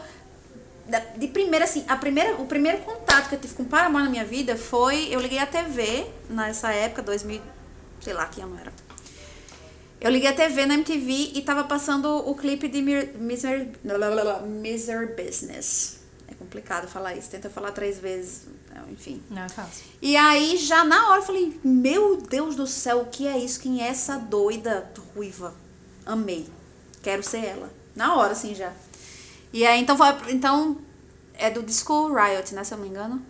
De 1.16 1.29
primeira, 1.29 1.64
assim, 1.66 1.85
a 1.87 1.96
primeira, 1.96 2.35
o 2.37 2.46
primeiro 2.46 2.79
contato 2.79 3.29
que 3.29 3.35
eu 3.37 3.38
tive 3.40 3.55
com 3.55 3.64
Paramore 3.64 4.05
na 4.05 4.11
minha 4.11 4.24
vida 4.24 4.57
foi. 4.57 5.09
Eu 5.12 5.20
liguei 5.20 5.38
a 5.38 5.46
TV 5.46 6.07
nessa 6.29 6.72
época, 6.72 7.03
2000. 7.03 7.40
Sei 8.00 8.12
lá 8.14 8.26
que 8.26 8.40
ano 8.40 8.59
era. 8.59 8.72
Eu 10.00 10.11
liguei 10.11 10.29
a 10.31 10.33
TV 10.33 10.64
na 10.64 10.74
MTV 10.74 11.33
e 11.35 11.42
tava 11.42 11.64
passando 11.64 12.09
o 12.29 12.35
clipe 12.35 12.66
de 12.68 12.81
Misery, 12.81 13.70
Misery 14.46 15.14
Business. 15.14 15.99
Complicado 16.50 16.88
falar 16.88 17.14
isso, 17.14 17.30
tenta 17.30 17.48
falar 17.48 17.70
três 17.70 18.00
vezes, 18.00 18.48
enfim. 18.90 19.22
Não 19.30 19.42
é 19.42 19.48
fácil. 19.48 19.84
E 20.02 20.16
aí, 20.16 20.56
já 20.56 20.82
na 20.82 21.08
hora, 21.10 21.20
eu 21.20 21.24
falei: 21.24 21.60
Meu 21.62 22.16
Deus 22.16 22.56
do 22.56 22.66
céu, 22.66 23.02
o 23.02 23.06
que 23.06 23.24
é 23.24 23.38
isso? 23.38 23.60
Quem 23.60 23.80
é 23.80 23.86
essa 23.86 24.18
doida 24.18 24.90
ruiva? 25.14 25.54
Amei. 26.04 26.48
Quero 27.04 27.22
ser 27.22 27.44
ela. 27.44 27.70
Na 27.94 28.16
hora, 28.16 28.32
assim, 28.32 28.52
já. 28.52 28.72
E 29.52 29.64
aí, 29.64 29.80
então, 29.80 29.96
foi, 29.96 30.06
então 30.32 30.78
é 31.34 31.48
do 31.50 31.62
disco 31.62 32.12
Riot, 32.12 32.52
né? 32.52 32.64
Se 32.64 32.74
eu 32.74 32.78
não 32.78 32.84
me 32.84 32.90
engano. 32.90 33.22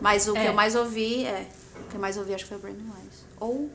Mas 0.00 0.26
o 0.26 0.32
que 0.32 0.38
É. 0.38 0.48
eu 0.48 0.54
mais 0.54 0.74
ouvi 0.74 1.26
é. 1.26 1.46
O 1.78 1.88
que 1.90 1.96
eu 1.96 2.00
mais 2.00 2.16
ouvi 2.16 2.32
acho 2.32 2.44
que 2.44 2.48
foi 2.48 2.58
Brand 2.58 2.78
Eyes. 2.78 3.24
Ou. 3.38 3.70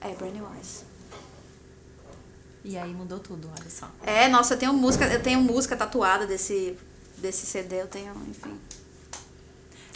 É, 0.00 0.10
Brand 0.14 0.36
Eyes. 0.54 0.84
E 2.64 2.78
aí 2.78 2.92
mudou 2.94 3.18
tudo, 3.18 3.50
olha 3.58 3.70
só. 3.70 3.88
É, 4.04 4.28
nossa, 4.28 4.54
eu 4.54 4.58
tenho 4.58 4.72
música, 4.72 5.04
eu 5.06 5.20
tenho 5.20 5.40
música 5.40 5.76
tatuada 5.76 6.26
desse, 6.26 6.76
desse 7.18 7.46
CD, 7.46 7.80
eu 7.82 7.86
tenho, 7.86 8.12
enfim. 8.28 8.58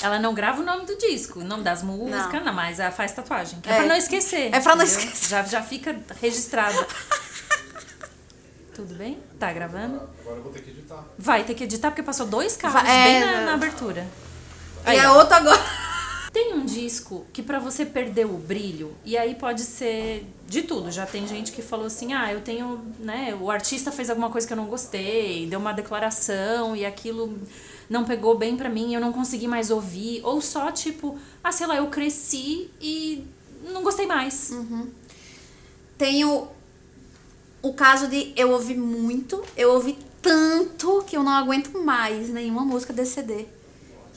Ela 0.02 0.18
não 0.18 0.32
grava 0.32 0.62
o 0.62 0.64
nome 0.64 0.86
do 0.86 0.96
disco, 0.96 1.40
o 1.40 1.44
nome 1.44 1.62
das 1.62 1.82
músicas, 1.82 2.32
não, 2.32 2.44
Não. 2.46 2.52
mas 2.54 2.80
ela 2.80 2.90
faz 2.90 3.12
tatuagem. 3.12 3.60
que 3.60 3.68
É, 3.68 3.72
É. 3.72 3.76
pra 3.76 3.86
não 3.86 3.96
esquecer. 3.96 4.46
É 4.54 4.60
pra 4.60 4.74
não 4.74 4.84
entendeu? 4.84 5.04
esquecer. 5.04 5.28
Já, 5.28 5.42
já 5.42 5.62
fica 5.62 5.98
registrado. 6.20 6.86
Tudo 8.74 8.94
bem? 8.94 9.20
Tá 9.38 9.52
gravando? 9.52 10.08
Agora 10.20 10.36
eu 10.36 10.42
vou 10.42 10.52
ter 10.52 10.62
que 10.62 10.70
editar. 10.70 11.04
Vai 11.18 11.44
ter 11.44 11.54
que 11.54 11.64
editar 11.64 11.90
porque 11.90 12.02
passou 12.02 12.26
dois 12.26 12.56
carros 12.56 12.80
Vai- 12.82 13.04
bem 13.04 13.16
é, 13.16 13.26
na, 13.26 13.32
né? 13.32 13.44
na 13.46 13.54
abertura. 13.54 14.06
e 14.86 14.90
Aí, 14.90 14.98
a 15.00 15.12
ó. 15.12 15.18
outra 15.18 15.36
agora. 15.36 15.60
Tem 16.32 16.54
um 16.54 16.64
disco 16.64 17.26
que 17.32 17.42
pra 17.42 17.58
você 17.58 17.84
perder 17.84 18.24
o 18.24 18.34
brilho, 18.38 18.94
e 19.04 19.18
aí 19.18 19.34
pode 19.34 19.62
ser 19.62 20.24
de 20.48 20.62
tudo. 20.62 20.88
Já 20.90 21.04
tem 21.04 21.26
gente 21.26 21.50
que 21.50 21.60
falou 21.60 21.86
assim: 21.86 22.12
"Ah, 22.12 22.32
eu 22.32 22.40
tenho, 22.40 22.80
né, 23.00 23.36
o 23.40 23.50
artista 23.50 23.90
fez 23.90 24.08
alguma 24.08 24.30
coisa 24.30 24.46
que 24.46 24.52
eu 24.52 24.56
não 24.56 24.66
gostei, 24.66 25.46
deu 25.46 25.58
uma 25.58 25.72
declaração 25.72 26.76
e 26.76 26.86
aquilo 26.86 27.36
não 27.88 28.04
pegou 28.04 28.38
bem 28.38 28.56
pra 28.56 28.68
mim, 28.68 28.94
eu 28.94 29.00
não 29.00 29.12
consegui 29.12 29.48
mais 29.48 29.70
ouvir", 29.70 30.20
ou 30.24 30.40
só 30.40 30.70
tipo: 30.70 31.18
"Ah, 31.42 31.50
sei 31.50 31.66
lá, 31.66 31.76
eu 31.76 31.88
cresci 31.88 32.70
e 32.80 33.24
não 33.72 33.82
gostei 33.82 34.06
mais". 34.06 34.52
Tenho 35.98 36.48
o 37.60 37.74
caso 37.74 38.06
de 38.06 38.32
eu 38.36 38.52
ouvi 38.52 38.74
muito, 38.76 39.42
eu 39.56 39.72
ouvi 39.72 39.98
tanto 40.22 41.02
que 41.06 41.16
eu 41.16 41.22
não 41.24 41.32
aguento 41.32 41.76
mais 41.78 42.28
nenhuma 42.30 42.64
música 42.64 42.92
desse 42.92 43.14
CD. 43.14 43.46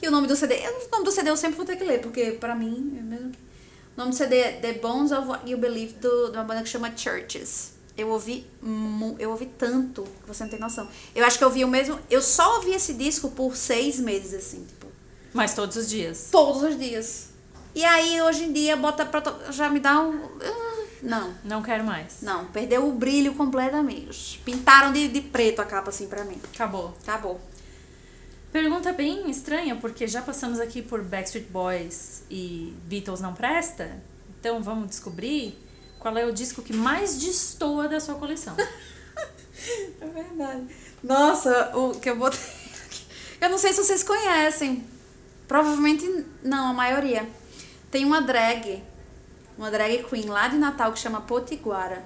E 0.04 0.08
o 0.08 0.10
nome 0.10 0.26
do 0.28 0.36
CD, 0.36 0.56
o 0.56 0.90
nome 0.92 1.04
do 1.06 1.10
CD 1.10 1.30
eu 1.30 1.36
sempre 1.36 1.56
vou 1.56 1.64
ter 1.64 1.76
que 1.76 1.84
ler, 1.84 2.00
porque 2.02 2.32
pra 2.32 2.54
mim, 2.54 2.94
é 2.98 3.02
mesmo. 3.02 3.32
O 3.96 4.00
nome 4.00 4.10
do 4.10 4.16
CD 4.16 4.36
é 4.36 4.52
The 4.52 4.74
Bones 4.74 5.12
of 5.12 5.26
What 5.26 5.50
You 5.50 5.56
Believe, 5.56 5.94
do, 5.94 6.30
de 6.30 6.36
uma 6.36 6.44
banda 6.44 6.62
que 6.62 6.68
chama 6.68 6.94
Churches. 6.94 7.72
Eu 7.96 8.08
ouvi, 8.10 8.46
eu 9.18 9.30
ouvi 9.30 9.46
tanto 9.56 10.02
que 10.02 10.28
você 10.28 10.42
não 10.44 10.50
tem 10.50 10.58
noção. 10.60 10.86
Eu 11.14 11.24
acho 11.24 11.38
que 11.38 11.44
eu 11.44 11.48
ouvi 11.48 11.64
o 11.64 11.68
mesmo. 11.68 11.98
Eu 12.10 12.20
só 12.20 12.56
ouvi 12.56 12.72
esse 12.74 12.92
disco 12.92 13.30
por 13.30 13.56
seis 13.56 13.98
meses, 13.98 14.34
assim, 14.34 14.64
tipo 14.66 14.88
Mas 15.32 15.54
todos 15.54 15.76
os 15.76 15.88
dias. 15.88 16.28
todos 16.30 16.62
os 16.62 16.78
dias. 16.78 17.28
E 17.74 17.82
aí, 17.84 18.20
hoje 18.20 18.44
em 18.44 18.52
dia, 18.52 18.76
bota 18.76 19.06
pra. 19.06 19.22
Já 19.52 19.70
me 19.70 19.80
dá 19.80 20.00
um. 20.02 20.22
ah, 20.42 20.84
Não, 21.02 21.34
Não 21.44 21.62
quero 21.62 21.82
mais. 21.84 22.20
não, 22.20 22.44
perdeu 22.46 22.86
o 22.86 22.92
brilho 22.92 23.34
completamente. 23.34 24.38
Pintaram 24.44 24.92
de, 24.92 25.08
de 25.08 25.20
preto 25.22 25.62
a 25.62 25.64
capa 25.64 25.88
assim 25.90 26.08
pra 26.08 26.24
mim. 26.24 26.38
Acabou. 26.52 26.94
Acabou. 27.06 27.40
Pergunta 28.54 28.92
bem 28.92 29.28
estranha, 29.28 29.74
porque 29.74 30.06
já 30.06 30.22
passamos 30.22 30.60
aqui 30.60 30.80
por 30.80 31.02
Backstreet 31.02 31.48
Boys 31.48 32.22
e 32.30 32.72
Beatles 32.84 33.20
não 33.20 33.34
presta. 33.34 34.00
Então 34.38 34.62
vamos 34.62 34.90
descobrir 34.90 35.58
qual 35.98 36.16
é 36.16 36.24
o 36.24 36.32
disco 36.32 36.62
que 36.62 36.72
mais 36.72 37.18
destoa 37.18 37.88
da 37.88 37.98
sua 37.98 38.14
coleção. 38.14 38.56
É 40.00 40.06
verdade. 40.06 40.66
Nossa, 41.02 41.76
o 41.76 41.98
que 41.98 42.10
eu 42.10 42.16
botei 42.16 42.38
aqui. 42.84 43.06
Eu 43.40 43.48
não 43.48 43.56
sei 43.56 43.72
se 43.72 43.82
vocês 43.82 44.02
conhecem. 44.02 44.84
Provavelmente 45.48 46.04
não, 46.42 46.68
a 46.68 46.72
maioria. 46.72 47.26
Tem 47.90 48.04
uma 48.04 48.20
drag, 48.20 48.82
uma 49.56 49.70
drag 49.70 50.04
queen 50.04 50.26
lá 50.26 50.48
de 50.48 50.58
Natal 50.58 50.92
que 50.92 50.98
chama 50.98 51.22
Potiguara. 51.22 52.04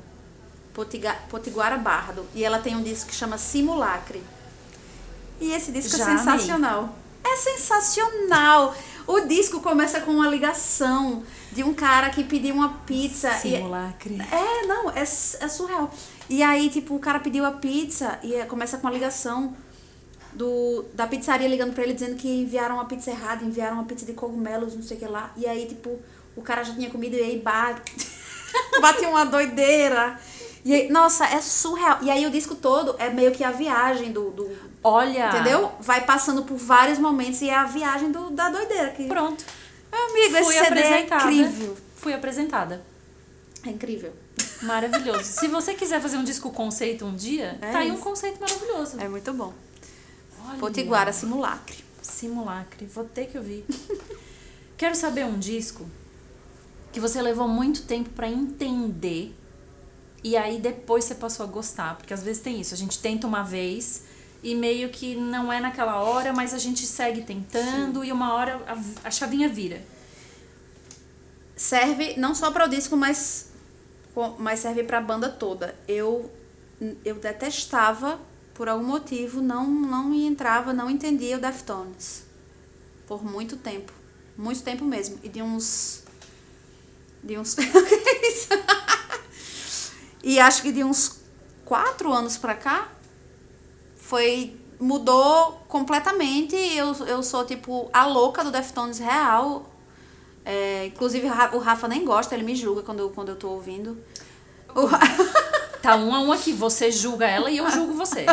Potiguara 1.28 1.76
Bardo. 1.76 2.24
E 2.32 2.44
ela 2.44 2.60
tem 2.60 2.76
um 2.76 2.82
disco 2.82 3.10
que 3.10 3.14
chama 3.14 3.36
Simulacre. 3.36 4.22
E 5.40 5.52
esse 5.52 5.70
disco 5.72 5.96
Já 5.96 6.04
é 6.04 6.06
amei. 6.08 6.18
sensacional. 6.18 6.94
É 7.24 7.36
sensacional. 7.36 8.74
O 9.06 9.20
disco 9.20 9.60
começa 9.60 10.00
com 10.00 10.10
uma 10.12 10.28
ligação 10.28 11.22
de 11.52 11.62
um 11.64 11.72
cara 11.72 12.10
que 12.10 12.22
pediu 12.24 12.54
uma 12.54 12.70
pizza. 12.86 13.30
Simulacre. 13.32 14.18
é, 14.30 14.66
não, 14.66 14.90
é, 14.90 15.00
é 15.02 15.04
surreal. 15.48 15.90
E 16.28 16.42
aí, 16.42 16.68
tipo, 16.68 16.94
o 16.94 16.98
cara 16.98 17.18
pediu 17.20 17.44
a 17.46 17.52
pizza 17.52 18.18
e 18.22 18.34
é- 18.34 18.44
começa 18.44 18.76
com 18.76 18.86
uma 18.86 18.92
ligação 18.92 19.56
do, 20.32 20.84
da 20.92 21.06
pizzaria 21.06 21.48
ligando 21.48 21.72
pra 21.72 21.82
ele 21.84 21.94
dizendo 21.94 22.16
que 22.16 22.28
enviaram 22.28 22.78
a 22.80 22.84
pizza 22.84 23.10
errada, 23.10 23.44
enviaram 23.44 23.74
uma 23.76 23.84
pizza 23.84 24.04
de 24.04 24.12
cogumelos, 24.12 24.74
não 24.74 24.82
sei 24.82 24.96
o 24.96 25.00
que 25.00 25.06
lá. 25.06 25.32
E 25.36 25.46
aí, 25.46 25.66
tipo, 25.66 25.98
o 26.36 26.42
cara 26.42 26.62
já 26.62 26.74
tinha 26.74 26.90
comido 26.90 27.16
e 27.16 27.20
aí 27.22 27.38
bate, 27.38 27.80
bate 28.80 29.04
uma 29.06 29.24
doideira. 29.24 30.20
E 30.64 30.74
aí, 30.74 30.90
nossa, 30.90 31.24
é 31.26 31.40
surreal. 31.40 31.98
E 32.02 32.10
aí 32.10 32.26
o 32.26 32.30
disco 32.30 32.54
todo 32.54 32.94
é 32.98 33.08
meio 33.08 33.32
que 33.32 33.42
a 33.42 33.50
viagem 33.50 34.12
do. 34.12 34.30
do 34.32 34.67
Olha. 34.82 35.28
Entendeu? 35.28 35.72
Vai 35.80 36.04
passando 36.04 36.42
por 36.44 36.56
vários 36.56 36.98
momentos 36.98 37.40
e 37.42 37.48
é 37.50 37.54
a 37.54 37.64
viagem 37.64 38.10
do, 38.12 38.30
da 38.30 38.48
doideira. 38.50 38.90
Que, 38.90 39.06
Pronto. 39.06 39.44
Meu 39.90 40.04
amigo, 40.10 40.36
esse 40.36 40.44
Fui 40.44 40.54
CD 40.54 40.80
é 40.80 40.86
apresentada. 41.02 41.24
incrível. 41.32 41.76
Fui 41.96 42.12
apresentada. 42.12 42.84
É 43.66 43.70
incrível. 43.70 44.12
Maravilhoso. 44.62 45.24
Se 45.24 45.48
você 45.48 45.74
quiser 45.74 46.00
fazer 46.00 46.16
um 46.16 46.24
disco 46.24 46.50
conceito 46.50 47.04
um 47.04 47.14
dia, 47.14 47.58
É 47.60 47.72
tá 47.72 47.78
aí 47.78 47.90
um 47.90 47.94
isso. 47.94 48.02
conceito 48.02 48.40
maravilhoso. 48.40 49.00
É 49.00 49.08
muito 49.08 49.32
bom. 49.32 49.52
Olha. 50.46 50.58
Potiguara 50.58 51.12
Simulacre. 51.12 51.84
Simulacre. 52.02 52.86
Vou 52.86 53.04
ter 53.04 53.26
que 53.26 53.36
ouvir. 53.38 53.64
Quero 54.76 54.94
saber 54.94 55.24
um 55.24 55.38
disco 55.38 55.86
que 56.92 57.00
você 57.00 57.20
levou 57.20 57.48
muito 57.48 57.82
tempo 57.82 58.10
pra 58.10 58.28
entender 58.28 59.34
e 60.22 60.36
aí 60.36 60.58
depois 60.60 61.04
você 61.04 61.14
passou 61.14 61.44
a 61.44 61.48
gostar. 61.48 61.96
Porque 61.96 62.14
às 62.14 62.22
vezes 62.22 62.42
tem 62.42 62.60
isso. 62.60 62.74
A 62.74 62.76
gente 62.76 62.98
tenta 62.98 63.26
uma 63.26 63.42
vez 63.42 64.04
e 64.42 64.54
meio 64.54 64.88
que 64.88 65.14
não 65.14 65.52
é 65.52 65.60
naquela 65.60 66.00
hora, 66.00 66.32
mas 66.32 66.54
a 66.54 66.58
gente 66.58 66.86
segue 66.86 67.22
tentando 67.22 68.04
e 68.04 68.12
uma 68.12 68.34
hora 68.34 68.62
a, 68.66 69.08
a 69.08 69.10
chavinha 69.10 69.48
vira. 69.48 69.82
serve 71.56 72.14
não 72.16 72.34
só 72.34 72.50
para 72.50 72.64
o 72.64 72.68
disco, 72.68 72.96
mas, 72.96 73.50
mas 74.38 74.60
serve 74.60 74.84
para 74.84 74.98
a 74.98 75.00
banda 75.00 75.28
toda. 75.28 75.74
Eu, 75.86 76.30
eu 77.04 77.16
detestava, 77.16 78.20
por 78.54 78.68
algum 78.68 78.86
motivo, 78.86 79.40
não, 79.40 79.66
não 79.66 80.14
entrava, 80.14 80.72
não 80.72 80.88
entendia 80.90 81.36
o 81.36 81.40
Deftones. 81.40 82.24
Por 83.06 83.24
muito 83.24 83.56
tempo. 83.56 83.92
Muito 84.36 84.62
tempo 84.62 84.84
mesmo. 84.84 85.18
E 85.22 85.28
de 85.28 85.42
uns. 85.42 86.04
De 87.22 87.38
uns. 87.38 87.56
E 90.22 90.38
acho 90.38 90.62
que 90.62 90.72
de 90.72 90.82
uns 90.84 91.20
quatro 91.64 92.12
anos 92.12 92.36
pra 92.36 92.54
cá, 92.54 92.88
foi. 94.08 94.56
Mudou 94.80 95.60
completamente. 95.68 96.54
Eu, 96.54 96.92
eu 97.06 97.20
sou, 97.22 97.44
tipo, 97.44 97.90
a 97.92 98.06
louca 98.06 98.44
do 98.44 98.50
Deftones 98.52 98.98
real. 99.00 99.68
É, 100.44 100.86
inclusive 100.86 101.26
o 101.26 101.30
Ra- 101.30 101.50
o 101.52 101.58
Rafa 101.58 101.88
nem 101.88 102.04
gosta, 102.04 102.34
ele 102.34 102.44
me 102.44 102.54
julga 102.54 102.82
quando 102.82 103.00
eu, 103.00 103.10
quando 103.10 103.28
eu 103.30 103.36
tô 103.36 103.48
ouvindo. 103.50 103.98
O 104.74 104.88
Tá 105.82 105.96
um 105.96 106.14
a 106.14 106.20
um 106.20 106.30
aqui. 106.32 106.52
Você 106.52 106.90
julga 106.92 107.26
ela 107.26 107.50
e 107.50 107.58
eu 107.58 107.68
julgo 107.70 107.92
você. 107.94 108.24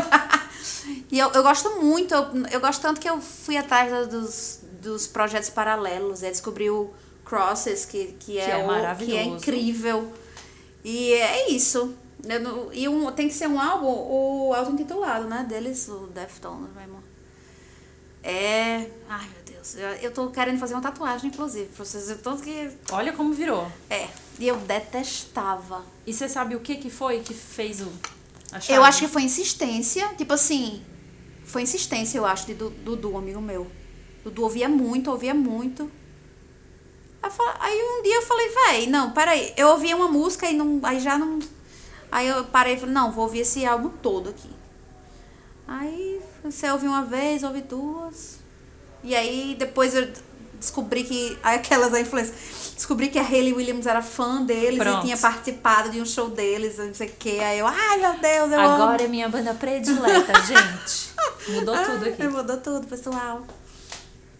e 1.11 1.17
eu, 1.19 1.31
eu 1.31 1.41
gosto 1.43 1.81
muito, 1.81 2.13
eu, 2.13 2.25
eu 2.51 2.59
gosto 2.59 2.81
tanto 2.81 2.99
que 3.01 3.09
eu 3.09 3.19
fui 3.19 3.57
atrás 3.57 4.07
dos, 4.07 4.59
dos 4.81 5.07
projetos 5.07 5.49
paralelos, 5.49 6.21
e 6.23 6.27
descobri 6.29 6.69
o 6.69 6.91
Crosses, 7.25 7.85
que, 7.85 8.15
que, 8.19 8.37
é, 8.37 8.51
é 8.51 8.57
o- 8.57 8.67
que 9.05 9.17
é 9.17 9.23
incrível. 9.49 10.13
E 10.83 11.13
é 11.13 11.51
isso. 11.51 11.95
Não- 12.25 12.73
e 12.73 12.87
um, 12.89 13.11
tem 13.11 13.27
que 13.27 13.33
ser 13.33 13.47
um 13.47 13.59
álbum, 13.59 13.85
o 13.87 14.53
auto-intitulado, 14.53 15.25
né? 15.27 15.45
Deles, 15.47 15.87
o 15.87 16.07
Deftones, 16.07 16.71
meu 16.73 16.81
irmão. 16.81 17.03
É. 18.23 18.89
Ai, 19.07 19.27
meu 19.29 19.43
Deus. 19.55 19.75
Eu, 19.75 19.87
eu 20.01 20.11
tô 20.11 20.29
querendo 20.31 20.57
fazer 20.59 20.73
uma 20.73 20.81
tatuagem, 20.81 21.29
inclusive, 21.29 21.67
pra 21.67 21.85
vocês 21.85 22.07
verem 22.07 22.21
tanto 22.23 22.41
que. 22.41 22.71
Olha 22.91 23.13
como 23.13 23.33
virou. 23.33 23.71
É. 23.89 24.07
E 24.39 24.47
eu 24.47 24.57
detestava. 24.57 25.83
E 26.05 26.13
você 26.13 26.27
sabe 26.27 26.55
o 26.55 26.59
que 26.59 26.75
que 26.75 26.89
foi 26.89 27.19
que 27.19 27.33
fez 27.33 27.81
o? 27.81 27.91
Eu 28.69 28.83
acho 28.83 28.99
que 29.01 29.07
foi 29.07 29.21
insistência, 29.23 30.07
tipo 30.17 30.31
assim, 30.33 30.81
foi 31.43 31.61
insistência, 31.63 32.17
eu 32.17 32.25
acho, 32.25 32.45
de 32.47 32.53
Du- 32.53 32.69
Dudu, 32.69 33.17
amigo 33.17 33.41
meu. 33.41 33.67
Dudu 34.23 34.43
ouvia 34.43 34.67
muito, 34.69 35.11
ouvia 35.11 35.33
muito. 35.33 35.91
Aí, 37.59 37.75
um 37.81 38.03
dia 38.03 38.15
eu 38.17 38.21
falei, 38.21 38.49
véi, 38.49 38.87
não, 38.87 39.11
peraí. 39.11 39.51
Eu 39.57 39.69
ouvi 39.69 39.93
uma 39.93 40.07
música 40.07 40.49
e 40.49 40.55
não, 40.55 40.79
aí 40.83 40.99
já 40.99 41.17
não. 41.17 41.39
Aí 42.11 42.27
eu 42.27 42.43
parei 42.45 42.75
e 42.75 42.77
falei, 42.77 42.93
não, 42.93 43.11
vou 43.11 43.25
ouvir 43.25 43.39
esse 43.39 43.65
álbum 43.65 43.89
todo 43.89 44.29
aqui. 44.29 44.49
Aí 45.67 46.21
você 46.43 46.69
ouve 46.71 46.87
uma 46.87 47.03
vez, 47.03 47.43
ouve 47.43 47.61
duas. 47.61 48.39
E 49.03 49.15
aí 49.15 49.55
depois 49.57 49.95
eu 49.95 50.07
descobri 50.59 51.03
que. 51.03 51.37
Aquelas 51.43 51.93
influência. 51.99 52.33
Descobri 52.75 53.07
que 53.09 53.17
a 53.17 53.23
Hayley 53.23 53.53
Williams 53.53 53.85
era 53.85 54.01
fã 54.01 54.43
deles 54.43 54.79
Pronto. 54.79 54.99
e 54.99 55.01
tinha 55.05 55.17
participado 55.17 55.89
de 55.89 56.01
um 56.01 56.05
show 56.05 56.29
deles, 56.29 56.77
não 56.77 56.93
sei 56.93 57.07
o 57.07 57.13
quê. 57.17 57.39
Aí 57.41 57.59
eu, 57.59 57.67
ai 57.67 57.97
meu 57.97 58.13
Deus, 58.19 58.51
eu 58.51 58.59
Agora 58.59 58.95
amo. 58.95 59.03
é 59.03 59.07
minha 59.07 59.29
banda 59.29 59.53
predileta, 59.53 60.33
gente. 60.43 61.13
Mudou 61.47 61.75
tudo 61.77 62.05
aqui. 62.05 62.27
Mudou 62.27 62.57
tudo, 62.57 62.85
pessoal. 62.87 63.45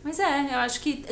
Mas 0.03 0.19
é, 0.19 0.53
eu 0.53 0.59
acho 0.59 0.81
que 0.81 1.05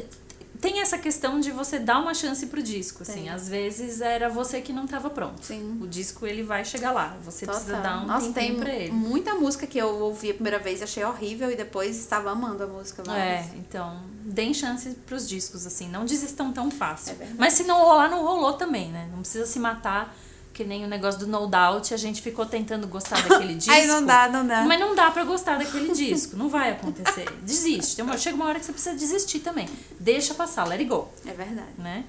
tem 0.64 0.80
essa 0.80 0.98
questão 0.98 1.42
de 1.42 1.52
você 1.52 1.78
dar 1.78 2.00
uma 2.00 2.14
chance 2.14 2.46
pro 2.46 2.64
disco, 2.64 3.04
assim. 3.04 3.24
Tem. 3.24 3.30
Às 3.30 3.50
vezes 3.50 4.00
era 4.00 4.30
você 4.30 4.62
que 4.62 4.72
não 4.72 4.88
tava 4.88 5.10
pronto. 5.10 5.46
Sim. 5.46 5.78
O 5.82 5.86
disco 5.86 6.26
ele 6.26 6.42
vai 6.42 6.64
chegar 6.64 6.94
lá, 6.94 7.18
você 7.22 7.46
precisa 7.46 7.82
dar 7.82 8.02
um 8.02 8.08
Nossa, 8.08 8.32
tem 8.32 8.56
pra 8.56 8.74
ele. 8.74 8.94
muita 8.94 9.36
música 9.36 9.68
que 9.68 9.78
eu 9.78 9.90
ouvi 10.00 10.32
a 10.32 10.34
primeira 10.34 10.60
vez 10.60 10.80
e 10.80 10.86
achei 10.86 11.04
horrível 11.04 11.52
e 11.52 11.58
depois 11.58 11.98
estava 11.98 12.32
amando 12.32 12.64
a 12.64 12.68
música. 12.68 13.02
É, 13.02 13.06
várias. 13.06 13.54
então, 13.56 14.04
deem 14.24 14.54
chance 14.54 14.90
pros 15.06 15.28
discos, 15.28 15.68
assim, 15.68 15.90
não 15.90 16.06
desistam 16.06 16.54
tão 16.54 16.72
fácil. 16.72 17.18
É. 17.20 17.28
Mas 17.38 17.52
se 17.56 17.66
não 17.66 17.80
rolar, 17.80 18.10
não 18.10 18.24
rolou 18.24 18.54
também, 18.54 18.90
né? 18.90 19.10
Não 19.12 19.20
precisa 19.20 19.46
se 19.46 19.60
matar, 19.60 20.16
que 20.54 20.64
nem 20.64 20.86
o 20.86 20.88
negócio 20.88 21.20
do 21.20 21.26
No 21.28 21.48
Doubt, 21.48 21.94
a 21.94 21.98
gente 21.98 22.22
ficou 22.22 22.46
tentando 22.46 22.88
gostar 22.88 23.20
daquele 23.28 23.56
disco. 23.56 23.72
Aí 23.72 23.88
não 23.88 24.06
dá, 24.06 24.30
não 24.30 24.46
dá. 24.46 24.62
Mas 24.62 24.80
não 24.80 24.94
dá 24.94 25.10
pra 25.10 25.24
gostar 25.24 25.58
daquele 25.58 25.92
disco, 25.94 26.38
não 26.38 26.48
vai 26.48 26.72
acontecer. 26.72 27.28
Desiste. 27.42 28.02
Uma- 28.02 28.18
chega 28.18 28.36
uma 28.36 28.46
hora 28.46 28.60
que 28.60 28.66
você 28.66 28.72
precisa 28.72 28.96
desistir 28.96 29.40
também. 29.40 29.68
Deixa 30.00 30.34
passar, 30.36 30.64
let 30.68 30.80
it 30.80 30.86
go, 30.90 31.10
É 31.26 31.32
verdade. 31.34 31.74
né? 31.80 32.04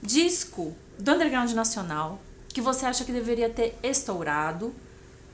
Disco 0.00 0.74
do 0.98 1.12
underground 1.12 1.50
nacional 1.52 2.20
que 2.48 2.60
você 2.60 2.86
acha 2.86 3.04
que 3.04 3.12
deveria 3.12 3.50
ter 3.50 3.76
estourado. 3.82 4.72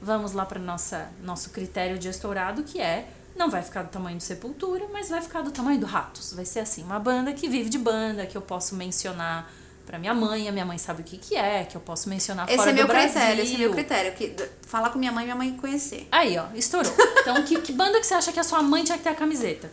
Vamos 0.01 0.33
lá 0.33 0.45
para 0.45 0.59
nossa 0.61 1.09
nosso 1.22 1.51
critério 1.51 1.99
de 1.99 2.09
estourado, 2.09 2.62
que 2.64 2.81
é 2.81 3.09
não 3.37 3.51
vai 3.51 3.62
ficar 3.62 3.83
do 3.83 3.89
tamanho 3.91 4.16
do 4.16 4.22
Sepultura, 4.22 4.87
mas 4.93 5.09
vai 5.09 5.20
ficar 5.20 5.43
do 5.43 5.51
tamanho 5.51 5.81
do 5.81 5.87
Ratos. 5.87 6.33
Vai 6.35 6.45
ser 6.45 6.61
assim, 6.61 6.83
uma 6.83 6.99
banda 6.99 7.33
que 7.33 7.49
vive 7.49 7.68
de 7.68 7.79
banda, 7.79 8.27
que 8.27 8.37
eu 8.37 8.43
posso 8.43 8.75
mencionar 8.75 9.51
pra 9.87 9.99
minha 9.99 10.14
mãe, 10.14 10.49
a 10.49 10.53
minha 10.53 10.64
mãe 10.64 10.78
sabe 10.78 11.03
o 11.03 11.05
que 11.05 11.16
que 11.18 11.37
é, 11.37 11.64
que 11.64 11.76
eu 11.76 11.80
posso 11.80 12.09
mencionar 12.09 12.47
Esse 12.49 12.57
fora 12.59 12.70
é 12.70 12.72
meu 12.74 12.85
do 12.87 12.89
Brasil. 12.89 13.11
critério, 13.12 13.43
esse 13.45 13.55
é 13.55 13.59
meu 13.59 13.72
critério. 13.72 14.12
Que, 14.14 14.35
falar 14.66 14.91
com 14.91 14.99
minha 14.99 15.12
mãe 15.12 15.22
e 15.22 15.26
minha 15.26 15.37
mãe 15.37 15.57
conhecer. 15.57 16.09
Aí, 16.11 16.37
ó, 16.39 16.47
estourou. 16.55 16.93
Então, 17.20 17.43
que, 17.45 17.61
que 17.61 17.72
banda 17.72 18.01
que 18.01 18.07
você 18.07 18.14
acha 18.14 18.32
que 18.32 18.41
a 18.41 18.45
sua 18.45 18.62
mãe 18.62 18.85
tinha 18.85 18.97
que 18.99 19.05
ter 19.05 19.11
a 19.11 19.14
camiseta? 19.14 19.70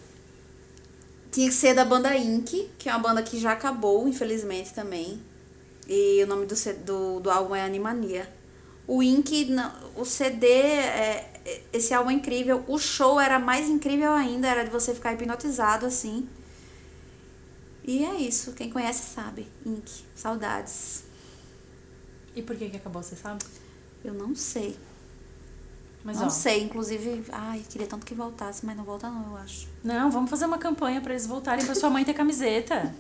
Tinha 1.32 1.48
que 1.48 1.54
ser 1.56 1.74
da 1.74 1.86
banda 1.86 2.16
Ink, 2.18 2.70
que 2.78 2.90
é 2.90 2.94
uma 2.94 3.00
banda 3.00 3.24
que 3.24 3.40
já 3.40 3.54
acabou, 3.54 4.08
infelizmente, 4.08 4.74
também. 4.74 5.22
E 5.88 6.22
o 6.24 6.28
nome 6.28 6.46
do, 6.46 6.56
do, 6.86 7.20
do 7.22 7.32
álbum 7.32 7.56
é 7.56 7.64
Animania. 7.64 8.30
O 8.86 9.02
Ink, 9.02 9.46
não- 9.46 9.72
o 9.96 10.04
CD, 10.04 10.48
é, 10.48 11.30
é- 11.46 11.62
esse 11.72 11.94
álbum 11.94 12.10
é 12.10 12.14
incrível. 12.14 12.64
O 12.68 12.78
show 12.78 13.20
era 13.20 13.40
mais 13.40 13.70
incrível 13.70 14.12
ainda, 14.12 14.48
era 14.48 14.64
de 14.66 14.70
você 14.70 14.94
ficar 14.94 15.14
hipnotizado 15.14 15.86
assim. 15.86 16.28
E 17.84 18.04
é 18.06 18.16
isso, 18.16 18.54
quem 18.54 18.70
conhece 18.70 19.14
sabe. 19.14 19.48
Ink, 19.66 19.90
saudades. 20.16 21.04
E 22.36 22.42
por 22.42 22.56
que 22.56 22.70
que 22.70 22.78
acabou, 22.78 23.02
você 23.02 23.16
sabe? 23.16 23.44
Eu 24.04 24.14
não 24.14 24.36
sei. 24.36 24.78
Mas, 26.04 26.18
não 26.18 26.28
ó, 26.28 26.30
sei, 26.30 26.64
inclusive, 26.64 27.24
ai, 27.32 27.64
queria 27.70 27.86
tanto 27.86 28.06
que 28.06 28.16
voltasse, 28.16 28.66
mas 28.66 28.76
não 28.76 28.84
volta 28.84 29.08
não, 29.08 29.32
eu 29.32 29.38
acho. 29.38 29.68
Não, 29.84 30.10
vamos 30.10 30.32
fazer 30.32 30.46
uma 30.46 30.58
campanha 30.58 31.00
pra 31.00 31.12
eles 31.14 31.28
voltarem 31.28 31.64
pra 31.64 31.76
sua 31.76 31.92
mãe 31.92 32.04
ter 32.04 32.16
camiseta. 32.16 32.92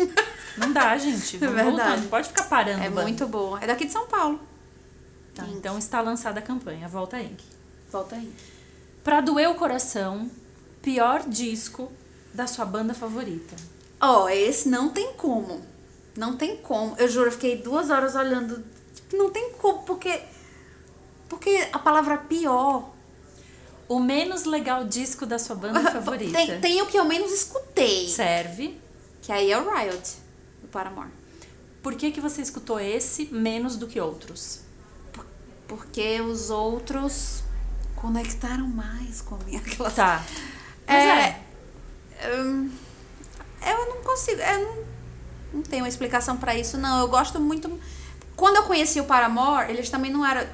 Não 0.57 0.71
dá, 0.71 0.95
gente. 0.99 1.37
Vamos 1.37 1.57
É 1.57 1.63
verdade. 1.63 1.77
voltar. 1.87 1.97
Não 2.01 2.07
pode 2.09 2.27
ficar 2.27 2.43
parando. 2.43 2.83
É 2.83 2.89
muito 2.89 3.27
boa. 3.27 3.59
É 3.59 3.65
daqui 3.65 3.85
de 3.85 3.91
São 3.91 4.05
Paulo. 4.07 4.39
Tá, 5.33 5.47
então 5.47 5.79
está 5.79 5.99
lançada 6.01 6.39
a 6.39 6.43
campanha. 6.43 6.87
Volta 6.87 7.19
Inc. 7.19 7.39
Volta 7.91 8.15
aí. 8.15 8.31
Pra 9.03 9.19
doer 9.19 9.49
o 9.49 9.55
coração, 9.55 10.29
pior 10.83 11.27
disco 11.27 11.91
da 12.33 12.45
sua 12.45 12.65
banda 12.65 12.93
favorita. 12.93 13.55
Ó, 14.01 14.27
esse 14.29 14.67
não 14.67 14.89
tem 14.89 15.13
como. 15.13 15.61
Não 16.17 16.35
tem 16.35 16.57
como. 16.57 16.95
Eu 16.97 17.07
juro, 17.07 17.27
eu 17.27 17.31
fiquei 17.31 17.57
duas 17.57 17.89
horas 17.89 18.15
olhando. 18.15 18.63
Tipo, 18.93 19.15
não 19.17 19.29
tem 19.29 19.51
como, 19.53 19.83
porque. 19.83 20.21
Porque 21.29 21.67
a 21.71 21.79
palavra 21.79 22.17
pior. 22.17 22.89
O 23.87 23.99
menos 23.99 24.45
legal 24.45 24.85
disco 24.85 25.25
da 25.25 25.37
sua 25.37 25.55
banda 25.55 25.79
favorita. 25.91 26.31
Tem, 26.31 26.61
tem 26.61 26.81
o 26.81 26.87
que 26.87 26.97
eu 26.97 27.03
menos 27.05 27.31
escutei. 27.31 28.07
Serve. 28.09 28.79
Que 29.21 29.31
aí 29.31 29.51
é 29.51 29.57
o 29.57 29.69
Riot, 29.69 30.15
do 30.61 30.67
Paramore. 30.69 31.09
Por 31.83 31.95
que, 31.95 32.11
que 32.11 32.21
você 32.21 32.41
escutou 32.41 32.79
esse 32.79 33.25
menos 33.25 33.75
do 33.75 33.87
que 33.87 33.99
outros? 33.99 34.61
Porque 35.67 36.21
os 36.21 36.49
outros 36.49 37.43
conectaram 37.95 38.67
mais 38.67 39.21
com 39.21 39.35
a 39.35 39.39
minha 39.39 39.61
classe. 39.75 39.95
Tá. 39.95 40.23
Mas 40.87 41.03
É, 41.03 41.41
é. 42.21 42.35
hum, 42.37 42.71
eu 43.65 43.89
não 43.95 44.01
consigo. 44.03 44.39
Eu 44.41 44.59
não, 44.59 44.83
não 45.55 45.61
tenho 45.63 45.83
uma 45.83 45.89
explicação 45.89 46.37
pra 46.37 46.55
isso, 46.55 46.77
não. 46.77 46.99
Eu 47.01 47.07
gosto 47.07 47.39
muito. 47.39 47.79
Quando 48.35 48.55
eu 48.57 48.63
conheci 48.63 48.99
o 48.99 49.05
Paramore, 49.05 49.69
eles 49.71 49.89
também 49.89 50.11
não 50.11 50.25
eram. 50.25 50.47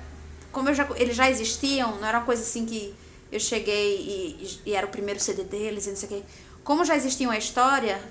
Como 0.51 0.69
eu 0.69 0.73
já, 0.73 0.87
eles 0.95 1.15
já 1.15 1.29
existiam, 1.29 1.95
não 1.97 2.07
era 2.07 2.17
uma 2.19 2.25
coisa 2.25 2.41
assim 2.41 2.65
que 2.65 2.93
eu 3.31 3.39
cheguei 3.39 3.97
e, 3.97 4.43
e- 4.43 4.61
e 4.71 4.73
era 4.73 4.85
o 4.87 4.89
primeiro 4.89 5.19
CD 5.19 5.43
deles 5.43 5.85
e 5.85 5.89
não 5.89 5.97
sei 5.97 6.07
o 6.07 6.11
quê. 6.13 6.23
Como 6.63 6.83
já 6.83 6.95
existia 6.95 7.27
uma 7.27 7.37
história, 7.37 8.01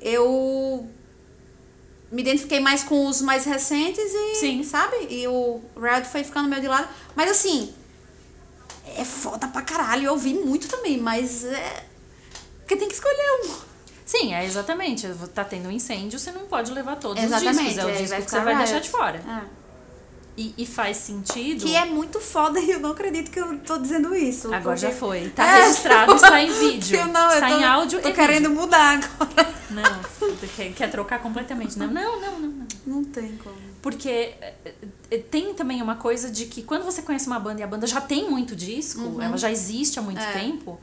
eu 0.00 0.88
me 2.10 2.22
identifiquei 2.22 2.58
mais 2.60 2.82
com 2.82 3.06
os 3.06 3.20
mais 3.20 3.44
recentes 3.44 3.98
e. 4.12 4.34
Sim. 4.36 4.64
Sabe? 4.64 5.06
E 5.08 5.26
o 5.28 5.60
Red 5.80 6.04
foi 6.04 6.24
ficando 6.24 6.48
meio 6.48 6.60
de 6.62 6.68
lado. 6.68 6.88
Mas 7.14 7.30
assim, 7.30 7.72
é 8.96 9.04
foda 9.04 9.46
pra 9.48 9.62
caralho. 9.62 10.06
Eu 10.06 10.12
ouvi 10.12 10.34
muito 10.34 10.68
também, 10.68 10.98
mas 10.98 11.44
é. 11.44 11.86
Porque 12.60 12.76
tem 12.76 12.88
que 12.88 12.94
escolher 12.94 13.44
um. 13.44 13.69
Sim, 14.10 14.34
é 14.34 14.44
exatamente. 14.44 15.06
Tá 15.34 15.44
tendo 15.44 15.68
um 15.68 15.70
incêndio, 15.70 16.18
você 16.18 16.32
não 16.32 16.42
pode 16.42 16.72
levar 16.72 16.96
todos 16.96 17.22
Exatamente, 17.22 17.58
os 17.60 17.74
discos. 17.74 17.78
É 17.78 17.84
o 17.84 17.96
disco 17.96 18.08
vai 18.08 18.22
que 18.22 18.30
você 18.30 18.40
vai 18.40 18.54
Riot. 18.54 18.64
deixar 18.64 18.80
de 18.80 18.88
fora. 18.90 19.18
É. 19.18 19.60
E, 20.36 20.54
e 20.58 20.66
faz 20.66 20.96
sentido. 20.96 21.64
Que 21.64 21.76
é 21.76 21.84
muito 21.84 22.18
foda 22.20 22.58
e 22.58 22.70
eu 22.70 22.80
não 22.80 22.90
acredito 22.92 23.30
que 23.30 23.38
eu 23.38 23.58
tô 23.60 23.78
dizendo 23.78 24.14
isso. 24.14 24.46
Agora 24.48 24.62
porque- 24.62 24.80
já 24.80 24.90
foi. 24.90 25.28
Tá 25.36 25.44
É. 25.58 25.62
registrado, 25.62 26.14
está 26.14 26.42
em 26.42 26.50
vídeo. 26.52 26.98
Eu 26.98 27.06
não, 27.06 27.28
está 27.32 27.50
eu 27.50 27.54
tô, 27.56 27.60
em 27.60 27.64
áudio 27.64 28.00
tô 28.02 28.08
e 28.08 28.12
querendo 28.12 28.48
vídeo. 28.48 28.60
mudar 28.60 28.98
agora. 28.98 29.54
Não, 29.70 30.38
quer, 30.56 30.72
quer 30.72 30.90
trocar 30.90 31.20
completamente. 31.20 31.78
Não, 31.78 31.86
não, 31.88 32.20
não, 32.20 32.32
não. 32.40 32.48
não. 32.48 32.66
Não 32.86 33.04
tem 33.04 33.36
como. 33.36 33.54
Porque 33.82 34.08
é, 34.08 34.54
é, 35.10 35.18
tem 35.18 35.54
também 35.54 35.80
uma 35.82 35.94
coisa 35.96 36.30
de 36.30 36.46
que 36.46 36.62
quando 36.62 36.82
você 36.84 37.02
conhece 37.02 37.26
uma 37.28 37.38
banda 37.38 37.60
e 37.60 37.62
a 37.62 37.66
banda 37.66 37.86
já 37.86 38.00
tem 38.00 38.28
muito 38.28 38.56
disco, 38.56 39.20
ela 39.20 39.36
já 39.36 39.50
existe 39.52 39.98
há 39.98 40.02
muito 40.02 40.18
Uhum. 40.20 40.26
É. 40.28 40.32
tempo, 40.32 40.80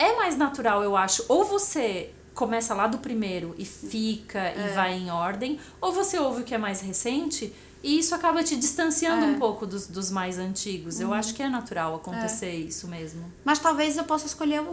é 0.00 0.16
mais 0.16 0.36
natural, 0.36 0.82
eu 0.82 0.96
acho, 0.96 1.24
ou 1.28 1.44
você 1.44 2.10
começa 2.34 2.72
lá 2.74 2.86
do 2.86 2.98
primeiro 2.98 3.54
e 3.58 3.64
fica 3.66 4.38
É. 4.38 4.54
e 4.70 4.74
vai 4.74 4.94
em 4.94 5.10
ordem, 5.10 5.60
ou 5.80 5.92
você 5.92 6.18
ouve 6.18 6.40
o 6.40 6.44
que 6.44 6.54
é 6.54 6.58
mais 6.58 6.80
recente 6.80 7.52
e 7.82 7.98
isso 7.98 8.14
acaba 8.14 8.42
te 8.42 8.56
distanciando 8.56 9.24
É. 9.24 9.28
Uhum. 9.28 9.34
um 9.34 9.38
pouco 9.38 9.66
dos, 9.66 9.86
dos 9.86 10.10
mais 10.10 10.38
antigos. 10.38 11.00
Eu 11.00 11.12
acho 11.12 11.34
que 11.34 11.42
é 11.42 11.48
natural 11.48 11.94
acontecer 11.96 12.52
isso 12.52 12.88
mesmo. 12.88 13.30
Mas 13.44 13.58
talvez 13.58 13.96
eu 13.96 14.04
possa 14.04 14.26
escolher 14.26 14.60
um. 14.60 14.72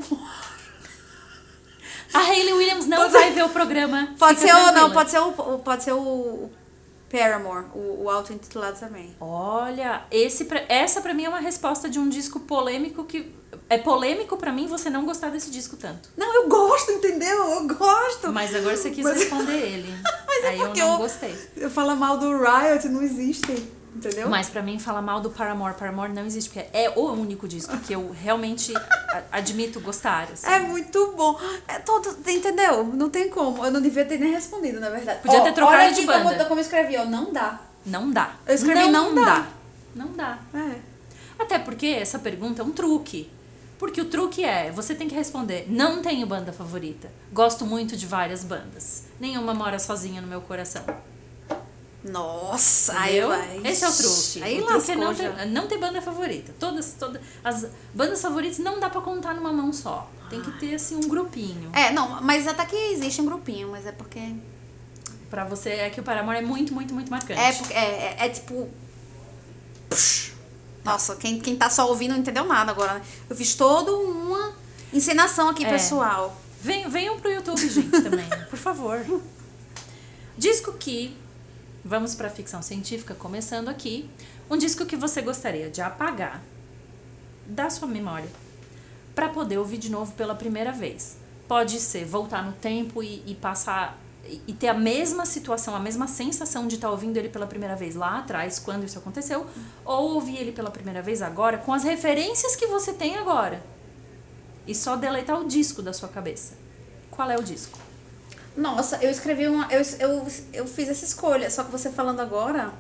A 2.14 2.20
Hayley 2.20 2.54
Williams 2.54 2.86
não 2.88 2.98
Pode 3.00 3.12
vai 3.14 3.32
ver 3.32 3.44
o 3.44 3.50
programa. 3.50 4.14
Pode 4.18 4.40
fica 4.40 4.54
ser 4.54 4.54
o. 4.54 4.72
Não, 4.72 4.92
pode 4.92 5.12
ser 5.12 5.20
o. 5.20 5.32
Pode 5.60 5.84
ser 5.84 5.92
o. 5.94 6.00
o 6.00 6.52
Paramore, 7.10 7.68
o, 7.74 8.04
o 8.04 8.10
auto-intitulado 8.10 8.78
também. 8.80 9.16
Olha, 9.20 10.04
esse 10.12 10.46
essa 10.68 11.00
pra 11.02 11.14
mim 11.14 11.24
é 11.24 11.30
uma 11.30 11.40
resposta 11.40 11.90
de 11.90 11.98
um 12.00 12.10
disco 12.10 12.42
polêmico 12.42 13.06
que 13.06 13.34
é 13.70 13.78
polêmico 13.78 14.38
pra 14.38 14.52
mim 14.52 14.68
você 14.68 14.90
não 14.90 15.06
gostar 15.06 15.30
desse 15.30 15.50
disco 15.52 15.76
tanto. 15.76 16.10
Não, 16.18 16.34
eu 16.44 16.48
gosto, 16.50 16.92
entendeu? 16.92 17.50
Eu 17.52 17.68
gosto. 17.68 18.32
Mas 18.32 18.54
agora 18.56 18.76
você 18.78 18.90
quis 18.92 19.04
Mas- 19.04 19.18
responder 19.20 19.54
ele. 19.60 19.94
Mas 20.28 20.44
é 20.44 20.48
Aí 20.50 20.60
eu 20.60 20.66
porque 20.68 20.82
não 20.82 20.94
eu- 20.94 20.98
gostei. 21.00 21.36
Eu 21.56 21.70
falo 21.70 21.96
mal 21.96 22.18
do 22.18 22.30
Riot, 22.38 22.88
não 22.90 23.02
existe. 23.02 23.76
Entendeu? 23.96 24.30
Mas 24.30 24.48
pra 24.48 24.62
mim 24.62 24.78
falar 24.78 25.02
mal 25.02 25.20
do 25.20 25.32
Paramore, 25.32 25.74
Paramore 25.74 26.14
não 26.14 26.24
existe 26.24 26.52
porque 26.52 26.68
é 26.72 26.94
o 26.96 27.02
único 27.14 27.48
disco 27.48 27.76
que 27.80 27.94
eu 27.94 28.12
realmente 28.22 28.72
admito 29.32 29.80
gostar. 29.80 30.28
assim. 30.32 30.46
É 30.48 30.60
muito 30.60 31.14
bom. 31.18 31.40
É 31.68 31.80
todo, 31.80 32.16
entendeu? 32.28 32.84
Não 32.84 33.10
tem 33.10 33.28
como. 33.30 33.66
Eu 33.66 33.72
não 33.72 33.82
devia 33.82 34.06
ter 34.06 34.20
nem 34.20 34.32
respondido, 34.32 34.80
na 34.80 34.92
verdade. 34.92 35.22
Podia 35.24 35.42
ter 35.42 35.52
trocado 35.54 35.82
olha 35.82 35.92
de 35.94 36.04
banda. 36.06 36.30
Como, 36.36 36.46
como 36.46 36.60
eu 36.60 36.64
escrevi, 36.64 36.96
ó. 36.96 37.06
Não 37.06 37.34
dá. 37.34 37.60
Não 37.84 38.12
dá. 38.12 38.36
Eu 38.46 38.54
escrevi 38.54 38.88
não 38.92 39.16
dá. 39.16 39.48
Não 39.96 40.08
dá. 40.12 40.38
É. 40.54 40.76
Até 41.40 41.58
porque 41.58 41.88
essa 41.88 42.20
pergunta 42.20 42.62
é 42.62 42.66
um 42.66 42.72
truque. 42.72 43.32
Porque 43.78 44.02
o 44.02 44.06
truque 44.06 44.44
é, 44.44 44.72
você 44.72 44.96
tem 44.96 45.08
que 45.08 45.14
responder, 45.16 45.66
não 45.70 46.02
tenho 46.02 46.26
banda 46.26 46.52
favorita. 46.52 47.12
Gosto 47.32 47.66
muito 47.66 47.96
de 47.96 48.08
várias 48.08 48.44
bandas. 48.44 49.04
Nenhuma 49.20 49.54
mora 49.54 49.78
sozinha 49.78 50.20
no 50.20 50.28
meu 50.28 50.42
coração. 50.42 50.84
Nossa, 52.04 52.98
aí 52.98 53.18
Entendeu? 53.18 53.28
vai. 53.30 53.62
Esse 53.66 53.84
é 53.84 53.90
o 53.90 53.94
truque. 53.94 54.44
Aí 54.44 54.62
o 54.62 54.66
truque 54.66 54.92
é 54.92 54.96
não 54.96 55.14
já. 55.14 55.32
ter, 55.32 55.46
não 55.48 55.68
ter 55.68 55.78
banda 55.78 56.02
favorita. 56.02 56.54
Todas, 56.60 56.94
todas 56.98 57.22
as 57.44 57.68
bandas 57.94 58.22
favoritas 58.22 58.60
não 58.60 58.80
dá 58.80 58.90
pra 58.90 59.02
contar 59.02 59.34
numa 59.34 59.52
mão 59.52 59.74
só. 59.74 60.10
Tem 60.30 60.42
que 60.42 60.52
ter, 60.60 60.76
assim, 60.76 60.96
um 60.96 61.08
grupinho. 61.08 61.70
É, 61.74 61.92
não, 61.92 62.22
mas 62.22 62.48
até 62.48 62.66
que 62.66 62.76
existe 62.76 63.22
um 63.22 63.26
grupinho, 63.26 63.70
mas 63.70 63.86
é 63.86 63.92
porque. 63.92 64.36
Pra 65.30 65.44
você, 65.44 65.70
é 65.72 65.90
que 65.90 66.00
o 66.00 66.04
Paramore 66.04 66.38
é 66.38 66.42
muito, 66.42 66.74
muito, 66.74 66.94
muito 66.94 67.10
marcante. 67.12 67.40
É, 67.40 67.52
porque- 67.54 67.74
é, 67.74 68.16
é, 68.20 68.26
é 68.26 68.30
tipo. 68.30 68.70
Nossa, 70.88 71.16
quem, 71.18 71.40
quem 71.40 71.56
tá 71.56 71.70
só 71.70 71.88
ouvindo 71.88 72.12
não 72.12 72.20
entendeu 72.20 72.46
nada 72.46 72.72
agora, 72.72 72.96
né? 72.96 73.02
Eu 73.30 73.36
fiz 73.36 73.56
toda 73.56 73.92
uma 73.92 74.54
encenação 74.94 75.50
aqui, 75.50 75.66
É. 75.66 75.70
pessoal. 75.70 76.36
Venham, 76.62 76.90
venham 76.90 77.20
pro 77.20 77.30
YouTube, 77.32 77.70
gente, 77.70 77.90
também, 78.02 78.28
por 78.50 78.58
favor. 78.58 79.06
Disco 80.38 80.74
que. 80.74 81.16
Vamos 81.84 82.16
pra 82.16 82.30
ficção 82.30 82.62
científica, 82.62 83.14
começando 83.14 83.70
aqui. 83.70 84.10
Um 84.50 84.58
disco 84.58 84.86
que 84.86 84.96
você 84.96 85.22
gostaria 85.22 85.70
de 85.70 85.82
apagar 85.82 86.42
da 87.46 87.70
sua 87.70 87.88
memória 87.88 88.30
pra 89.16 89.30
poder 89.30 89.58
ouvir 89.58 89.78
de 89.78 89.90
novo 89.90 90.12
pela 90.14 90.36
primeira 90.36 90.72
vez. 90.72 91.18
Pode 91.48 91.80
ser 91.80 92.04
voltar 92.06 92.44
no 92.44 92.52
tempo 92.54 93.02
e, 93.04 93.24
e 93.26 93.36
passar. 93.36 93.98
E- 94.48 94.54
ter 94.54 94.68
a 94.68 94.74
mesma 94.74 95.26
situação, 95.26 95.76
a 95.76 95.80
mesma 95.80 96.08
sensação 96.08 96.68
de 96.68 96.76
estar 96.76 96.90
ouvindo 96.90 97.18
ele 97.18 97.30
pela 97.30 97.48
primeira 97.48 97.76
vez 97.76 97.96
lá 97.96 98.20
atrás, 98.20 98.60
quando 98.60 98.84
isso 98.84 98.98
aconteceu, 99.00 99.46
ou 99.86 100.16
ouvir 100.16 100.38
ele 100.38 100.52
pela 100.52 100.70
primeira 100.70 101.02
vez 101.02 101.22
agora 101.22 101.58
com 101.58 101.74
as 101.74 101.84
referências 101.84 102.56
que 102.56 102.68
você 102.68 102.94
tem 102.94 103.18
agora 103.18 103.62
e 104.68 104.76
só 104.76 104.96
deletar 104.96 105.40
o 105.40 105.48
disco 105.48 105.82
da 105.82 105.94
sua 105.94 106.10
cabeça. 106.10 106.54
Qual 107.10 107.30
é 107.32 107.38
o 107.38 107.44
disco? 107.44 107.80
Nossa, 108.56 108.98
eu 109.04 109.10
escrevi 109.10 109.48
uma. 109.48 109.72
Eu, 109.72 109.82
eu, 110.00 110.28
eu 110.52 110.68
fiz 110.68 110.90
essa 110.90 111.06
escolha, 111.06 111.50
só 111.50 111.64
que 111.64 111.72
você 111.72 111.90
falando 111.92 112.20
agora, 112.20 112.74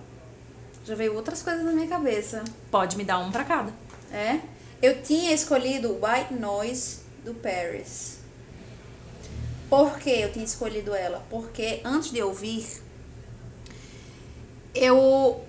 já 0.83 0.95
veio 0.95 1.15
outras 1.15 1.41
coisas 1.41 1.63
na 1.63 1.71
minha 1.71 1.87
cabeça. 1.87 2.43
Pode 2.71 2.97
me 2.97 3.03
dar 3.03 3.19
um 3.19 3.31
pra 3.31 3.43
cada. 3.43 3.71
É? 4.11 4.39
Eu 4.81 5.01
tinha 5.01 5.33
escolhido 5.33 5.99
White 6.03 6.33
Noise 6.33 6.99
do 7.23 7.33
Paris. 7.33 8.16
Por 9.69 9.99
que 9.99 10.09
eu 10.09 10.31
tinha 10.31 10.45
escolhido 10.45 10.93
ela? 10.93 11.25
Porque 11.29 11.81
antes 11.83 12.11
de 12.11 12.21
ouvir, 12.21 12.65
eu 14.73 15.43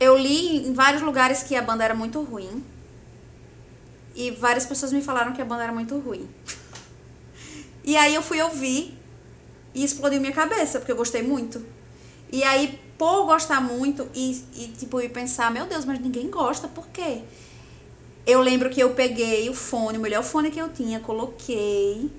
eu 0.00 0.16
li 0.16 0.68
em 0.68 0.72
vários 0.72 1.02
lugares 1.02 1.42
que 1.42 1.54
a 1.56 1.62
banda 1.62 1.84
era 1.84 1.94
muito 1.94 2.22
ruim. 2.22 2.64
E 4.14 4.30
várias 4.30 4.64
pessoas 4.64 4.92
me 4.92 5.02
falaram 5.02 5.32
que 5.32 5.42
a 5.42 5.44
banda 5.44 5.64
era 5.64 5.72
muito 5.72 5.98
ruim. 5.98 6.28
E 7.84 7.96
aí 7.96 8.14
eu 8.14 8.22
fui 8.22 8.40
ouvir 8.40 8.98
e 9.74 9.84
explodiu 9.84 10.20
minha 10.20 10.32
cabeça, 10.32 10.78
porque 10.78 10.92
eu 10.92 10.96
gostei 10.96 11.22
muito. 11.22 11.64
E 12.30 12.42
aí, 12.42 12.78
por 12.98 13.24
gostar 13.26 13.60
muito 13.60 14.08
e, 14.14 14.44
e 14.54 14.68
tipo, 14.68 15.00
e 15.00 15.08
pensar, 15.08 15.50
meu 15.50 15.66
Deus, 15.66 15.84
mas 15.84 15.98
ninguém 15.98 16.28
gosta, 16.28 16.68
por 16.68 16.86
quê? 16.88 17.22
Eu 18.26 18.42
lembro 18.42 18.68
que 18.68 18.80
eu 18.80 18.90
peguei 18.90 19.48
o 19.48 19.54
fone, 19.54 19.96
o 19.96 20.00
melhor 20.00 20.22
fone 20.22 20.50
que 20.50 20.60
eu 20.60 20.68
tinha, 20.68 21.00
coloquei, 21.00 22.10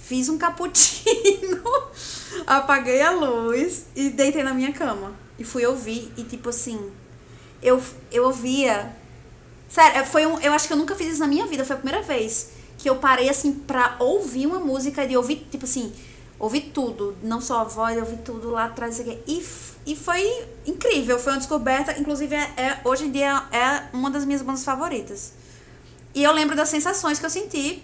fiz 0.00 0.28
um 0.28 0.36
cappuccino, 0.36 1.62
apaguei 2.46 3.00
a 3.00 3.12
luz 3.12 3.84
e 3.94 4.10
deitei 4.10 4.42
na 4.42 4.52
minha 4.52 4.72
cama. 4.72 5.12
E 5.38 5.44
fui 5.44 5.64
ouvir 5.64 6.12
e 6.16 6.24
tipo 6.24 6.48
assim, 6.48 6.90
eu, 7.62 7.80
eu 8.10 8.24
ouvia. 8.24 8.96
Sério, 9.68 10.04
foi 10.04 10.26
um, 10.26 10.40
eu 10.40 10.52
acho 10.52 10.66
que 10.66 10.72
eu 10.72 10.76
nunca 10.76 10.96
fiz 10.96 11.12
isso 11.12 11.20
na 11.20 11.28
minha 11.28 11.46
vida, 11.46 11.64
foi 11.64 11.76
a 11.76 11.78
primeira 11.78 12.02
vez 12.02 12.50
que 12.76 12.88
eu 12.88 12.96
parei 12.96 13.28
assim 13.28 13.52
pra 13.52 13.96
ouvir 13.98 14.46
uma 14.46 14.58
música 14.58 15.04
e 15.04 15.16
ouvir, 15.16 15.46
tipo 15.50 15.64
assim, 15.66 15.92
ouvir 16.38 16.72
tudo, 16.72 17.14
não 17.22 17.40
só 17.40 17.60
a 17.60 17.64
voz, 17.64 17.94
eu 17.94 18.02
ouvi 18.04 18.16
tudo 18.24 18.50
lá 18.50 18.64
atrás 18.64 18.98
e 18.98 19.44
e 19.86 19.96
foi 19.96 20.46
incrível, 20.66 21.18
foi 21.18 21.32
uma 21.32 21.38
descoberta, 21.38 21.98
inclusive 21.98 22.34
é, 22.34 22.52
é- 22.56 22.80
hoje 22.84 23.04
em 23.06 23.10
dia 23.10 23.44
é 23.50 23.84
uma 23.92 24.10
das 24.10 24.24
minhas 24.24 24.42
bandas 24.42 24.64
favoritas. 24.64 25.32
E 26.14 26.22
eu 26.22 26.32
lembro 26.32 26.56
das 26.56 26.68
sensações 26.68 27.18
que 27.18 27.26
eu 27.26 27.30
senti. 27.30 27.82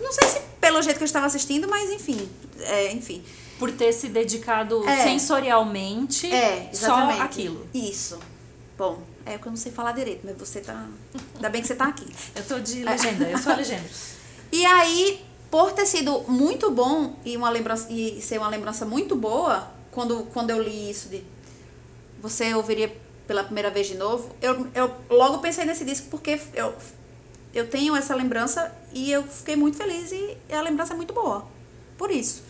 Não 0.00 0.12
sei 0.12 0.28
se 0.28 0.40
pelo 0.60 0.80
jeito 0.82 0.96
que 0.96 1.02
eu 1.04 1.06
estava 1.06 1.26
assistindo, 1.26 1.68
mas 1.68 1.90
enfim, 1.90 2.28
é, 2.60 2.92
enfim. 2.92 3.22
Por 3.58 3.72
ter 3.72 3.92
se 3.92 4.08
dedicado 4.08 4.88
É. 4.88 5.02
sensorialmente 5.02 6.32
É, 6.32 6.70
só 6.72 6.94
aquilo. 7.20 7.66
Isso. 7.74 8.18
Bom, 8.76 9.02
é 9.26 9.36
que 9.36 9.46
eu 9.46 9.50
não 9.50 9.56
sei 9.56 9.72
falar 9.72 9.92
direito, 9.92 10.20
mas 10.24 10.36
você 10.38 10.60
tá. 10.60 10.86
Ainda 11.34 11.48
bem 11.48 11.60
que 11.60 11.66
você 11.66 11.74
tá 11.74 11.86
aqui. 11.86 12.06
Eu 12.36 12.44
tô 12.46 12.60
de 12.60 12.84
legenda, 12.84 13.28
eu 13.28 13.38
sou 13.38 13.52
a 13.52 13.56
legenda. 13.56 13.84
E 14.50 14.64
aí, 14.64 15.22
por 15.50 15.72
ter 15.72 15.84
sido 15.84 16.20
muito 16.26 16.70
bom 16.70 17.14
e 17.22 17.36
uma 17.36 17.50
lembrança 17.50 17.86
e 17.90 18.18
ser 18.22 18.38
uma 18.38 18.48
lembrança 18.48 18.86
muito 18.86 19.14
boa, 19.14 19.70
quando, 19.90 20.22
quando 20.32 20.48
eu 20.48 20.62
li 20.62 20.90
isso 20.90 21.10
de 21.10 21.22
você 22.18 22.54
ouviria 22.54 22.90
pela 23.26 23.44
primeira 23.44 23.70
vez 23.70 23.86
de 23.86 23.94
novo, 23.94 24.34
eu, 24.40 24.66
eu 24.74 24.94
logo 25.10 25.38
pensei 25.38 25.66
nesse 25.66 25.84
disco 25.84 26.06
porque 26.10 26.40
eu, 26.54 26.74
eu 27.54 27.66
tenho 27.68 27.94
essa 27.96 28.14
lembrança 28.14 28.72
e 28.92 29.10
eu 29.10 29.22
fiquei 29.24 29.56
muito 29.56 29.76
feliz 29.76 30.12
e 30.12 30.36
a 30.52 30.60
lembrança 30.60 30.94
é 30.94 30.96
muito 30.96 31.12
boa. 31.12 31.46
Por 31.96 32.10
isso. 32.10 32.42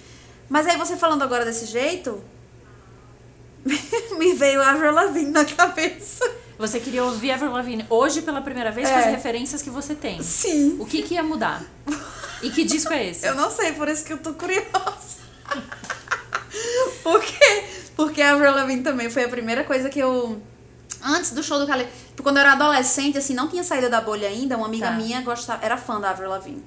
Mas 0.49 0.66
aí 0.66 0.76
você 0.76 0.96
falando 0.96 1.22
agora 1.22 1.44
desse 1.44 1.66
jeito, 1.66 2.22
me 4.18 4.34
veio 4.34 4.61
a 4.62 4.70
Avril 4.70 4.92
Lavigne 4.92 5.30
na 5.30 5.44
cabeça. 5.44 6.28
Você 6.59 6.80
queria 6.80 7.05
ouvir 7.05 7.30
Avril 7.32 7.53
Lavigne 7.53 7.86
hoje 7.88 8.22
pela 8.22 8.40
primeira 8.40 8.70
vez 8.72 8.88
com 8.88 8.94
É. 8.94 8.99
as 9.05 9.07
referências 9.07 9.62
que 9.62 9.70
você 9.70 9.94
tem. 9.94 10.22
Sim. 10.22 10.76
O 10.80 10.86
que, 10.86 11.03
que 11.03 11.14
ia 11.14 11.22
mudar? 11.22 11.62
E 12.42 12.51
que 12.51 12.64
disco 12.64 12.92
é 12.92 13.09
esse? 13.09 13.26
Eu 13.26 13.34
não 13.34 13.51
sei, 13.51 13.72
por 13.72 13.88
isso 13.88 14.05
que 14.05 14.12
eu 14.12 14.18
tô 14.18 14.32
curiosa. 14.34 15.18
Por 17.03 17.20
quê? 17.22 17.64
Porque 17.96 18.20
a 18.22 18.32
Avril 18.32 18.53
Lavigne 18.53 18.82
também 18.82 19.09
foi 19.11 19.24
a 19.24 19.28
primeira 19.28 19.64
coisa 19.64 19.88
que 19.88 19.99
eu... 19.99 20.40
Antes 21.03 21.30
do 21.30 21.42
show 21.42 21.59
do 21.59 21.66
Cali... 21.66 21.86
Quando 22.23 22.37
eu 22.37 22.41
era 22.43 22.53
adolescente, 22.53 23.16
assim, 23.19 23.35
não 23.35 23.49
tinha 23.49 23.62
saído 23.64 23.89
da 23.91 24.01
bolha 24.01 24.29
ainda, 24.29 24.57
uma 24.57 24.66
amiga 24.66 24.87
Tá. 24.89 24.93
minha 24.93 25.21
gostava, 25.23 25.64
era 25.64 25.77
fã 25.77 26.01
da 26.01 26.11
Avril 26.11 26.29
Lavigne. 26.31 26.62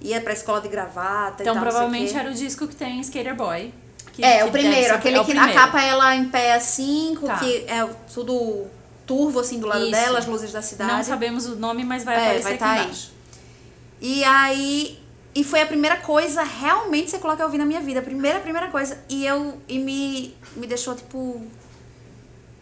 Ia 0.00 0.20
pra 0.20 0.32
escola 0.32 0.60
de 0.60 0.68
gravata 0.68 1.42
Então 1.42 1.42
e 1.42 1.44
tal, 1.44 1.54
não 1.56 1.60
sei 1.62 1.68
o 1.68 1.72
provavelmente 1.72 2.16
era 2.16 2.30
o 2.30 2.34
disco 2.34 2.66
que 2.68 2.74
tem 2.76 3.00
Skater 3.00 3.34
Boy. 3.34 3.72
que- 4.12 4.24
É, 4.24 4.38
que 4.38 4.44
o 4.44 4.50
primeiro, 4.52 4.94
aquele 4.94 5.16
é 5.16 5.20
o 5.20 5.24
que 5.24 5.32
primeiro. 5.32 5.58
a 5.58 5.62
capa 5.66 5.82
ela 5.82 6.16
em 6.16 6.26
pé 6.28 6.54
assim, 6.54 7.14
com 7.20 7.26
Tá. 7.26 7.36
que 7.38 7.64
é 7.68 7.86
tudo 8.14 8.64
turvo 9.06 9.40
assim 9.40 9.58
do 9.60 9.66
lado 9.66 9.82
Isso. 9.82 9.90
dela, 9.90 10.18
as 10.18 10.26
luzes 10.26 10.52
da 10.52 10.62
cidade. 10.62 10.90
Não 10.90 11.02
sabemos 11.04 11.44
o 11.46 11.54
nome, 11.56 11.84
mas 11.84 12.02
vai 12.02 12.14
É, 12.16 12.18
aparecer 12.20 12.42
vai 12.42 12.52
aqui 12.54 12.58
tá 12.60 12.70
aí. 12.72 12.82
embaixo. 12.84 13.12
E 14.00 14.24
aí. 14.24 14.98
E 15.34 15.44
foi 15.44 15.60
a 15.60 15.66
primeira 15.66 15.98
coisa 15.98 16.42
realmente 16.42 17.10
secular 17.10 17.36
que 17.36 17.42
eu 17.42 17.50
vi 17.50 17.58
na 17.58 17.66
minha 17.66 17.80
vida. 17.82 18.00
A 18.00 18.02
primeira, 18.02 18.40
primeira 18.40 18.68
coisa. 18.68 18.98
E 19.08 19.26
eu. 19.26 19.60
E 19.68 19.78
me, 19.78 20.34
me 20.56 20.66
deixou, 20.66 20.94
tipo. 20.94 21.42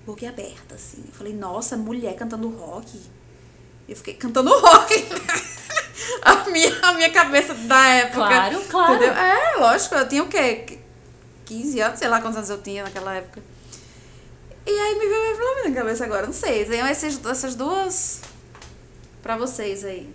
Boca 0.06 0.28
aberta, 0.28 0.74
assim. 0.74 1.02
Eu 1.06 1.14
falei, 1.14 1.32
nossa, 1.32 1.76
mulher 1.76 2.14
cantando 2.14 2.48
rock. 2.48 3.00
Eu 3.88 3.96
fiquei 3.96 4.14
cantando 4.14 4.50
rock. 4.58 4.94
a, 6.22 6.50
minha, 6.50 6.78
a 6.82 6.92
minha 6.94 7.10
cabeça 7.10 7.54
da 7.54 7.86
época. 7.88 8.26
Claro, 8.26 8.60
claro. 8.68 8.94
Entendeu? 8.94 9.14
É, 9.14 9.56
lógico, 9.56 9.94
eu 9.94 10.08
tinha 10.08 10.22
o 10.22 10.28
quê? 10.28 10.78
15 11.44 11.80
anos, 11.80 11.98
sei 11.98 12.08
lá 12.08 12.20
quantos 12.20 12.36
anos 12.36 12.50
eu 12.50 12.60
tinha 12.62 12.82
naquela 12.82 13.14
época. 13.14 13.42
E 14.66 14.70
aí 14.70 14.94
me 14.98 15.06
veio 15.06 15.22
a 15.22 15.30
Avril 15.30 15.46
Lavigne 15.46 15.68
na 15.70 15.76
cabeça 15.76 16.04
agora, 16.04 16.26
não 16.26 16.32
sei. 16.32 16.64
Tem 16.64 16.80
essas, 16.80 17.24
essas 17.24 17.54
duas 17.54 18.22
pra 19.22 19.36
vocês 19.36 19.84
aí. 19.84 20.12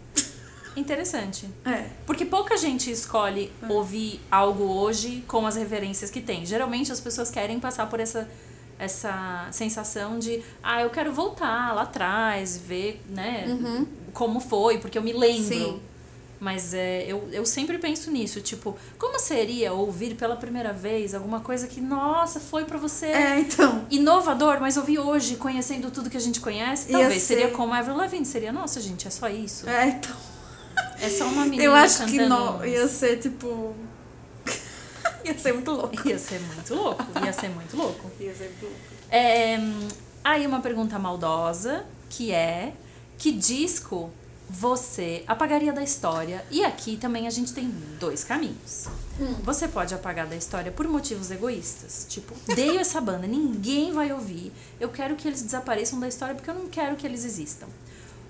Interessante. 0.76 1.48
É. 1.66 1.86
Porque 2.06 2.26
pouca 2.26 2.58
gente 2.58 2.92
escolhe 2.92 3.52
ouvir 3.68 4.22
algo 4.32 4.64
hoje 4.64 5.24
com 5.28 5.46
as 5.46 5.56
referências 5.56 6.10
que 6.10 6.22
tem. 6.22 6.46
Geralmente 6.46 6.92
as 6.92 7.00
pessoas 7.00 7.30
querem 7.30 7.60
passar 7.60 7.88
por 7.90 8.00
essa, 8.00 8.30
essa 8.80 9.48
sensação 9.52 10.18
de, 10.18 10.42
ah, 10.64 10.82
eu 10.82 10.90
quero 10.90 11.12
voltar 11.12 11.76
lá 11.76 11.82
atrás, 11.84 12.58
ver, 12.58 13.02
né, 13.10 13.46
como 14.14 14.40
foi, 14.40 14.78
porque 14.80 14.98
eu 14.98 15.04
me 15.04 15.14
lembro. 15.14 15.44
Sim. 15.44 15.80
Mas 16.40 16.74
é, 16.74 17.04
eu, 17.06 17.28
eu 17.34 17.46
sempre 17.46 17.78
penso 17.78 18.10
nisso, 18.10 18.40
tipo, 18.40 18.74
como 18.98 19.20
seria 19.20 19.74
ouvir 19.74 20.16
pela 20.16 20.38
primeira 20.38 20.72
vez 20.72 21.14
alguma 21.14 21.42
coisa 21.42 21.68
que, 21.68 21.82
nossa, 21.82 22.40
foi 22.40 22.64
pra 22.64 22.78
você 22.78 23.08
É, 23.08 23.40
então. 23.42 23.86
inovador, 23.92 24.58
mas 24.62 24.78
ouvir 24.78 25.00
hoje, 25.00 25.36
conhecendo 25.36 25.92
tudo 25.92 26.10
que 26.10 26.16
a 26.16 26.20
gente 26.22 26.40
conhece, 26.40 26.90
talvez 26.90 27.24
ser. 27.24 27.36
seria 27.36 27.50
como 27.50 27.74
a 27.74 27.80
Avril 27.80 27.98
Lavigne, 27.98 28.26
seria, 28.26 28.54
nossa, 28.54 28.80
gente, 28.80 29.06
é 29.06 29.12
só 29.12 29.28
isso. 29.28 29.68
É, 29.70 29.90
então. 29.90 30.16
É 31.02 31.10
só 31.10 31.26
uma 31.26 31.44
menina 31.44 31.64
Eu 31.64 31.76
acho 31.76 32.06
que 32.06 32.18
não. 32.20 32.66
Ia 32.66 32.88
ser 32.88 33.18
tipo. 33.18 33.76
ia 35.26 35.38
ser 35.38 35.54
muito 35.54 35.72
louco. 35.72 36.08
Ia 36.08 36.20
ser 36.20 36.40
muito 36.40 36.74
louco, 36.74 37.06
ia 37.24 37.34
ser 37.34 37.50
muito 37.50 37.78
louco. 37.78 38.12
Ia 38.20 38.34
ser 38.34 38.46
muito 38.46 38.64
louco. 38.64 38.78
É, 39.12 39.58
aí 40.24 40.46
uma 40.46 40.62
pergunta 40.62 40.98
maldosa, 41.00 41.86
que 42.10 42.32
é, 42.32 42.74
que 43.18 43.32
disco 43.32 44.12
você 44.50 45.24
apagaria 45.28 45.72
da 45.72 45.84
história? 45.84 46.44
E 46.50 46.64
aqui 46.64 46.98
também 46.98 47.28
a 47.28 47.30
gente 47.30 47.54
tem 47.54 47.70
dois 48.00 48.24
caminhos. 48.24 48.88
Você 49.44 49.68
pode 49.68 49.94
apagar 49.94 50.26
da 50.26 50.36
história 50.36 50.72
por 50.72 50.88
motivos 50.88 51.30
egoístas, 51.30 52.06
tipo, 52.10 52.34
odeio 52.50 52.80
essa 52.80 53.02
banda, 53.02 53.28
ninguém 53.28 53.92
vai 53.92 54.14
ouvir, 54.14 54.52
eu 54.80 54.88
quero 54.90 55.16
que 55.18 55.28
eles 55.28 55.42
desapareçam 55.42 56.00
da 56.00 56.08
história 56.08 56.34
porque 56.34 56.50
eu 56.50 56.56
não 56.56 56.70
quero 56.70 56.96
que 56.96 57.06
eles 57.06 57.26
existam. 57.26 57.68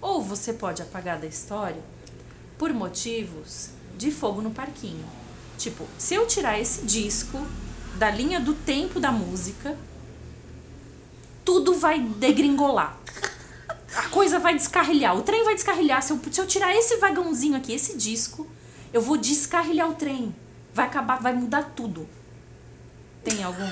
Ou 0.01 0.21
você 0.21 0.51
pode 0.51 0.81
apagar 0.81 1.19
da 1.19 1.27
história 1.27 1.81
por 2.57 2.73
motivos 2.73 3.69
de 3.97 4.11
fogo 4.11 4.41
no 4.41 4.51
parquinho. 4.51 5.05
Tipo, 5.59 5.85
se 5.97 6.15
eu 6.15 6.25
tirar 6.25 6.59
esse 6.59 6.81
disco 6.83 7.45
da 7.95 8.09
linha 8.09 8.39
do 8.39 8.53
tempo 8.53 8.99
da 8.99 9.11
música, 9.11 9.77
tudo 11.43 11.75
vai 11.75 11.99
degringolar. 11.99 12.97
A 13.95 14.07
coisa 14.09 14.39
vai 14.39 14.55
descarrilhar, 14.55 15.17
o 15.17 15.21
trem 15.21 15.43
vai 15.43 15.55
descarrilhar. 15.55 16.01
Se 16.01 16.13
eu, 16.13 16.19
se 16.31 16.39
eu 16.39 16.47
tirar 16.47 16.73
esse 16.75 16.97
vagãozinho 16.97 17.57
aqui, 17.57 17.73
esse 17.73 17.97
disco, 17.97 18.47
eu 18.93 19.01
vou 19.01 19.17
descarrilhar 19.17 19.89
o 19.89 19.95
trem. 19.95 20.33
Vai 20.73 20.85
acabar, 20.85 21.21
vai 21.21 21.33
mudar 21.33 21.73
tudo. 21.75 22.07
Tem 23.23 23.43
algum? 23.43 23.67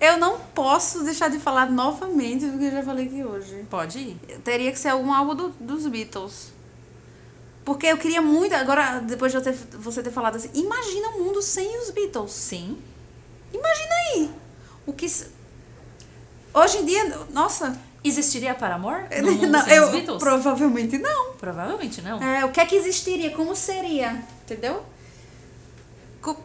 Eu 0.00 0.18
não 0.18 0.38
posso 0.38 1.02
deixar 1.02 1.28
de 1.30 1.38
falar 1.38 1.70
novamente 1.70 2.44
do 2.46 2.58
que 2.58 2.64
eu 2.64 2.70
já 2.72 2.82
falei 2.82 3.06
aqui 3.06 3.24
hoje. 3.24 3.64
Pode 3.70 3.98
ir. 3.98 4.16
Teria 4.44 4.70
que 4.70 4.78
ser 4.78 4.88
algum 4.88 5.10
álbum 5.14 5.34
do- 5.34 5.48
dos 5.58 5.86
Beatles. 5.86 6.52
Porque 7.64 7.86
eu 7.86 7.96
queria 7.96 8.20
muito, 8.20 8.54
agora, 8.54 8.98
depois 9.00 9.32
de 9.32 9.40
ter, 9.40 9.52
você 9.78 10.02
ter 10.02 10.10
falado 10.10 10.36
assim, 10.36 10.50
imagina 10.52 11.08
um 11.10 11.24
mundo 11.24 11.40
sem 11.40 11.78
os 11.80 11.90
Beatles. 11.90 12.30
Sim. 12.32 12.78
Imagina 13.52 13.94
aí. 13.94 14.30
O 14.86 14.92
que. 14.92 15.06
Hoje 16.52 16.78
em 16.78 16.84
dia, 16.84 17.18
nossa. 17.30 17.78
Existiria 18.04 18.54
Paramore? 18.54 19.04
No 19.22 19.32
mundo 19.32 19.46
não, 19.48 19.64
sem 19.64 19.74
eu, 19.76 19.84
os 19.86 19.90
Beatles? 19.92 20.18
provavelmente 20.22 20.98
não. 20.98 21.32
Provavelmente 21.34 22.02
não. 22.02 22.22
É, 22.22 22.44
o 22.44 22.52
que 22.52 22.60
é 22.60 22.66
que 22.66 22.76
existiria? 22.76 23.30
Como 23.30 23.56
seria? 23.56 24.22
Entendeu? 24.42 24.84
Co- 26.20 26.36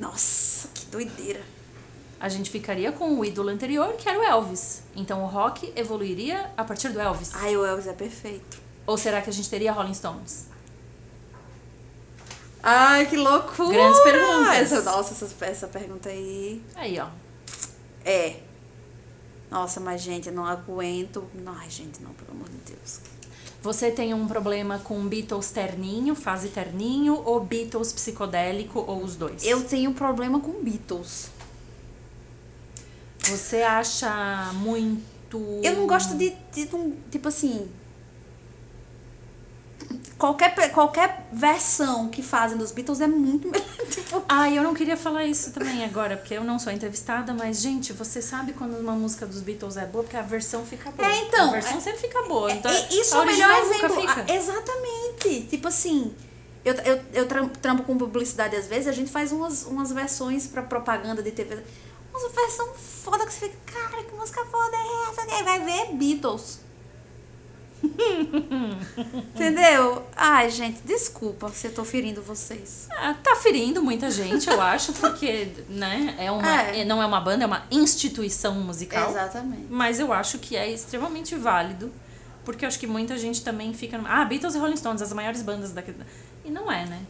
Nossa, 0.00 0.66
que 0.74 0.86
doideira. 0.86 1.42
A 2.18 2.28
gente 2.28 2.50
ficaria 2.50 2.90
com 2.90 3.18
o 3.18 3.24
ídolo 3.24 3.48
anterior, 3.50 3.92
que 3.94 4.08
era 4.08 4.18
o 4.18 4.22
Elvis. 4.24 4.82
Então 4.96 5.22
o 5.22 5.26
rock 5.26 5.72
evoluiria 5.76 6.50
a 6.56 6.64
partir 6.64 6.88
do 6.88 7.00
Elvis. 7.00 7.30
Ai, 7.34 7.56
o 7.56 7.64
Elvis 7.64 7.86
é 7.86 7.92
perfeito. 7.92 8.58
Ou 8.90 8.98
será 8.98 9.22
que 9.22 9.30
a 9.30 9.32
gente 9.32 9.48
teria 9.48 9.70
Rolling 9.70 9.94
Stones? 9.94 10.46
Ai, 12.60 13.06
que 13.06 13.16
loucura! 13.16 13.72
Grandes 13.72 14.00
perguntas. 14.00 14.72
Essa, 14.72 14.82
nossa, 14.82 15.24
essa, 15.24 15.44
essa 15.44 15.68
pergunta 15.68 16.08
aí. 16.08 16.60
Aí, 16.74 16.98
ó. 16.98 17.06
É. 18.04 18.40
Nossa, 19.48 19.78
mas 19.78 20.02
gente, 20.02 20.28
eu 20.28 20.34
não 20.34 20.44
aguento. 20.44 21.24
Ai, 21.46 21.70
gente, 21.70 22.02
não, 22.02 22.10
pelo 22.14 22.32
amor 22.32 22.48
de 22.48 22.72
Deus. 22.72 23.00
Você 23.62 23.92
tem 23.92 24.12
um 24.12 24.26
problema 24.26 24.80
com 24.80 25.06
Beatles 25.06 25.52
terninho, 25.52 26.16
fase 26.16 26.48
terninho, 26.48 27.14
ou 27.24 27.38
Beatles 27.38 27.92
psicodélico, 27.92 28.84
ou 28.88 29.04
os 29.04 29.14
dois? 29.14 29.44
Eu 29.44 29.62
tenho 29.62 29.94
problema 29.94 30.40
com 30.40 30.64
Beatles. 30.64 31.30
Você 33.20 33.62
acha 33.62 34.52
muito. 34.54 35.38
Eu 35.62 35.76
não 35.76 35.86
gosto 35.86 36.16
de, 36.16 36.30
de 36.52 36.74
um, 36.74 36.96
tipo 37.08 37.28
assim. 37.28 37.70
Qualquer, 40.18 40.70
qualquer 40.72 41.26
versão 41.32 42.08
que 42.08 42.22
fazem 42.22 42.58
dos 42.58 42.70
Beatles 42.72 43.00
é 43.00 43.06
muito 43.06 43.48
melhor. 43.48 43.66
tipo, 43.90 44.22
Ah, 44.28 44.50
eu 44.50 44.62
não 44.62 44.74
queria 44.74 44.96
falar 44.96 45.24
isso 45.24 45.50
também 45.52 45.82
agora, 45.82 46.14
porque 46.16 46.34
eu 46.34 46.44
não 46.44 46.58
sou 46.58 46.70
entrevistada, 46.72 47.32
mas, 47.32 47.58
gente, 47.60 47.92
você 47.94 48.20
sabe 48.20 48.52
quando 48.52 48.76
uma 48.78 48.92
música 48.92 49.24
dos 49.24 49.40
Beatles 49.40 49.78
é 49.78 49.86
boa, 49.86 50.04
porque 50.04 50.16
a 50.18 50.22
versão 50.22 50.64
fica 50.66 50.90
boa. 50.90 51.08
É, 51.08 51.18
então, 51.22 51.48
A 51.48 51.52
versão 51.52 51.78
é- 51.78 51.80
sempre 51.80 52.00
fica 52.00 52.22
boa. 52.24 52.52
Então, 52.52 52.70
E 52.70 53.00
isso 53.00 53.14
é 53.14 53.20
o 53.20 53.24
melhor 53.26 53.50
exemplo. 53.62 54.04
Ah, 54.08 54.32
Exatamente. 54.34 55.46
Tipo 55.48 55.68
assim, 55.68 56.14
eu, 56.66 56.74
eu, 56.74 57.00
eu 57.14 57.26
tram- 57.26 57.48
trampo 57.48 57.82
com 57.84 57.96
publicidade 57.96 58.54
às 58.56 58.66
vezes, 58.66 58.88
a 58.88 58.92
gente 58.92 59.10
faz 59.10 59.32
umas, 59.32 59.64
umas 59.64 59.90
versões 59.90 60.46
pra 60.46 60.62
propaganda 60.62 61.22
de 61.22 61.30
TV. 61.30 61.58
Uma 62.12 62.28
versão 62.28 62.68
foda 62.74 63.24
que 63.24 63.32
você 63.32 63.48
fica, 63.48 63.56
cara, 63.88 64.02
que 64.02 64.14
música 64.14 64.44
foda 64.44 64.76
é 64.76 65.10
essa? 65.10 65.26
E 65.30 65.32
aí 65.32 65.42
vai 65.44 65.60
ver 65.60 65.94
Beatles. 65.94 66.58
Entendeu? 69.34 70.04
Ai, 70.16 70.50
gente, 70.50 70.80
desculpa 70.84 71.48
se 71.50 71.66
eu 71.66 71.74
tô 71.74 71.84
ferindo 71.84 72.22
vocês. 72.22 72.88
Ah, 72.92 73.14
tá 73.22 73.36
ferindo 73.36 73.82
muita 73.82 74.10
gente, 74.10 74.48
eu 74.48 74.60
acho, 74.60 74.92
porque, 74.94 75.48
né, 75.68 76.14
é 76.18 76.30
uma, 76.30 76.62
É. 76.62 76.84
não 76.84 77.02
é 77.02 77.06
uma 77.06 77.20
banda, 77.20 77.44
é 77.44 77.46
uma 77.46 77.64
instituição 77.70 78.54
musical. 78.54 79.10
Exatamente. 79.10 79.66
Mas 79.70 79.98
eu 80.00 80.12
acho 80.12 80.38
que 80.38 80.56
é 80.56 80.70
extremamente 80.70 81.34
válido, 81.36 81.90
porque 82.44 82.64
eu 82.64 82.68
acho 82.68 82.78
que 82.78 82.86
muita 82.86 83.16
gente 83.18 83.42
também 83.42 83.72
fica. 83.72 83.98
no- 83.98 84.06
Ah, 84.06 84.24
Beatles 84.24 84.54
e 84.54 84.58
Rolling 84.58 84.76
Stones, 84.76 85.02
as 85.02 85.12
maiores 85.12 85.42
bandas 85.42 85.72
daqui. 85.72 85.94
E 86.44 86.50
não 86.50 86.70
é, 86.70 86.86
né? 86.86 87.00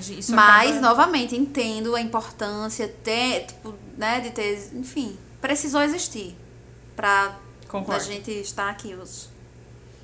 Isso 0.00 0.34
Mas, 0.34 0.70
acaba- 0.72 0.88
novamente, 0.88 1.36
entendo 1.36 1.94
a 1.94 2.00
importância 2.00 2.88
ter, 3.04 3.46
tipo, 3.46 3.74
né, 3.96 4.20
de 4.20 4.30
ter, 4.30 4.70
enfim, 4.74 5.16
precisou 5.40 5.80
existir 5.82 6.36
pra 6.96 7.26
a 7.64 7.68
Concordo. 7.70 8.04
gente 8.04 8.30
estar 8.30 8.68
aqui 8.70 8.94
hoje. 8.96 9.28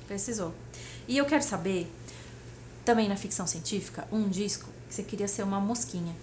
Precisou. 0.07 0.53
E 1.07 1.17
eu 1.17 1.25
quero 1.25 1.43
saber, 1.43 1.91
também 2.83 3.07
na 3.09 3.15
ficção 3.15 3.47
científica, 3.47 4.07
um 4.11 4.27
disco 4.29 4.69
que 4.87 4.93
você 4.95 5.03
queria 5.03 5.27
ser 5.27 5.43
uma 5.43 5.59
mosquinha. 5.59 6.15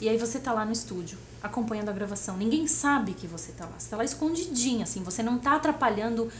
E 0.00 0.08
aí 0.08 0.18
você 0.18 0.38
tá 0.38 0.52
lá 0.52 0.64
no 0.64 0.72
estúdio, 0.72 1.18
acompanhando 1.42 1.88
a 1.88 1.92
gravação. 1.92 2.36
Ninguém 2.36 2.66
sabe 2.66 3.12
que 3.14 3.26
você 3.26 3.52
tá 3.52 3.64
lá. 3.64 3.72
Você 3.78 3.88
tá 3.88 3.96
lá 3.96 4.04
escondidinha, 4.04 4.84
assim. 4.84 5.02
Você 5.02 5.22
não 5.22 5.38
tá 5.38 5.56
atrapalhando. 5.56 6.30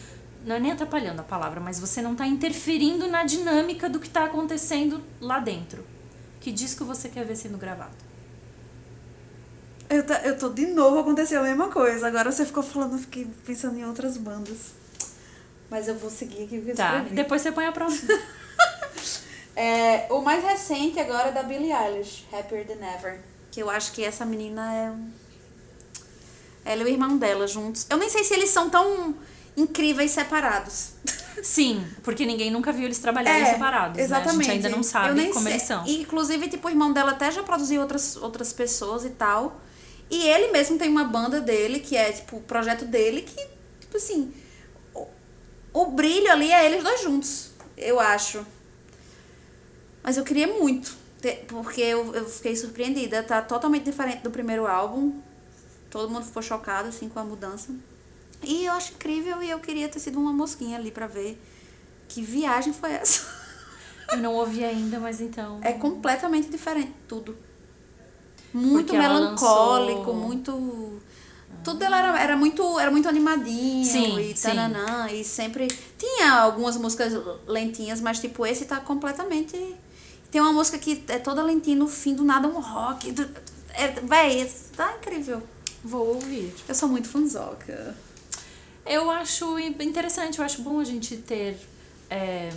Não 0.45 0.57
é 0.57 0.61
nem 0.61 0.73
atrapalhando 0.73 1.21
a 1.21 1.25
palavra, 1.25 1.59
mas 1.61 1.81
você 1.81 2.01
não 2.03 2.15
tá 2.15 2.27
interferindo 2.27 3.09
na 3.09 3.25
dinâmica 3.25 3.89
do 3.89 3.99
que 3.99 4.09
tá 4.09 4.25
acontecendo 4.25 5.03
lá 5.21 5.39
dentro. 5.39 5.85
Que 6.41 6.53
disco 6.53 6.85
você 6.85 7.09
quer 7.09 7.25
ver 7.25 7.35
sendo 7.37 7.57
gravado? 7.59 7.95
Eu, 9.89 10.05
tá- 10.05 10.21
eu 10.23 10.37
tô 10.39 10.49
de 10.51 10.67
novo 10.67 10.99
aconteceu 10.99 11.41
a 11.41 11.45
mesma 11.45 11.69
coisa. 11.69 12.07
Agora 12.07 12.31
você 12.31 12.45
ficou 12.45 12.63
falando, 12.63 12.93
eu 12.93 12.99
fiquei 12.99 13.27
pensando 13.45 13.79
em 13.79 13.85
outras 13.85 14.17
bandas. 14.17 14.73
Mas 15.71 15.89
eu 15.89 15.97
vou 15.97 16.11
seguir 16.11 16.45
aqui 16.45 16.59
o 16.59 16.63
que 16.63 16.71
eu 16.71 16.77
Tá, 16.77 16.97
escrevi. 16.97 17.15
depois 17.17 17.43
você 17.43 17.53
põe 17.53 17.67
a 17.67 17.73
próxima. 17.73 18.13
É, 19.59 20.07
o 20.11 20.21
mais 20.21 20.45
recente 20.45 21.01
agora 21.01 21.29
é 21.29 21.33
da 21.33 21.43
Billie 21.43 21.73
Eilish, 21.73 22.27
Happier 22.31 22.67
Than 22.67 22.75
Ever. 22.95 23.21
Que 23.51 23.63
eu 23.63 23.71
acho 23.71 23.91
que 23.93 24.05
essa 24.05 24.23
menina 24.27 24.71
é. 24.75 24.93
Ela 26.71 26.83
e 26.83 26.85
o 26.85 26.89
irmão 26.89 27.17
dela 27.17 27.47
juntos. 27.47 27.87
Eu 27.89 27.97
nem 27.97 28.11
sei 28.11 28.23
se 28.23 28.35
eles 28.35 28.51
são 28.51 28.69
tão 28.69 29.15
incríveis 29.57 30.11
separados. 30.11 30.91
Sim, 31.43 31.83
porque 32.03 32.27
ninguém 32.27 32.51
nunca 32.51 32.71
viu 32.71 32.85
eles 32.85 32.99
trabalharem 32.99 33.47
separados. 33.47 33.99
Exatamente. 33.99 34.47
Né? 34.47 34.53
A 34.53 34.55
gente 34.57 34.67
ainda 34.67 34.77
não 34.77 34.83
sabe 34.83 35.29
como 35.29 35.45
sei. 35.45 35.53
eles 35.53 35.63
são. 35.63 35.87
E, 35.87 36.03
inclusive, 36.03 36.49
tipo, 36.49 36.69
o 36.69 36.71
irmão 36.71 36.93
dela 36.93 37.13
até 37.13 37.31
já 37.31 37.43
produziu 37.43 37.81
outras, 37.81 38.15
outras 38.17 38.53
pessoas 38.53 39.07
e 39.07 39.11
tal. 39.11 39.59
E 40.11 40.23
ele 40.27 40.53
mesmo 40.53 40.77
tem 40.79 40.91
uma 40.91 41.05
banda 41.05 41.41
dele, 41.41 41.81
que 41.81 41.97
é, 41.97 42.13
tipo, 42.13 42.37
o 42.37 42.41
projeto 42.43 42.85
dele, 42.85 43.23
que, 43.23 43.35
tipo 43.81 43.97
assim, 43.97 44.35
o 45.83 45.91
brilho 45.91 46.31
ali 46.31 46.51
é 46.51 46.65
eles 46.67 46.83
dois 46.83 47.03
juntos, 47.03 47.51
eu 47.77 47.99
acho. 48.01 48.45
Mas 50.03 50.17
eu 50.17 50.25
queria 50.25 50.47
muito, 50.47 50.95
ter- 51.21 51.45
porque 51.49 51.81
eu, 51.81 52.15
eu 52.15 52.25
fiquei 52.29 52.55
surpreendida. 52.57 53.23
Tá 53.23 53.43
totalmente 53.43 53.85
diferente 53.85 54.23
do 54.23 54.31
primeiro 54.31 54.67
álbum. 54.67 55.13
Todo 55.91 56.11
mundo 56.11 56.25
ficou 56.25 56.43
chocado, 56.43 56.89
assim, 56.89 57.09
com 57.09 57.19
a 57.19 57.25
mudança. 57.25 57.75
E 58.43 58.67
eu 58.67 58.73
acho 58.73 58.93
incrível 58.93 59.43
e 59.43 59.51
eu 59.51 59.59
queria 59.59 59.89
ter 59.89 59.99
sido 59.99 60.19
uma 60.21 60.33
mosquinha 60.33 60.77
ali 60.79 60.91
pra 60.91 61.07
ver 61.07 61.41
que 62.09 62.23
viagem 62.23 62.73
foi 62.73 62.93
essa. 62.93 63.27
Eu 64.13 64.19
não 64.19 64.35
ouvi 64.35 64.63
ainda, 64.65 65.01
mas 65.01 65.21
então. 65.21 65.59
É 65.65 65.73
completamente 65.73 66.49
diferente, 66.49 66.93
tudo. 67.09 67.37
Muito 68.55 68.87
Porque 68.87 68.95
ela 68.97 69.15
melancólico, 69.19 69.99
lançou- 69.99 70.15
muito. 70.15 71.03
Tudo 71.67 71.79
dela 71.81 71.99
era, 71.99 72.21
era 72.23 72.37
muito 72.37 72.79
era 72.79 72.91
muito 72.91 73.09
animadinho 73.09 73.85
Sim, 73.85 74.21
e 74.21 74.37
sim. 74.37 74.49
tananã, 74.49 75.11
e 75.11 75.25
sempre 75.25 75.67
tinha 75.99 76.33
algumas 76.33 76.77
músicas 76.77 77.13
lentinhas, 77.47 78.01
mas 78.01 78.21
tipo 78.21 78.47
esse 78.47 78.65
tá 78.67 78.79
completamente 78.81 79.75
tem 80.31 80.41
uma 80.41 80.53
música 80.53 80.79
que 80.79 81.03
é 81.09 81.19
toda 81.19 81.43
lentinha 81.43 81.77
no 81.77 81.89
fim 81.89 82.15
do 82.15 82.23
nada 82.25 82.47
um 82.47 82.61
rock. 82.61 83.11
do- 83.13 83.29
É, 83.75 83.89
véi, 83.89 84.41
esse- 84.43 84.71
tá 84.77 84.95
incrível. 84.99 85.43
Vou 85.85 86.15
ouvir. 86.15 86.55
Eu 86.69 86.75
sou 86.75 86.89
muito 86.89 87.09
fanzoca. 87.09 87.97
Eu 88.87 89.11
acho 89.11 89.59
interessante, 89.59 90.39
eu 90.39 90.45
acho 90.45 90.63
bom 90.63 90.79
a 90.81 90.85
gente 90.85 91.17
ter 91.17 91.59
é, 92.09 92.51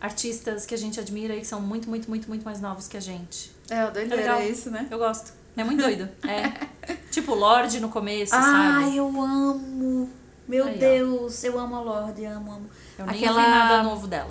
artistas 0.00 0.64
que 0.64 0.74
a 0.74 0.78
gente 0.78 1.00
admira 1.00 1.34
e 1.34 1.40
que 1.40 1.46
são 1.46 1.60
muito, 1.60 1.88
muito, 1.88 2.08
muito, 2.08 2.28
muito 2.28 2.44
mais 2.44 2.60
novos 2.60 2.86
que 2.86 2.96
a 2.96 3.00
gente. 3.00 3.50
É, 3.68 3.84
o 3.86 3.90
doideira 3.90 4.16
legal. 4.16 4.38
é 4.40 4.48
isso, 4.48 4.70
né? 4.70 4.86
Eu 4.90 4.98
gosto. 4.98 5.32
É 5.56 5.64
muito 5.64 5.82
doido. 5.82 6.08
É. 6.28 6.94
tipo 7.10 7.34
Lorde 7.34 7.80
no 7.80 7.88
começo, 7.88 8.34
Ai, 8.34 8.42
sabe? 8.84 8.96
eu 8.96 9.06
amo. 9.20 10.10
Meu 10.46 10.64
Aí, 10.66 10.76
ó. 10.76 10.78
Deus, 10.78 11.42
eu 11.44 11.58
amo 11.58 11.74
a 11.76 11.80
Lorde, 11.80 12.24
amo, 12.24 12.52
amo. 12.52 12.70
Eu 12.98 13.06
nem 13.06 13.16
Aquela- 13.16 13.38
ouvi 13.40 13.50
nada 13.50 13.82
novo 13.82 14.06
dela. 14.06 14.28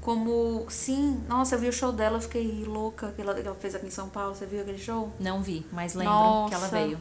Como, 0.00 0.64
sim, 0.70 1.22
nossa, 1.28 1.54
eu 1.56 1.58
vi 1.58 1.68
o 1.68 1.72
show 1.72 1.92
dela, 1.92 2.16
eu 2.16 2.20
fiquei 2.22 2.64
louca, 2.66 3.12
que 3.14 3.20
ela, 3.20 3.34
que 3.34 3.46
ela 3.46 3.54
fez 3.60 3.74
aqui 3.74 3.86
em 3.86 3.90
São 3.90 4.08
Paulo, 4.08 4.34
você 4.34 4.46
viu 4.46 4.62
aquele 4.62 4.78
show? 4.78 5.12
Não 5.20 5.42
vi, 5.42 5.66
mas 5.70 5.92
lembro 5.94 6.14
que 6.48 6.54
ela 6.54 6.62
Nossa. 6.64 6.68
veio. 6.68 6.98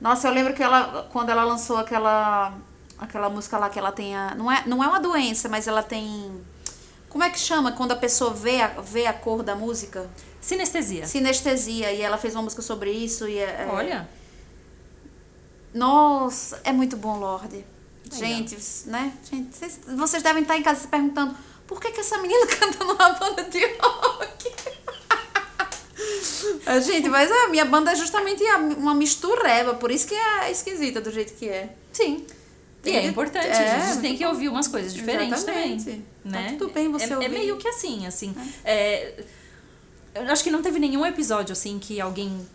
Nossa, 0.00 0.26
eu 0.28 0.32
lembro 0.34 0.52
que 0.54 0.62
ela, 0.62 1.08
quando 1.12 1.30
ela 1.30 1.44
lançou 1.44 1.76
aquela, 1.76 2.52
aquela 2.98 3.30
música 3.30 3.56
lá 3.58 3.68
que 3.70 3.78
ela 3.78 3.92
tem 3.92 4.16
a, 4.16 4.34
não 4.34 4.50
é, 4.50 4.64
não 4.66 4.82
é 4.82 4.88
uma 4.88 4.98
doença, 4.98 5.48
mas 5.48 5.68
ela 5.68 5.84
tem, 5.84 6.32
como 7.08 7.22
é 7.22 7.30
que 7.30 7.38
chama 7.38 7.70
quando 7.70 7.92
a 7.92 7.96
pessoa 7.96 8.32
vê 8.32 8.60
a, 8.60 8.68
vê 8.80 9.06
a 9.06 9.12
cor 9.12 9.44
da 9.44 9.54
música? 9.54 10.10
Sinestesia. 10.44 11.06
Sinestesia, 11.06 11.92
e 11.92 12.02
ela 12.02 12.18
fez 12.18 12.34
uma 12.34 12.42
música 12.42 12.60
sobre 12.62 12.90
isso 12.90 13.26
e 13.28 13.38
é, 13.38 13.42
é- 13.62 13.66
Olha, 13.70 14.08
Nossa, 15.72 16.60
é 16.64 16.72
muito 16.72 16.96
bom, 16.96 17.18
Lorde. 17.18 17.64
Gente, 18.12 18.56
né? 18.86 19.12
Gente, 19.28 19.56
vocês, 19.56 19.80
vocês 19.96 20.22
devem 20.22 20.42
estar 20.42 20.56
em 20.56 20.62
casa 20.62 20.80
se 20.82 20.88
perguntando 20.88 21.34
por 21.66 21.80
que, 21.80 21.90
que 21.90 22.00
essa 22.00 22.18
menina 22.18 22.46
canta 22.60 22.84
numa 22.84 23.10
banda 23.10 23.42
de 23.44 23.64
rock? 23.80 24.52
Ah, 26.66 26.78
Gente, 26.80 27.08
mas 27.08 27.30
a 27.30 27.48
minha 27.48 27.64
banda 27.64 27.92
é 27.92 27.96
justamente 27.96 28.42
uma 28.76 28.94
mistureba, 28.94 29.74
por 29.74 29.90
isso 29.90 30.06
que 30.06 30.14
é 30.14 30.50
esquisita 30.50 31.00
do 31.00 31.10
jeito 31.10 31.34
que 31.34 31.48
é. 31.48 31.74
sim. 31.92 32.26
E 32.84 32.90
é 32.90 33.06
importante, 33.06 33.46
É, 33.46 33.70
a 33.76 33.86
gente 33.86 34.00
tem 34.02 34.14
que 34.16 34.26
ouvir 34.26 34.48
umas 34.50 34.68
coisas 34.68 34.92
diferentes 34.92 35.42
também. 35.44 35.78
Tá 35.82 35.90
Né? 36.24 36.56
tudo 36.58 36.72
bem 36.72 36.90
você 36.92 37.06
é, 37.06 37.12
é 37.12 37.16
ouvir. 37.16 37.28
meio 37.30 37.56
que 37.56 37.66
assim, 37.66 38.06
assim. 38.06 38.34
é, 38.62 39.24
eu 40.14 40.22
acho 40.30 40.42
que 40.44 40.50
não 40.50 40.62
teve 40.62 40.78
nenhum 40.78 41.04
episódio 41.04 41.52
assim 41.52 41.78
que 41.78 42.00
alguém 42.00 42.46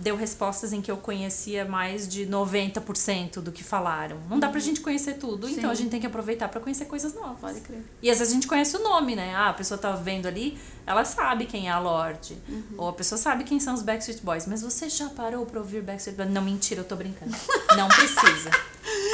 deu 0.00 0.16
respostas 0.16 0.72
em 0.72 0.80
que 0.80 0.90
eu 0.90 0.96
conhecia 0.96 1.64
mais 1.64 2.06
de 2.08 2.24
90% 2.26 3.40
do 3.40 3.50
que 3.50 3.64
falaram. 3.64 4.16
Não 4.30 4.38
dá 4.38 4.48
pra 4.48 4.60
gente 4.60 4.80
conhecer 4.80 5.14
tudo, 5.14 5.48
então 5.48 5.64
Sim. 5.64 5.70
a 5.70 5.74
gente 5.74 5.90
tem 5.90 6.00
que 6.00 6.06
aproveitar 6.06 6.48
pra 6.48 6.60
conhecer 6.60 6.84
coisas 6.84 7.14
novas. 7.14 7.40
Pode 7.40 7.60
crer. 7.60 7.82
E 8.00 8.10
às 8.10 8.18
vezes 8.18 8.32
a 8.32 8.34
gente 8.34 8.46
conhece 8.46 8.76
o 8.76 8.82
nome, 8.82 9.16
né? 9.16 9.34
Ah, 9.34 9.48
a 9.48 9.52
pessoa 9.52 9.76
tá 9.76 9.92
vendo 9.92 10.26
ali, 10.26 10.56
ela 10.86 11.04
sabe 11.04 11.46
quem 11.46 11.68
é 11.68 11.72
a 11.72 11.78
Lorde. 11.80 12.36
Uhum. 12.48 12.64
Ou 12.78 12.88
a 12.88 12.92
pessoa 12.92 13.18
sabe 13.18 13.44
quem 13.44 13.58
são 13.58 13.74
os 13.74 13.82
Backstreet 13.82 14.20
Boys. 14.22 14.46
Mas 14.46 14.62
você 14.62 14.88
já 14.88 15.08
parou 15.10 15.44
pra 15.44 15.58
ouvir 15.58 15.82
Backstreet 15.82 16.16
Boys? 16.16 16.30
Não, 16.30 16.42
mentira, 16.42 16.80
eu 16.80 16.84
tô 16.84 16.94
brincando. 16.94 17.34
Não 17.76 17.88
precisa. 17.88 18.50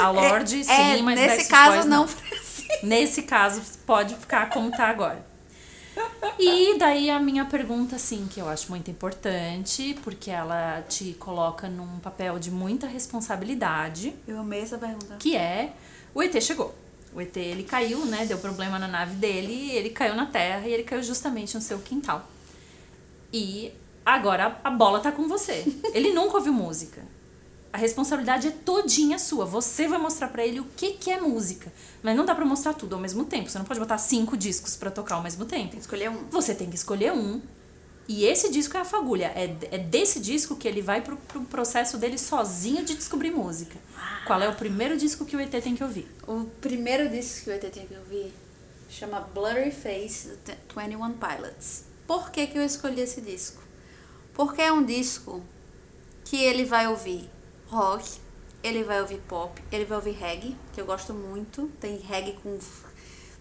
A 0.01 0.11
Lorde, 0.11 0.65
sim, 0.65 0.71
é, 0.71 1.01
mas 1.03 1.19
nesse 1.19 1.29
Backstreet 1.29 1.49
caso 1.49 1.73
Boys 1.77 1.87
não 1.87 2.05
não. 2.05 2.09
precisa. 2.09 2.65
Nesse 2.83 3.23
caso, 3.23 3.63
pode 3.87 4.15
ficar 4.17 4.51
como 4.51 4.71
tá 4.71 4.89
agora. 4.89 5.25
E 6.39 6.77
daí 6.79 7.11
a 7.11 7.21
minha 7.21 7.45
pergunta, 7.45 7.97
assim, 7.97 8.27
que 8.27 8.41
eu 8.41 8.49
acho 8.49 8.71
muito 8.71 8.91
importante, 8.91 9.97
porque 10.03 10.31
ela 10.31 10.83
te 10.83 11.15
coloca 11.15 11.69
num 11.69 11.99
papel 12.01 12.39
de 12.39 12.51
muita 12.51 12.87
responsabilidade, 12.87 14.15
Eu 14.27 14.41
amei 14.41 14.61
essa 14.61 14.77
pergunta. 14.77 15.17
que 15.19 15.37
é 15.37 15.73
o 16.15 16.23
ET 16.23 16.39
chegou. 16.41 16.75
O 17.15 17.21
ET 17.21 17.37
ele 17.37 17.63
caiu, 17.63 18.05
né? 18.07 18.27
Deu 18.27 18.39
problema 18.39 18.79
na 18.79 18.89
nave 18.89 19.15
dele, 19.15 19.53
e 19.53 19.71
ele 19.73 19.91
caiu 19.91 20.15
na 20.17 20.27
Terra 20.27 20.67
e 20.67 20.73
ele 20.73 20.83
caiu 20.83 21.03
justamente 21.03 21.55
no 21.55 21.61
seu 21.61 21.79
quintal. 21.79 22.29
E 23.33 23.73
agora 24.05 24.59
a 24.65 24.71
bola 24.71 25.01
tá 25.01 25.13
com 25.13 25.29
você. 25.29 25.65
Ele 25.93 26.13
nunca 26.13 26.37
ouviu 26.39 26.53
música. 26.53 27.03
A 27.75 27.77
responsabilidade 27.77 28.47
é 28.47 28.51
todinha 28.53 29.19
sua. 29.19 29.45
Você 29.45 29.89
vai 29.89 29.99
mostrar 29.99 30.29
pra 30.29 30.47
ele 30.47 30.61
o 30.61 30.65
que 30.77 30.93
que 30.93 31.11
é 31.11 31.21
música. 31.21 31.73
Mas 32.05 32.17
não 32.17 32.25
dá 32.25 32.33
pra 32.33 32.45
mostrar 32.45 32.73
tudo 32.73 32.95
ao 32.95 33.01
mesmo 33.01 33.25
tempo. 33.25 33.51
Você 33.51 33.59
não 33.59 33.65
pode 33.65 33.81
botar 33.81 33.99
cinco 33.99 34.37
discos 34.37 34.77
pra 34.77 34.93
tocar 34.93 35.17
ao 35.17 35.23
mesmo 35.25 35.45
tempo. 35.45 35.71
Tem 35.71 35.81
que 35.81 35.85
escolher 35.85 36.09
um. 36.09 36.25
Você 36.31 36.55
tem 36.55 36.71
que 36.71 36.77
escolher 36.77 37.13
um. 37.13 37.43
E 38.07 38.27
esse 38.27 38.49
disco 38.53 38.77
é 38.77 38.81
a 38.81 38.85
fagulha. 38.85 39.33
É, 39.35 39.57
é 39.73 39.79
desse 39.79 40.21
disco 40.21 40.55
que 40.55 40.69
ele 40.69 40.81
vai 40.83 41.01
pro, 41.01 41.17
pro 41.17 41.41
processo 41.47 41.99
dele 41.99 42.17
sozinho 42.17 42.85
de 42.85 42.95
descobrir 42.95 43.33
música. 43.33 43.77
Qual 44.25 44.41
é 44.41 44.49
o 44.49 44.55
primeiro 44.55 44.97
disco 44.97 45.25
que 45.25 45.35
o 45.37 45.41
ET 45.41 45.51
tem 45.51 45.75
que 45.75 45.83
ouvir? 45.83 46.09
O 46.29 46.45
primeiro 46.61 47.09
disco 47.09 47.43
que 47.47 47.51
o 47.51 47.53
ET 47.55 47.73
tinha 47.73 47.87
que 47.87 47.97
ouvir 47.97 48.33
chama 48.89 49.19
Blurry 49.19 49.73
Face 49.73 50.29
do 50.29 50.37
Te- 50.37 50.57
21 50.77 51.15
Pilots. 51.15 51.87
Por 52.07 52.31
que, 52.31 52.47
que 52.47 52.57
eu 52.57 52.65
escolhi 52.65 53.01
esse 53.01 53.21
disco? 53.21 53.61
Porque 54.33 54.63
é 54.63 54.71
um 54.71 54.85
disco 54.85 55.43
que 56.25 56.37
ele 56.37 56.65
vai 56.65 56.87
ouvir 56.87 57.29
rock, 57.75 58.19
ele 58.63 58.83
vai 58.83 59.01
ouvir 59.01 59.21
pop, 59.29 59.63
ele 59.71 59.85
vai 59.85 59.99
ouvir 59.99 60.13
reggae, 60.13 60.57
que 60.73 60.81
eu 60.81 60.87
gosto 60.87 61.13
muito. 61.13 61.71
Tem 61.81 61.99
reggae 61.99 62.39
com. 62.43 62.59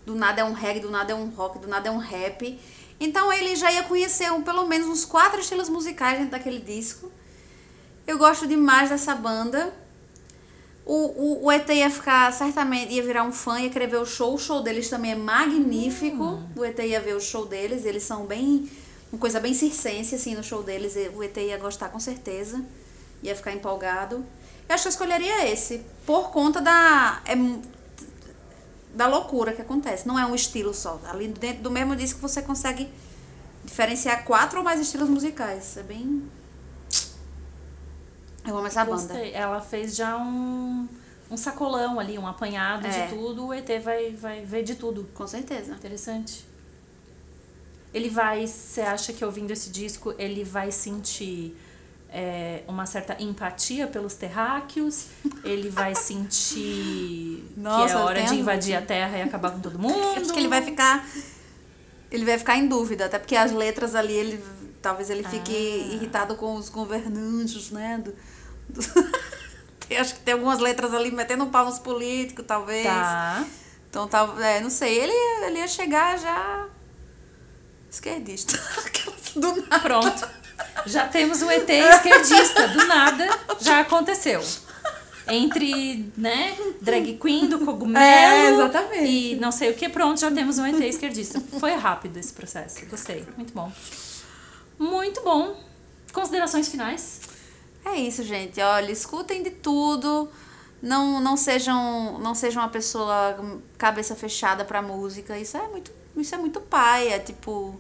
Do 0.06 0.16
nada 0.16 0.42
é 0.42 0.44
um 0.44 0.54
reggae, 0.54 0.82
do 0.82 0.92
nada 0.92 1.14
é 1.14 1.16
um 1.16 1.30
rock, 1.30 1.60
do 1.60 1.68
nada 1.68 1.88
é 1.88 1.92
um 1.92 1.98
rap. 1.98 2.60
Então 3.00 3.32
ele 3.32 3.56
já 3.56 3.72
ia 3.72 3.84
conhecer 3.84 4.32
um, 4.32 4.42
pelo 4.42 4.68
menos 4.68 4.88
uns 4.88 5.06
quatro 5.06 5.40
estilos 5.40 5.70
musicais 5.70 6.18
dentro 6.18 6.32
daquele 6.32 6.60
disco. 6.60 7.12
Eu 8.06 8.18
gosto 8.18 8.46
demais 8.46 8.90
dessa 8.90 9.16
banda. 9.16 9.74
O, 10.86 10.96
o, 10.96 11.46
o 11.46 11.52
ET 11.52 11.70
ia 11.70 11.90
ficar, 11.90 12.32
certamente, 12.34 12.94
ia 12.94 13.02
virar 13.02 13.24
um 13.24 13.32
fã, 13.32 13.62
ia 13.62 13.70
querer 13.70 13.88
ver 13.88 13.98
o 13.98 14.06
show. 14.06 14.34
O 14.34 14.38
show 14.38 14.62
deles 14.62 14.90
também 14.90 15.14
é 15.14 15.16
magnífico. 15.16 16.44
O 16.56 16.66
ET 16.66 16.78
ia 16.80 17.00
ver 17.00 17.16
o 17.16 17.22
show 17.22 17.46
deles, 17.46 17.86
eles 17.86 18.04
são 18.04 18.26
bem. 18.26 18.70
Uma 19.12 19.20
coisa 19.20 19.40
bem 19.40 19.54
circense, 19.54 20.16
assim, 20.16 20.36
no 20.36 20.44
show 20.44 20.62
deles. 20.62 20.96
O 21.16 21.24
ET 21.24 21.38
ia 21.38 21.58
gostar 21.58 21.88
com 21.88 22.00
certeza. 22.00 22.62
Ia 23.24 23.36
ficar 23.36 23.52
empolgado. 23.54 24.26
Eu 24.70 24.76
acho 24.76 24.84
que 24.84 24.88
eu 24.90 24.92
escolheria 24.92 25.48
esse. 25.52 25.84
Por 26.06 26.30
conta 26.30 26.62
da. 26.62 27.22
É, 27.26 27.34
da 28.94 29.08
loucura 29.08 29.54
que 29.54 29.62
acontece. 29.62 30.08
Não 30.08 30.20
é 30.20 30.26
um 30.26 30.36
estilo 30.36 30.74
só. 30.74 31.02
Ali 31.06 31.28
dentro 31.30 31.64
do 31.64 31.72
mesmo 31.72 31.96
disco 31.96 32.20
você 32.20 32.42
consegue 32.42 32.88
diferenciar 33.64 34.24
quatro 34.24 34.60
ou 34.60 34.64
mais 34.64 34.80
estilos 34.80 35.10
musicais. 35.10 35.78
É 35.78 35.84
bem. 35.84 36.30
Eu 38.46 38.58
amo 38.58 38.68
essa 38.68 38.84
banda. 38.84 38.98
Gostei. 38.98 39.34
Ela 39.34 39.62
fez 39.62 39.96
já 39.96 40.18
um, 40.18 40.88
um 41.32 41.38
sacolão 41.38 42.00
ali, 42.00 42.20
um 42.20 42.28
apanhado 42.28 42.86
É. 42.86 43.08
de 43.08 43.14
tudo. 43.16 43.48
O 43.48 43.54
ET 43.54 43.68
vai, 43.82 44.12
vai 44.14 44.44
ver 44.46 44.64
de 44.64 44.76
tudo. 44.76 45.10
Com 45.14 45.26
certeza. 45.26 45.74
Interessante. 45.74 46.46
Ele 47.94 48.10
vai, 48.10 48.46
você 48.48 48.82
acha 48.82 49.14
que 49.14 49.24
ouvindo 49.24 49.52
esse 49.52 49.70
disco, 49.70 50.14
ele 50.18 50.44
vai 50.44 50.72
sentir 50.72 51.56
é, 52.14 52.64
uma 52.68 52.86
certa 52.86 53.16
empatia 53.22 53.88
pelos 53.88 54.14
terráqueos? 54.14 55.08
Ele 55.44 55.70
vai 55.70 55.96
sentir 55.96 56.60
que 56.60 57.54
Nossa, 57.58 57.94
é 57.94 57.98
hora 57.98 58.22
de 58.24 58.36
invadir 58.36 58.76
a 58.76 58.82
Terra 58.82 59.18
e 59.18 59.22
acabar 59.24 59.52
com 59.52 59.60
todo 59.60 59.78
mundo? 59.80 60.00
Acho 60.22 60.32
que 60.32 60.40
ele 60.40 60.48
vai 60.48 60.62
ficar. 60.62 61.06
Ele 62.12 62.24
vai 62.26 62.38
ficar 62.38 62.56
em 62.58 62.68
dúvida, 62.68 63.06
até 63.08 63.18
porque 63.18 63.36
as 63.36 63.52
letras 63.52 63.96
ali, 63.96 64.14
ele 64.14 64.44
talvez 64.82 65.10
ele 65.10 65.24
fique 65.24 65.52
Ah. 65.56 65.94
irritado 65.96 66.36
com 66.36 66.56
os 66.56 66.70
governantes, 66.70 67.72
né? 67.72 67.98
Do, 68.04 68.12
do- 68.70 69.12
Tem- 69.90 69.98
acho 69.98 70.14
que 70.16 70.20
tem 70.22 70.34
algumas 70.36 70.60
letras 70.60 70.94
ali 70.94 71.12
metendo 71.12 71.44
um 71.44 71.50
pau 71.50 71.66
nos 71.66 71.80
políticos, 71.80 72.46
talvez. 72.48 72.86
Tá. 72.86 73.44
Então, 73.90 74.08
tal, 74.08 74.40
é, 74.40 74.60
não 74.62 74.70
sei. 74.70 74.98
Ele, 74.98 75.12
ele 75.48 75.58
ia 75.60 75.68
chegar 75.68 76.18
já 76.20 76.68
esquerdista. 77.90 78.58
Do 79.36 79.56
nada. 79.68 79.80
Pronto. 79.80 80.30
Já 80.86 81.08
temos 81.08 81.42
um 81.42 81.50
ET 81.50 81.70
esquerdista. 81.70 82.68
Do 82.70 82.86
nada, 82.88 83.28
já 83.62 83.80
aconteceu. 83.82 84.42
Entre, 85.28 86.12
né, 86.18 86.54
drag 86.82 87.18
queen 87.18 87.48
do 87.48 87.60
cogumelo 87.60 87.98
É, 88.04 88.50
exatamente. 88.52 89.06
e 89.06 89.36
não 89.38 89.54
sei 89.54 89.72
o 89.72 89.74
que, 89.74 89.88
pronto, 89.88 90.20
já 90.20 90.30
temos 90.30 90.58
um 90.58 90.66
ET 90.66 90.80
esquerdista. 90.82 91.40
Foi 91.60 91.74
rápido 91.76 92.18
esse 92.18 92.34
processo. 92.34 92.86
Gostei. 92.88 93.26
Muito 93.38 93.54
bom. 93.54 93.72
Muito 94.78 95.22
bom. 95.24 95.56
Considerações 96.12 96.68
finais? 96.68 97.22
É 97.86 97.96
isso, 97.96 98.22
gente. 98.24 98.60
Olha, 98.62 98.92
escutem 98.92 99.42
de 99.42 99.50
tudo. 99.52 100.30
Não, 100.82 101.22
não 101.22 101.38
sejam 101.38 102.20
não 102.20 102.36
sejam 102.36 102.62
uma 102.62 102.68
pessoa 102.70 103.38
cabeça 103.78 104.16
fechada 104.16 104.66
pra 104.66 104.82
música. 104.82 105.38
Isso 105.40 105.56
é 105.56 105.68
muito 105.70 105.92
isso 106.18 106.36
é 106.36 106.38
muito 106.38 106.60
paia, 106.60 107.18
tipo 107.20 107.80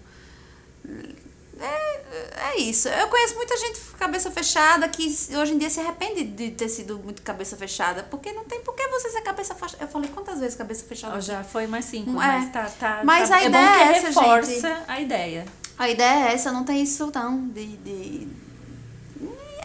é, 1.59 1.92
é 2.15 2.59
isso. 2.59 2.87
Eu 2.89 3.07
conheço 3.07 3.35
muita 3.35 3.55
gente 3.57 3.79
cabeça 3.97 4.29
fechada 4.31 4.87
que 4.87 5.05
hoje 5.35 5.53
em 5.53 5.57
dia 5.57 5.69
se 5.69 5.79
arrepende 5.79 6.23
de 6.23 6.51
ter 6.51 6.69
sido 6.69 6.99
muito 6.99 7.21
cabeça 7.21 7.55
fechada, 7.57 8.03
porque 8.03 8.31
não 8.31 8.43
tem 8.43 8.61
por 8.61 8.75
que 8.75 8.87
você 8.87 9.09
ser 9.09 9.21
cabeça 9.21 9.55
fechada. 9.55 9.83
Eu 9.83 9.87
falei 9.87 10.09
quantas 10.13 10.39
vezes 10.39 10.55
cabeça 10.55 10.85
fechada? 10.85 11.15
Ó, 11.15 11.19
já 11.19 11.43
foi 11.43 11.67
mais 11.67 11.85
cinco, 11.85 12.11
É. 12.11 12.13
mas 12.13 12.51
tá, 12.51 12.69
tá. 12.79 13.01
Mas 13.03 13.29
tá- 13.29 13.35
a 13.37 13.43
é 13.43 13.47
ideia 13.47 13.65
bom 13.67 13.73
que 13.73 13.79
é 13.81 13.91
essa, 13.97 14.07
reforça 14.07 14.83
a 14.87 14.99
ideia. 15.01 15.45
A 15.77 15.89
ideia 15.89 16.29
é 16.29 16.33
essa, 16.33 16.51
não 16.51 16.63
tem 16.63 16.81
isso 16.83 17.11
não. 17.13 17.47
De, 17.47 17.65
de... 17.77 18.27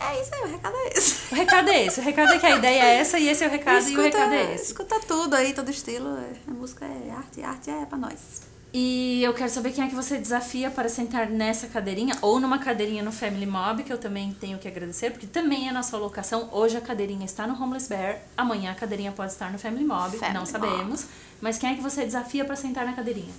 É 0.01 0.22
isso 0.22 0.32
aí, 0.32 0.42
o 0.42 0.53
recado 0.53 0.76
é 0.76 0.88
esse. 0.96 1.34
O 1.34 1.36
recado 1.36 1.68
é 1.70 1.84
esse. 1.86 2.01
O 2.01 2.03
recado 2.05 2.32
é 2.32 2.38
que 2.38 2.46
a 2.46 2.57
ideia 2.57 2.82
é 2.84 2.94
essa 3.01 3.18
e 3.18 3.28
esse 3.28 3.42
é 3.44 3.49
o 3.49 3.51
recado 3.51 3.88
e 3.88 3.96
o 3.96 4.01
recado 4.01 4.32
é 4.32 4.55
esse. 4.55 4.66
Escuta 4.66 5.01
tudo 5.01 5.34
aí, 5.34 5.53
todo 5.53 5.68
estilo. 5.70 6.16
é- 6.18 6.51
A 6.51 6.55
música 6.55 6.84
é 6.84 7.11
arte, 7.11 7.42
arte 7.42 7.68
é 7.70 7.84
pra 7.84 7.99
nós. 7.99 8.42
E 8.72 9.22
eu 9.22 9.32
quero 9.32 9.50
saber 9.50 9.72
quem 9.72 9.84
é 9.84 9.88
que 9.88 9.94
você 9.94 10.18
desafia 10.18 10.70
para 10.70 10.88
sentar 10.88 11.28
nessa 11.28 11.66
cadeirinha 11.68 12.14
ou 12.20 12.38
numa 12.38 12.58
cadeirinha 12.58 13.02
no 13.02 13.10
Family 13.10 13.46
Mob, 13.46 13.82
que 13.82 13.92
eu 13.92 13.96
também 13.96 14.36
tenho 14.38 14.58
que 14.58 14.68
agradecer, 14.68 15.10
porque 15.10 15.26
também 15.26 15.68
é 15.68 15.72
na 15.72 15.82
sua 15.82 15.98
locação. 15.98 16.50
Hoje 16.52 16.76
a 16.76 16.80
cadeirinha 16.80 17.24
está 17.24 17.46
no 17.46 17.60
Homeless 17.60 17.88
Bear, 17.88 18.18
amanhã 18.36 18.72
a 18.72 18.74
cadeirinha 18.74 19.10
pode 19.10 19.32
estar 19.32 19.50
no 19.50 19.58
Family 19.58 19.84
Mob, 19.84 20.18
Family 20.18 20.38
não 20.38 20.44
sabemos. 20.44 21.06
Mas 21.40 21.56
quem 21.56 21.70
é 21.70 21.74
que 21.74 21.80
você 21.80 22.04
desafia 22.04 22.44
para 22.44 22.56
sentar 22.56 22.84
na 22.84 22.92
cadeirinha? 22.92 23.32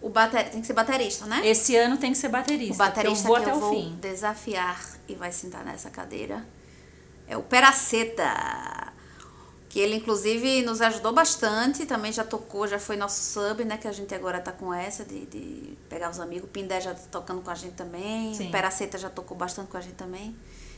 O 0.00 0.08
bater... 0.08 0.50
tem 0.50 0.60
que 0.60 0.66
ser 0.66 0.72
baterista, 0.72 1.26
né? 1.26 1.46
Esse 1.46 1.76
ano 1.76 1.98
tem 1.98 2.12
que 2.12 2.18
ser 2.18 2.28
baterista. 2.28 2.74
o 2.74 2.76
baterista 2.78 3.28
eu 3.28 3.32
vou 3.32 3.36
que 3.36 3.42
até 3.42 3.50
eu 3.52 3.56
o 3.56 3.60
vou 3.60 3.74
fim. 3.74 3.98
desafiar 4.00 4.80
e 5.06 5.14
vai 5.14 5.30
sentar 5.30 5.64
nessa 5.64 5.90
cadeira 5.90 6.44
é 7.32 7.36
o 7.36 7.42
Peraceta. 7.42 8.91
Que 9.72 9.80
ele, 9.80 9.96
inclusive, 9.96 10.60
nos 10.60 10.82
ajudou 10.82 11.14
bastante. 11.14 11.86
Também 11.86 12.12
já 12.12 12.22
tocou, 12.22 12.68
já 12.68 12.78
foi 12.78 12.94
nosso 12.94 13.22
sub, 13.22 13.64
né? 13.64 13.78
Que 13.78 13.88
a 13.88 13.92
gente 13.92 14.14
agora 14.14 14.38
tá 14.38 14.52
com 14.52 14.72
essa 14.72 15.02
de, 15.02 15.24
de 15.24 15.78
pegar 15.88 16.10
os 16.10 16.20
amigos. 16.20 16.44
O 16.44 16.52
Pindé 16.52 16.78
já 16.78 16.92
tá 16.92 17.00
tocando 17.10 17.40
com 17.40 17.50
a 17.50 17.54
gente 17.54 17.72
também. 17.72 18.34
Sim. 18.34 18.48
O 18.48 18.50
Peraceta 18.50 18.98
já 18.98 19.08
tocou 19.08 19.34
bastante 19.34 19.70
com 19.70 19.78
a 19.78 19.80
gente 19.80 19.94
também. 19.94 20.36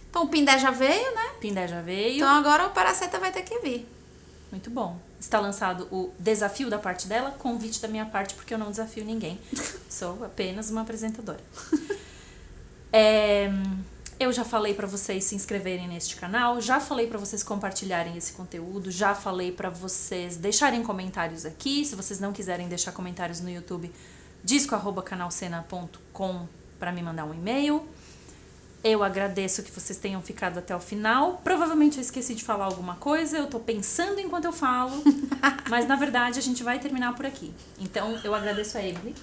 Então 0.09 0.22
o 0.22 0.28
Pindé 0.28 0.57
já 0.61 0.70
veio, 0.70 1.12
né? 1.12 1.30
Pindé 1.40 1.66
já 1.66 1.82
veio. 1.82 2.18
Então 2.18 2.28
agora 2.28 2.68
o 2.68 2.70
Peraceta 2.70 3.18
vai 3.18 3.32
ter 3.32 3.42
que 3.42 3.59
vir. 3.59 3.84
Muito 4.53 4.70
bom. 4.70 4.97
Está 5.18 5.40
lançado 5.40 5.88
o 5.90 6.14
desafio 6.16 6.70
da 6.70 6.78
parte 6.78 7.09
dela, 7.09 7.32
convite 7.32 7.82
da 7.82 7.88
minha 7.88 8.07
parte, 8.07 8.34
porque 8.34 8.55
eu 8.55 8.59
não 8.59 8.70
desafio 8.70 9.05
ninguém. 9.05 9.40
Sou 9.90 10.24
apenas 10.24 10.70
uma 10.70 10.82
apresentadora. 10.82 11.40
É, 12.97 13.51
eu 14.25 14.33
já 14.33 14.45
falei 14.45 14.75
para 14.75 14.87
vocês 14.87 15.25
se 15.25 15.35
inscreverem 15.35 15.87
neste 15.87 16.16
canal, 16.16 16.61
já 16.61 16.81
falei 16.81 17.07
para 17.07 17.18
vocês 17.18 17.43
compartilharem 17.43 18.16
esse 18.16 18.33
conteúdo, 18.33 18.91
já 18.91 19.14
falei 19.14 19.53
para 19.53 19.68
vocês 19.68 20.37
deixarem 20.37 20.83
comentários 20.83 21.45
aqui. 21.45 21.85
Se 21.85 21.95
vocês 21.95 22.18
não 22.18 22.33
quiserem 22.33 22.66
deixar 22.66 22.93
comentários 22.93 23.41
no 23.41 23.51
YouTube, 23.51 23.93
disco@canalcena.com 24.43 26.49
para 26.79 26.91
me 26.91 27.03
mandar 27.03 27.25
um 27.25 27.35
e-mail. 27.35 27.87
Eu 28.83 29.03
agradeço 29.03 29.62
que 29.62 29.70
vocês 29.70 29.99
tenham 29.99 30.20
ficado 30.20 30.59
até 30.59 30.75
o 30.75 30.81
final. 30.81 31.41
Provavelmente 31.45 31.97
eu 31.97 32.03
esqueci 32.03 32.35
de 32.35 32.45
falar 32.45 32.66
alguma 32.66 32.97
coisa, 32.97 33.39
eu 33.39 33.47
tô 33.47 33.61
pensando 33.61 34.20
enquanto 34.20 34.47
eu 34.47 34.53
falo, 34.53 35.03
mas 35.70 35.87
na 35.87 35.97
verdade 35.97 36.39
a 36.39 36.43
gente 36.43 36.62
vai 36.62 36.79
terminar 36.79 37.14
por 37.14 37.27
aqui. 37.27 37.53
Então 37.79 38.18
eu 38.25 38.35
agradeço 38.35 38.77
a 38.77 38.83
Emily. 38.83 39.14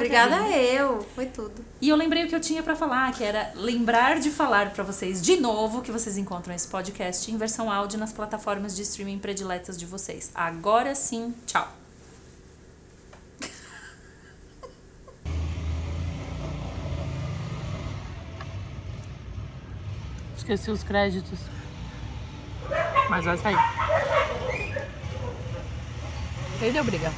Obrigada 0.00 0.42
vindo. 0.42 0.54
eu, 0.54 1.02
foi 1.14 1.26
tudo. 1.26 1.64
E 1.80 1.88
eu 1.88 1.96
lembrei 1.96 2.24
o 2.24 2.28
que 2.28 2.34
eu 2.34 2.40
tinha 2.40 2.62
pra 2.62 2.74
falar, 2.74 3.12
que 3.12 3.22
era 3.22 3.52
lembrar 3.54 4.18
de 4.18 4.30
falar 4.30 4.70
pra 4.70 4.82
vocês 4.82 5.20
de 5.20 5.36
novo 5.36 5.82
que 5.82 5.92
vocês 5.92 6.16
encontram 6.16 6.54
esse 6.54 6.66
podcast 6.66 7.30
em 7.30 7.36
versão 7.36 7.70
áudio 7.70 7.98
nas 7.98 8.12
plataformas 8.12 8.74
de 8.74 8.82
streaming 8.82 9.18
prediletas 9.18 9.78
de 9.78 9.84
vocês. 9.84 10.30
Agora 10.34 10.94
sim, 10.94 11.34
tchau. 11.46 11.68
Esqueci 20.36 20.70
os 20.70 20.82
créditos. 20.82 21.38
Mas 23.10 23.24
vai 23.24 23.36
sair. 23.36 23.56
Perdeu 26.58 26.84
briga. 26.84 27.12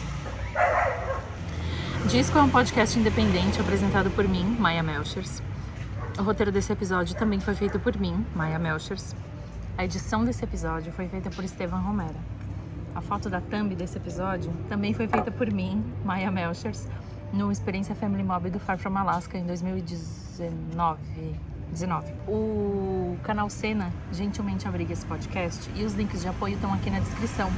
Disco 2.08 2.36
é 2.36 2.42
um 2.42 2.50
podcast 2.50 2.98
independente 2.98 3.60
apresentado 3.60 4.10
por 4.10 4.26
mim, 4.26 4.44
Maia 4.58 4.82
Melchers. 4.82 5.40
O 6.18 6.22
roteiro 6.22 6.50
desse 6.50 6.72
episódio 6.72 7.16
também 7.16 7.38
foi 7.40 7.54
feito 7.54 7.78
por 7.78 7.96
mim, 7.96 8.26
Maia 8.34 8.58
Melchers. 8.58 9.14
A 9.78 9.84
edição 9.84 10.24
desse 10.24 10.44
episódio 10.44 10.92
foi 10.92 11.08
feita 11.08 11.30
por 11.30 11.44
Estevam 11.44 11.80
Romera. 11.80 12.16
A 12.94 13.00
foto 13.00 13.30
da 13.30 13.40
thumb 13.40 13.74
desse 13.74 13.96
episódio 13.96 14.52
também 14.68 14.92
foi 14.92 15.06
feita 15.06 15.30
por 15.30 15.50
mim, 15.50 15.82
Maia 16.04 16.30
Melchers, 16.30 16.86
no 17.32 17.50
Experiência 17.52 17.94
Family 17.94 18.22
Mob 18.24 18.50
do 18.50 18.58
Far 18.58 18.78
From 18.78 18.98
Alaska 18.98 19.38
em 19.38 19.46
2019. 19.46 21.00
19. 21.70 22.12
O 22.28 23.16
canal 23.22 23.48
Cena 23.48 23.90
gentilmente 24.12 24.68
abriga 24.68 24.92
esse 24.92 25.06
podcast 25.06 25.70
e 25.74 25.84
os 25.84 25.94
links 25.94 26.20
de 26.20 26.28
apoio 26.28 26.56
estão 26.56 26.74
aqui 26.74 26.90
na 26.90 26.98
descrição. 26.98 27.50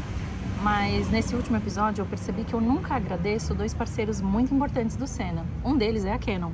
Mas 0.62 1.10
nesse 1.10 1.34
último 1.34 1.56
episódio 1.56 2.02
eu 2.02 2.06
percebi 2.06 2.44
que 2.44 2.54
eu 2.54 2.60
nunca 2.60 2.94
agradeço 2.94 3.54
dois 3.54 3.74
parceiros 3.74 4.20
muito 4.20 4.54
importantes 4.54 4.96
do 4.96 5.06
Cena. 5.06 5.44
Um 5.64 5.76
deles 5.76 6.04
é 6.04 6.12
a 6.12 6.18
Canon, 6.18 6.52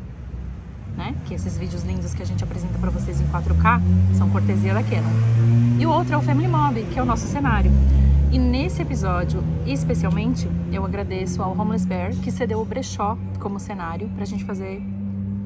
né? 0.97 1.15
Que 1.27 1.35
esses 1.35 1.57
vídeos 1.57 1.83
lindos 1.83 2.15
que 2.15 2.23
a 2.23 2.27
gente 2.27 2.43
apresenta 2.43 2.79
para 2.79 2.91
vocês 2.91 3.21
em 3.21 3.27
4K 3.27 3.81
são 4.17 4.31
cortesia 4.31 4.75
da 4.75 4.83
Canon. 4.83 5.79
E 5.79 5.87
o 5.87 5.91
outro 5.91 6.15
é 6.15 6.17
o 6.17 6.23
Family 6.23 6.49
Mob, 6.49 6.83
que 6.93 6.99
é 6.99 7.03
o 7.03 7.07
nosso 7.07 7.27
cenário. 7.27 7.71
E 8.33 8.39
nesse 8.39 8.83
episódio, 8.83 9.43
especialmente, 9.67 10.49
eu 10.73 10.85
agradeço 10.85 11.43
ao 11.43 11.57
Homeless 11.59 11.87
Bear 11.87 12.15
que 12.17 12.31
cedeu 12.31 12.61
o 12.61 12.65
brechó 12.65 13.19
como 13.41 13.59
cenário 13.59 14.09
pra 14.11 14.25
gente 14.25 14.45
fazer 14.45 14.83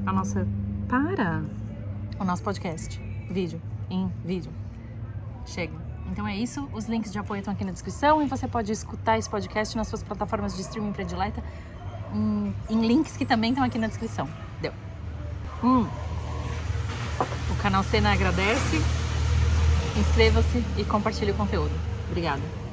a 0.07 0.13
nossa 0.13 0.47
para 0.87 1.43
o 2.19 2.25
nosso 2.25 2.43
podcast, 2.43 3.01
vídeo 3.31 3.61
em 3.91 4.11
vídeo. 4.25 4.53
Chega. 5.47 5.84
Então 6.07 6.27
é 6.29 6.37
isso, 6.37 6.69
os 6.73 6.85
links 6.87 7.11
de 7.11 7.19
apoio 7.19 7.39
estão 7.39 7.53
aqui 7.53 7.65
na 7.65 7.73
descrição 7.73 8.23
e 8.23 8.27
você 8.27 8.47
pode 8.47 8.71
escutar 8.71 9.19
esse 9.19 9.29
podcast 9.29 9.77
nas 9.77 9.89
suas 9.89 10.03
plataformas 10.03 10.55
de 10.55 10.63
streaming 10.63 10.93
predileta 10.93 11.43
em, 12.13 12.55
em 12.71 12.87
links 12.87 13.17
que 13.17 13.25
também 13.25 13.51
estão 13.51 13.65
aqui 13.65 13.79
na 13.79 13.87
descrição. 13.87 14.29
Deu. 14.61 14.73
Hum. 15.63 15.87
O 17.51 17.57
canal 17.63 17.83
Cena 17.85 18.13
agradece. 18.13 18.81
Inscreva-se 19.97 20.65
e 20.77 20.85
compartilhe 20.85 21.31
o 21.31 21.35
conteúdo. 21.35 21.73
Obrigada. 22.09 22.64